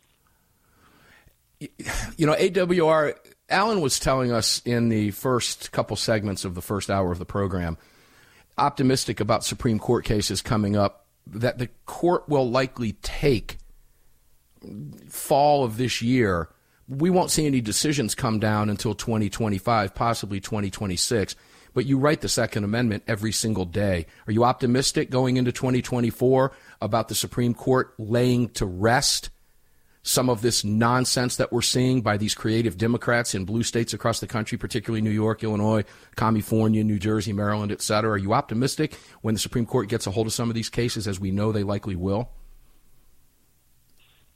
you 1.61 2.27
know, 2.27 2.35
AWR, 2.35 3.15
Alan 3.49 3.81
was 3.81 3.99
telling 3.99 4.33
us 4.33 4.61
in 4.65 4.89
the 4.89 5.13
first 5.13 5.73
couple 5.73 5.97
segments 5.97 6.45
of 6.45 6.55
the 6.55 6.63
first 6.63 6.91
hour 6.91 7.13
of 7.13 7.19
the 7.19 7.25
program, 7.25 7.79
optimistic 8.59 9.21
about 9.21 9.45
Supreme 9.45 9.79
Court 9.79 10.05
cases 10.05 10.43
coming 10.43 10.77
up, 10.77 11.07
that 11.27 11.59
the 11.59 11.69
court 11.87 12.29
will 12.29 12.51
likely 12.51 12.93
take 13.03 13.59
fall 15.09 15.65
of 15.65 15.77
this 15.77 16.01
year 16.01 16.51
we 16.89 17.11
won't 17.11 17.31
see 17.31 17.47
any 17.47 17.61
decisions 17.61 18.15
come 18.15 18.39
down 18.39 18.69
until 18.69 18.95
2025, 18.95 19.95
possibly 19.95 20.41
2026. 20.41 21.35
But 21.73 21.87
you 21.87 21.99
write 21.99 22.21
the 22.21 22.29
Second 22.29 22.65
Amendment 22.65 23.05
every 23.09 23.33
single 23.33 23.65
day. 23.65 24.07
Are 24.27 24.33
you 24.33 24.45
optimistic 24.45 25.11
going 25.11 25.37
into 25.37 25.51
2024 25.51 26.53
about 26.81 27.09
the 27.09 27.15
Supreme 27.15 27.55
Court 27.55 27.95
laying 27.99 28.49
to 28.51 28.67
rest 28.67 29.31
some 30.05 30.29
of 30.29 30.43
this 30.43 30.63
nonsense 30.65 31.37
that 31.37 31.51
we're 31.51 31.63
seeing 31.63 32.03
by 32.03 32.19
these 32.19 32.35
creative 32.35 32.77
Democrats 32.77 33.35
in 33.35 33.47
blue 33.47 33.63
states 33.63 33.95
across 33.95 34.21
the 34.21 34.27
country, 34.27 34.59
particularly 34.59 35.01
New 35.01 35.11
York, 35.11 35.43
Illinois, 35.43 35.83
California, 36.15 36.85
New 36.85 36.99
Jersey, 36.99 37.33
Maryland, 37.33 37.73
et 37.73 37.81
cetera? 37.81 38.13
Are 38.13 38.19
you 38.19 38.35
optimistic 38.35 38.99
when 39.23 39.35
the 39.35 39.41
Supreme 39.41 39.65
Court 39.65 39.89
gets 39.89 40.07
a 40.07 40.11
hold 40.11 40.27
of 40.27 40.35
some 40.35 40.51
of 40.51 40.55
these 40.55 40.69
cases, 40.69 41.09
as 41.09 41.19
we 41.19 41.31
know 41.31 41.53
they 41.53 41.63
likely 41.63 41.97
will? 41.97 42.29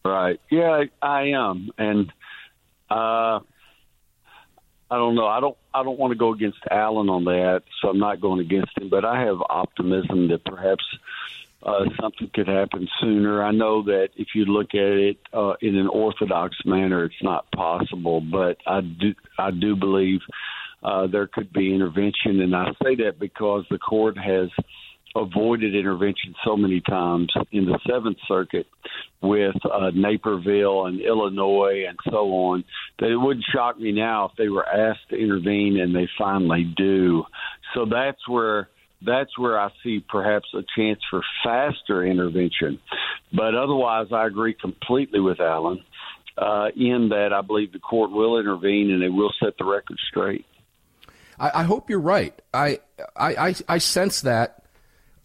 Right. 0.04 0.40
Yeah, 0.50 0.84
I 1.02 1.22
am, 1.34 1.70
and 1.76 2.10
uh, 2.90 3.40
I 4.90 4.96
don't 4.96 5.14
know. 5.14 5.26
I 5.26 5.40
don't. 5.40 5.56
I 5.74 5.82
don't 5.82 5.98
want 5.98 6.12
to 6.12 6.18
go 6.18 6.32
against 6.32 6.58
Alan 6.70 7.10
on 7.10 7.24
that, 7.24 7.64
so 7.80 7.90
I'm 7.90 7.98
not 7.98 8.22
going 8.22 8.40
against 8.40 8.76
him. 8.78 8.88
But 8.88 9.04
I 9.04 9.20
have 9.20 9.36
optimism 9.50 10.28
that 10.28 10.46
perhaps 10.46 10.84
uh, 11.62 11.84
something 12.00 12.30
could 12.34 12.48
happen 12.48 12.88
sooner. 13.00 13.42
I 13.42 13.50
know 13.50 13.82
that 13.84 14.08
if 14.16 14.28
you 14.34 14.44
look 14.44 14.74
at 14.74 14.80
it 14.80 15.18
uh, 15.32 15.54
in 15.60 15.76
an 15.76 15.88
orthodox 15.88 16.56
manner, 16.64 17.04
it's 17.04 17.22
not 17.22 17.50
possible. 17.52 18.20
But 18.20 18.58
I 18.66 18.80
do. 18.80 19.14
I 19.38 19.50
do 19.50 19.74
believe 19.74 20.20
uh, 20.82 21.08
there 21.08 21.26
could 21.26 21.52
be 21.52 21.74
intervention, 21.74 22.40
and 22.40 22.54
I 22.54 22.66
say 22.82 22.94
that 22.96 23.18
because 23.18 23.64
the 23.70 23.78
court 23.78 24.16
has 24.16 24.48
avoided 25.16 25.74
intervention 25.74 26.34
so 26.44 26.56
many 26.56 26.80
times 26.80 27.32
in 27.50 27.64
the 27.64 27.78
Seventh 27.88 28.18
Circuit 28.28 28.66
with 29.20 29.56
uh, 29.64 29.90
Naperville 29.94 30.86
and 30.86 31.00
Illinois 31.00 31.84
and 31.88 31.98
so 32.10 32.28
on 32.28 32.64
that 32.98 33.10
it 33.10 33.16
wouldn't 33.16 33.44
shock 33.52 33.78
me 33.80 33.90
now 33.90 34.26
if 34.26 34.32
they 34.36 34.48
were 34.48 34.66
asked 34.66 35.08
to 35.10 35.16
intervene 35.16 35.80
and 35.80 35.94
they 35.94 36.08
finally 36.18 36.72
do. 36.76 37.24
So 37.74 37.86
that's 37.86 38.28
where 38.28 38.68
that's 39.02 39.38
where 39.38 39.58
I 39.58 39.70
see 39.82 40.04
perhaps 40.08 40.46
a 40.54 40.62
chance 40.76 41.00
for 41.10 41.22
faster 41.44 42.04
intervention. 42.04 42.80
But 43.32 43.54
otherwise, 43.54 44.08
I 44.12 44.26
agree 44.26 44.54
completely 44.54 45.20
with 45.20 45.40
Alan 45.40 45.82
uh, 46.36 46.68
in 46.76 47.10
that 47.10 47.32
I 47.32 47.42
believe 47.42 47.72
the 47.72 47.78
court 47.78 48.10
will 48.10 48.38
intervene 48.38 48.90
and 48.90 49.02
it 49.02 49.10
will 49.10 49.32
set 49.42 49.56
the 49.58 49.64
record 49.64 49.98
straight. 50.08 50.46
I, 51.38 51.60
I 51.60 51.62
hope 51.64 51.90
you're 51.90 52.00
right. 52.00 52.40
I, 52.52 52.80
I, 53.16 53.48
I, 53.48 53.54
I 53.68 53.78
sense 53.78 54.22
that 54.22 54.64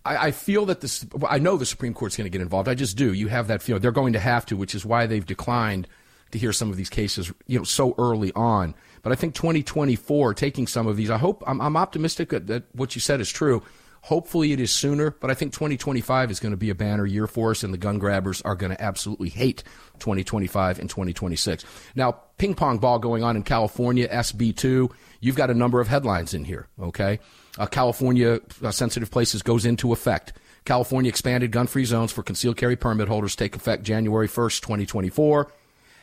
I, 0.05 0.27
I 0.27 0.31
feel 0.31 0.65
that 0.67 0.81
this. 0.81 1.05
I 1.27 1.39
know 1.39 1.57
the 1.57 1.65
Supreme 1.65 1.93
Court's 1.93 2.17
going 2.17 2.25
to 2.25 2.29
get 2.29 2.41
involved. 2.41 2.67
I 2.67 2.75
just 2.75 2.97
do. 2.97 3.13
You 3.13 3.27
have 3.27 3.47
that 3.47 3.61
feeling. 3.61 3.81
They're 3.81 3.91
going 3.91 4.13
to 4.13 4.19
have 4.19 4.45
to, 4.47 4.57
which 4.57 4.75
is 4.75 4.85
why 4.85 5.07
they've 5.07 5.25
declined 5.25 5.87
to 6.31 6.39
hear 6.39 6.51
some 6.51 6.69
of 6.69 6.77
these 6.77 6.89
cases, 6.89 7.31
you 7.47 7.59
know, 7.59 7.63
so 7.63 7.95
early 7.97 8.31
on. 8.33 8.75
But 9.03 9.11
I 9.11 9.15
think 9.15 9.35
2024, 9.35 10.33
taking 10.33 10.65
some 10.65 10.87
of 10.87 10.97
these, 10.97 11.11
I 11.11 11.17
hope 11.17 11.43
I'm, 11.45 11.61
I'm 11.61 11.77
optimistic 11.77 12.29
that, 12.29 12.47
that 12.47 12.63
what 12.73 12.95
you 12.95 13.01
said 13.01 13.21
is 13.21 13.29
true. 13.29 13.61
Hopefully 14.03 14.51
it 14.51 14.59
is 14.59 14.71
sooner, 14.71 15.11
but 15.11 15.31
I 15.31 15.33
think 15.33 15.53
2025 15.53 16.29
is 16.29 16.41
going 16.41 16.51
to 16.51 16.57
be 16.57 16.69
a 16.69 16.75
banner 16.75 17.05
year 17.05 17.25
for 17.25 17.51
us, 17.51 17.63
and 17.63 17.73
the 17.73 17.77
gun 17.77 17.99
grabbers 17.99 18.41
are 18.41 18.55
going 18.55 18.71
to 18.71 18.81
absolutely 18.81 19.29
hate 19.29 19.63
2025 19.99 20.79
and 20.79 20.89
2026. 20.89 21.63
Now, 21.95 22.11
ping 22.37 22.53
pong 22.53 22.79
ball 22.79 22.99
going 22.99 23.23
on 23.23 23.37
in 23.37 23.43
California, 23.43 24.09
SB2. 24.09 24.91
You've 25.21 25.37
got 25.37 25.49
a 25.49 25.53
number 25.53 25.79
of 25.79 25.87
headlines 25.87 26.33
in 26.33 26.43
here, 26.43 26.67
okay? 26.81 27.19
Uh, 27.57 27.65
California 27.65 28.41
uh, 28.61 28.71
sensitive 28.71 29.09
places 29.09 29.41
goes 29.41 29.65
into 29.65 29.93
effect. 29.93 30.33
California 30.65 31.07
expanded 31.07 31.51
gun 31.51 31.67
free 31.67 31.85
zones 31.85 32.11
for 32.11 32.23
concealed 32.23 32.57
carry 32.57 32.75
permit 32.75 33.07
holders 33.07 33.37
take 33.37 33.55
effect 33.55 33.83
January 33.83 34.27
1st, 34.27 34.61
2024. 34.61 35.51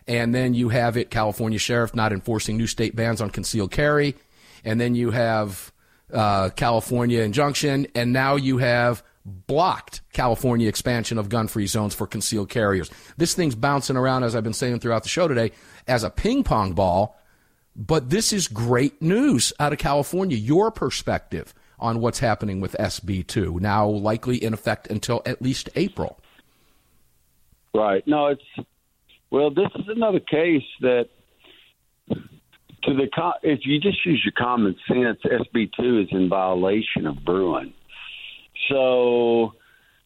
And 0.06 0.34
then 0.34 0.54
you 0.54 0.70
have 0.70 0.96
it 0.96 1.10
California 1.10 1.58
Sheriff 1.58 1.94
not 1.94 2.12
enforcing 2.12 2.56
new 2.56 2.66
state 2.66 2.96
bans 2.96 3.20
on 3.20 3.30
concealed 3.30 3.70
carry. 3.70 4.16
And 4.64 4.80
then 4.80 4.94
you 4.94 5.10
have 5.10 5.72
uh, 6.12 6.50
California 6.50 7.22
injunction, 7.22 7.86
and 7.94 8.12
now 8.12 8.36
you 8.36 8.58
have 8.58 9.02
blocked 9.24 10.00
California 10.12 10.68
expansion 10.68 11.18
of 11.18 11.28
gun 11.28 11.46
free 11.46 11.66
zones 11.66 11.94
for 11.94 12.06
concealed 12.06 12.48
carriers. 12.48 12.90
This 13.16 13.34
thing's 13.34 13.54
bouncing 13.54 13.96
around, 13.96 14.24
as 14.24 14.34
I've 14.34 14.44
been 14.44 14.52
saying 14.52 14.80
throughout 14.80 15.02
the 15.02 15.08
show 15.08 15.28
today, 15.28 15.52
as 15.86 16.04
a 16.04 16.10
ping 16.10 16.42
pong 16.42 16.72
ball. 16.72 17.16
But 17.76 18.10
this 18.10 18.32
is 18.32 18.48
great 18.48 19.00
news 19.00 19.52
out 19.60 19.72
of 19.72 19.78
California. 19.78 20.36
Your 20.36 20.70
perspective 20.70 21.54
on 21.78 22.00
what's 22.00 22.18
happening 22.18 22.60
with 22.60 22.76
SB2, 22.78 23.60
now 23.60 23.86
likely 23.88 24.42
in 24.42 24.52
effect 24.52 24.88
until 24.88 25.22
at 25.24 25.40
least 25.40 25.68
April. 25.76 26.18
Right. 27.72 28.06
No, 28.06 28.26
it's, 28.26 28.42
well, 29.30 29.50
this 29.50 29.68
is 29.76 29.84
another 29.88 30.20
case 30.20 30.64
that 30.80 31.08
to 32.84 32.94
the 32.94 33.08
if 33.42 33.60
you 33.64 33.78
just 33.80 34.04
use 34.04 34.22
your 34.24 34.32
common 34.36 34.74
sense, 34.88 35.18
SB 35.24 35.70
two 35.78 36.00
is 36.00 36.08
in 36.10 36.28
violation 36.28 37.06
of 37.06 37.24
Bruen. 37.24 37.72
So 38.68 39.52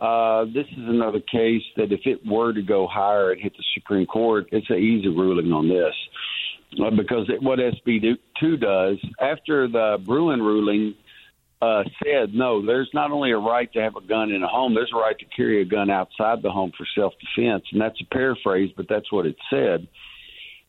uh, 0.00 0.44
this 0.46 0.66
is 0.66 0.88
another 0.88 1.20
case 1.20 1.62
that 1.76 1.92
if 1.92 2.00
it 2.04 2.26
were 2.26 2.52
to 2.52 2.62
go 2.62 2.86
higher 2.86 3.32
and 3.32 3.40
hit 3.40 3.52
the 3.56 3.64
Supreme 3.74 4.06
Court, 4.06 4.46
it's 4.52 4.68
an 4.70 4.76
easy 4.76 5.08
ruling 5.08 5.52
on 5.52 5.68
this. 5.68 5.94
Uh, 6.84 6.90
because 6.90 7.28
it, 7.28 7.40
what 7.40 7.60
SB 7.60 8.16
two 8.40 8.56
does 8.56 8.98
after 9.20 9.68
the 9.68 9.96
Bruen 10.04 10.42
ruling 10.42 10.94
uh, 11.64 11.82
said 12.02 12.34
no, 12.34 12.64
there's 12.64 12.90
not 12.92 13.10
only 13.10 13.30
a 13.30 13.38
right 13.38 13.72
to 13.72 13.80
have 13.80 13.96
a 13.96 14.06
gun 14.06 14.30
in 14.30 14.42
a 14.42 14.48
home, 14.48 14.74
there's 14.74 14.90
a 14.94 14.98
right 14.98 15.18
to 15.18 15.24
carry 15.36 15.62
a 15.62 15.64
gun 15.64 15.90
outside 15.90 16.42
the 16.42 16.50
home 16.50 16.72
for 16.76 16.86
self 16.94 17.12
defense, 17.20 17.64
and 17.72 17.80
that's 17.80 18.00
a 18.00 18.14
paraphrase, 18.14 18.70
but 18.76 18.86
that's 18.88 19.10
what 19.10 19.26
it 19.26 19.36
said. 19.50 19.86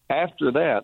After 0.10 0.52
that, 0.52 0.84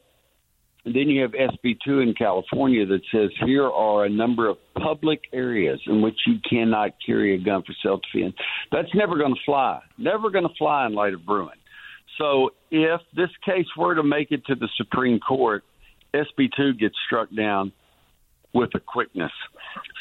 then 0.84 1.10
you 1.10 1.22
have 1.22 1.32
SB2 1.32 2.02
in 2.02 2.14
California 2.18 2.86
that 2.88 3.02
says 3.12 3.30
here 3.46 3.68
are 3.68 4.06
a 4.06 4.10
number 4.10 4.50
of 4.50 4.58
public 4.82 5.22
areas 5.32 5.80
in 5.86 6.02
which 6.02 6.18
you 6.26 6.36
cannot 6.50 6.92
carry 7.06 7.36
a 7.36 7.38
gun 7.38 7.64
for 7.64 7.74
self 7.84 8.02
defense. 8.12 8.36
That's 8.72 8.94
never 8.96 9.18
going 9.18 9.36
to 9.36 9.42
fly. 9.46 9.82
Never 9.98 10.30
going 10.30 10.48
to 10.48 10.56
fly 10.58 10.88
in 10.88 10.94
light 10.94 11.14
of 11.14 11.26
Bruen. 11.26 11.50
So 12.18 12.50
if 12.72 13.02
this 13.16 13.30
case 13.46 13.68
were 13.78 13.96
to 13.96 14.04
make 14.04 14.32
it 14.32 14.46
to 14.48 14.56
the 14.56 14.68
Supreme 14.76 15.20
Court, 15.20 15.64
SB2 16.14 16.80
gets 16.80 16.96
struck 17.06 17.30
down 17.36 17.72
with 18.54 18.70
a 18.76 18.80
quickness. 18.80 19.32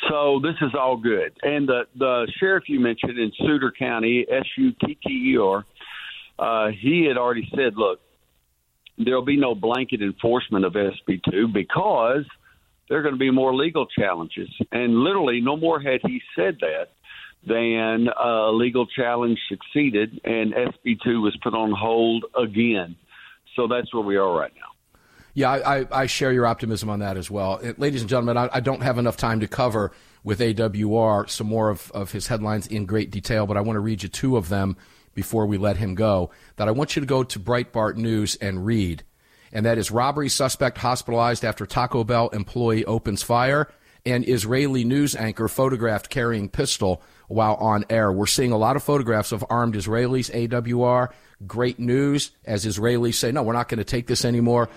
So 0.09 0.41
this 0.43 0.57
is 0.63 0.73
all 0.79 0.97
good. 0.97 1.33
And 1.43 1.69
the 1.69 1.83
the 1.97 2.31
sheriff 2.39 2.65
you 2.69 2.81
mentioned 2.81 3.19
in 3.19 3.33
Sutter 3.39 3.73
County, 3.77 4.27
S 4.31 4.47
U 4.57 4.73
T 4.85 4.99
T 5.07 5.33
E 5.33 5.39
R, 5.39 5.65
uh, 6.39 6.71
he 6.81 7.05
had 7.07 7.17
already 7.17 7.49
said, 7.55 7.75
look, 7.77 8.01
there'll 8.99 9.25
be 9.25 9.37
no 9.37 9.55
blanket 9.55 10.03
enforcement 10.03 10.65
of 10.65 10.73
SB2 10.73 11.53
because 11.53 12.25
there 12.89 12.99
are 12.99 13.03
going 13.03 13.15
to 13.15 13.19
be 13.19 13.31
more 13.31 13.55
legal 13.55 13.87
challenges. 13.87 14.49
And 14.73 14.95
literally, 14.99 15.41
no 15.41 15.57
more 15.57 15.81
had 15.81 16.01
he 16.03 16.21
said 16.35 16.59
that 16.61 16.89
than 17.47 18.09
a 18.23 18.51
legal 18.53 18.87
challenge 18.87 19.39
succeeded, 19.49 20.21
and 20.25 20.53
SB2 20.53 21.23
was 21.23 21.37
put 21.43 21.55
on 21.55 21.73
hold 21.73 22.25
again. 22.37 22.97
So 23.57 23.67
that's 23.67 23.93
where 23.95 24.03
we 24.03 24.17
are 24.17 24.33
right 24.33 24.53
now. 24.55 24.80
Yeah, 25.35 25.51
I, 25.51 25.87
I, 25.93 26.07
share 26.07 26.33
your 26.33 26.47
optimism 26.47 26.91
on 26.91 26.99
that 27.01 27.17
as 27.17 27.31
well. 27.31 27.61
Ladies 27.79 28.01
and 28.01 28.11
gentlemen, 28.11 28.37
I, 28.37 28.49
I, 28.53 28.61
don't 28.61 28.83
have 28.83 28.99
enough 28.99 29.17
time 29.17 29.41
to 29.41 29.49
cover 29.49 29.93
with 30.25 30.41
AWR 30.41 31.31
some 31.31 31.47
more 31.47 31.71
of, 31.71 31.91
of 31.93 32.11
his 32.13 32.27
headlines 32.27 32.67
in 32.67 32.85
great 32.85 33.11
detail, 33.11 33.47
but 33.47 33.57
I 33.57 33.61
want 33.61 33.77
to 33.77 33.81
read 33.81 34.03
you 34.03 34.09
two 34.09 34.37
of 34.37 34.49
them 34.49 34.77
before 35.15 35.47
we 35.47 35.57
let 35.57 35.77
him 35.77 35.95
go 35.95 36.31
that 36.57 36.69
I 36.69 36.73
want 36.73 36.97
you 36.97 37.01
to 37.01 37.07
go 37.07 37.23
to 37.23 37.39
Breitbart 37.39 37.97
News 37.97 38.37
and 38.37 38.67
read. 38.67 39.05
And 39.53 39.67
that 39.67 39.79
is 39.79 39.91
robbery 39.91 40.29
suspect 40.29 40.79
hospitalized 40.79 41.45
after 41.45 41.67
Taco 41.67 42.05
Bell 42.05 42.29
employee 42.29 42.85
opens 42.85 43.23
fire 43.23 43.69
and 44.07 44.27
Israeli 44.29 44.85
news 44.85 45.15
anchor 45.15 45.49
photographed 45.49 46.09
carrying 46.09 46.49
pistol 46.49 47.03
while 47.29 47.55
on 47.57 47.85
air. 47.91 48.11
We're 48.11 48.27
seeing 48.27 48.53
a 48.53 48.57
lot 48.57 48.77
of 48.77 48.83
photographs 48.83 49.33
of 49.33 49.45
armed 49.51 49.75
Israelis, 49.75 50.31
AWR. 50.31 51.11
Great 51.47 51.79
news 51.79 52.33
as 52.45 52.65
Israelis 52.65 53.15
say, 53.15 53.33
no, 53.33 53.43
we're 53.43 53.53
not 53.53 53.69
going 53.69 53.79
to 53.79 53.85
take 53.85 54.07
this 54.07 54.25
anymore. 54.25 54.69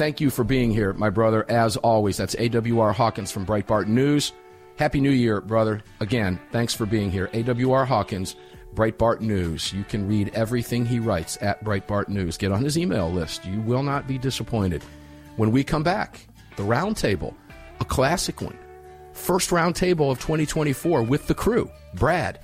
Thank 0.00 0.18
you 0.18 0.30
for 0.30 0.44
being 0.44 0.70
here, 0.70 0.94
my 0.94 1.10
brother, 1.10 1.44
as 1.50 1.76
always. 1.76 2.16
That's 2.16 2.34
AWR 2.36 2.94
Hawkins 2.94 3.30
from 3.30 3.44
Breitbart 3.44 3.86
News. 3.86 4.32
Happy 4.78 4.98
New 4.98 5.10
Year, 5.10 5.42
brother. 5.42 5.82
Again, 6.00 6.40
thanks 6.52 6.72
for 6.72 6.86
being 6.86 7.10
here. 7.10 7.28
AWR 7.34 7.86
Hawkins 7.86 8.34
Breitbart 8.72 9.20
News. 9.20 9.74
You 9.74 9.84
can 9.84 10.08
read 10.08 10.30
everything 10.32 10.86
he 10.86 11.00
writes 11.00 11.36
at 11.42 11.62
Breitbart 11.62 12.08
News. 12.08 12.38
Get 12.38 12.50
on 12.50 12.64
his 12.64 12.78
email 12.78 13.12
list. 13.12 13.44
You 13.44 13.60
will 13.60 13.82
not 13.82 14.08
be 14.08 14.16
disappointed. 14.16 14.82
When 15.36 15.50
we 15.50 15.62
come 15.62 15.82
back, 15.82 16.26
the 16.56 16.62
roundtable, 16.62 17.34
a 17.80 17.84
classic 17.84 18.40
one. 18.40 18.56
First 19.12 19.50
roundtable 19.50 20.10
of 20.10 20.18
2024 20.18 21.02
with 21.02 21.26
the 21.26 21.34
crew 21.34 21.70
Brad, 21.92 22.40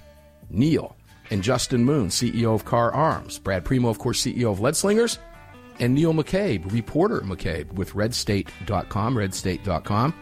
Neil, 0.50 0.94
and 1.30 1.42
Justin 1.42 1.86
Moon, 1.86 2.08
CEO 2.08 2.54
of 2.54 2.66
Kahr 2.66 2.92
Arms. 2.92 3.38
Brad 3.38 3.64
Primo, 3.64 3.88
of 3.88 3.98
course, 3.98 4.22
CEO 4.22 4.52
of 4.52 4.60
Lead 4.60 4.76
Slingers 4.76 5.18
and 5.80 5.94
Neil 5.94 6.12
McCabe, 6.12 6.70
reporter 6.72 7.20
McCabe 7.20 7.72
with 7.72 7.92
redstate.com, 7.92 9.14
redstate.com. 9.14 10.14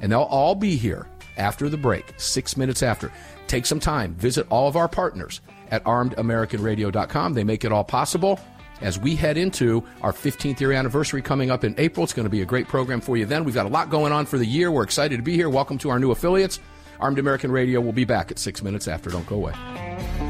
And 0.00 0.12
they'll 0.12 0.22
all 0.22 0.54
be 0.54 0.76
here 0.76 1.06
after 1.36 1.68
the 1.68 1.76
break, 1.76 2.14
six 2.16 2.56
minutes 2.56 2.82
after. 2.82 3.12
Take 3.46 3.66
some 3.66 3.80
time, 3.80 4.14
visit 4.14 4.46
all 4.50 4.68
of 4.68 4.76
our 4.76 4.88
partners 4.88 5.40
at 5.70 5.84
armedamericanradio.com. 5.84 7.34
They 7.34 7.44
make 7.44 7.64
it 7.64 7.72
all 7.72 7.84
possible. 7.84 8.40
As 8.80 8.98
we 8.98 9.14
head 9.14 9.36
into 9.36 9.84
our 10.00 10.12
15th 10.12 10.58
year 10.60 10.72
anniversary 10.72 11.20
coming 11.20 11.50
up 11.50 11.64
in 11.64 11.74
April, 11.76 12.04
it's 12.04 12.14
going 12.14 12.24
to 12.24 12.30
be 12.30 12.40
a 12.40 12.46
great 12.46 12.66
program 12.66 13.00
for 13.00 13.16
you 13.16 13.26
then. 13.26 13.44
We've 13.44 13.54
got 13.54 13.66
a 13.66 13.70
lot 13.70 13.90
going 13.90 14.12
on 14.12 14.24
for 14.24 14.38
the 14.38 14.46
year. 14.46 14.70
We're 14.70 14.84
excited 14.84 15.18
to 15.18 15.22
be 15.22 15.34
here. 15.34 15.50
Welcome 15.50 15.76
to 15.78 15.90
our 15.90 15.98
new 15.98 16.10
affiliates. 16.12 16.60
Armed 16.98 17.18
American 17.18 17.50
Radio 17.50 17.80
will 17.80 17.92
be 17.92 18.04
back 18.04 18.30
at 18.30 18.38
six 18.38 18.62
minutes 18.62 18.88
after. 18.88 19.10
Don't 19.10 19.26
go 19.26 19.36
away. 19.36 20.29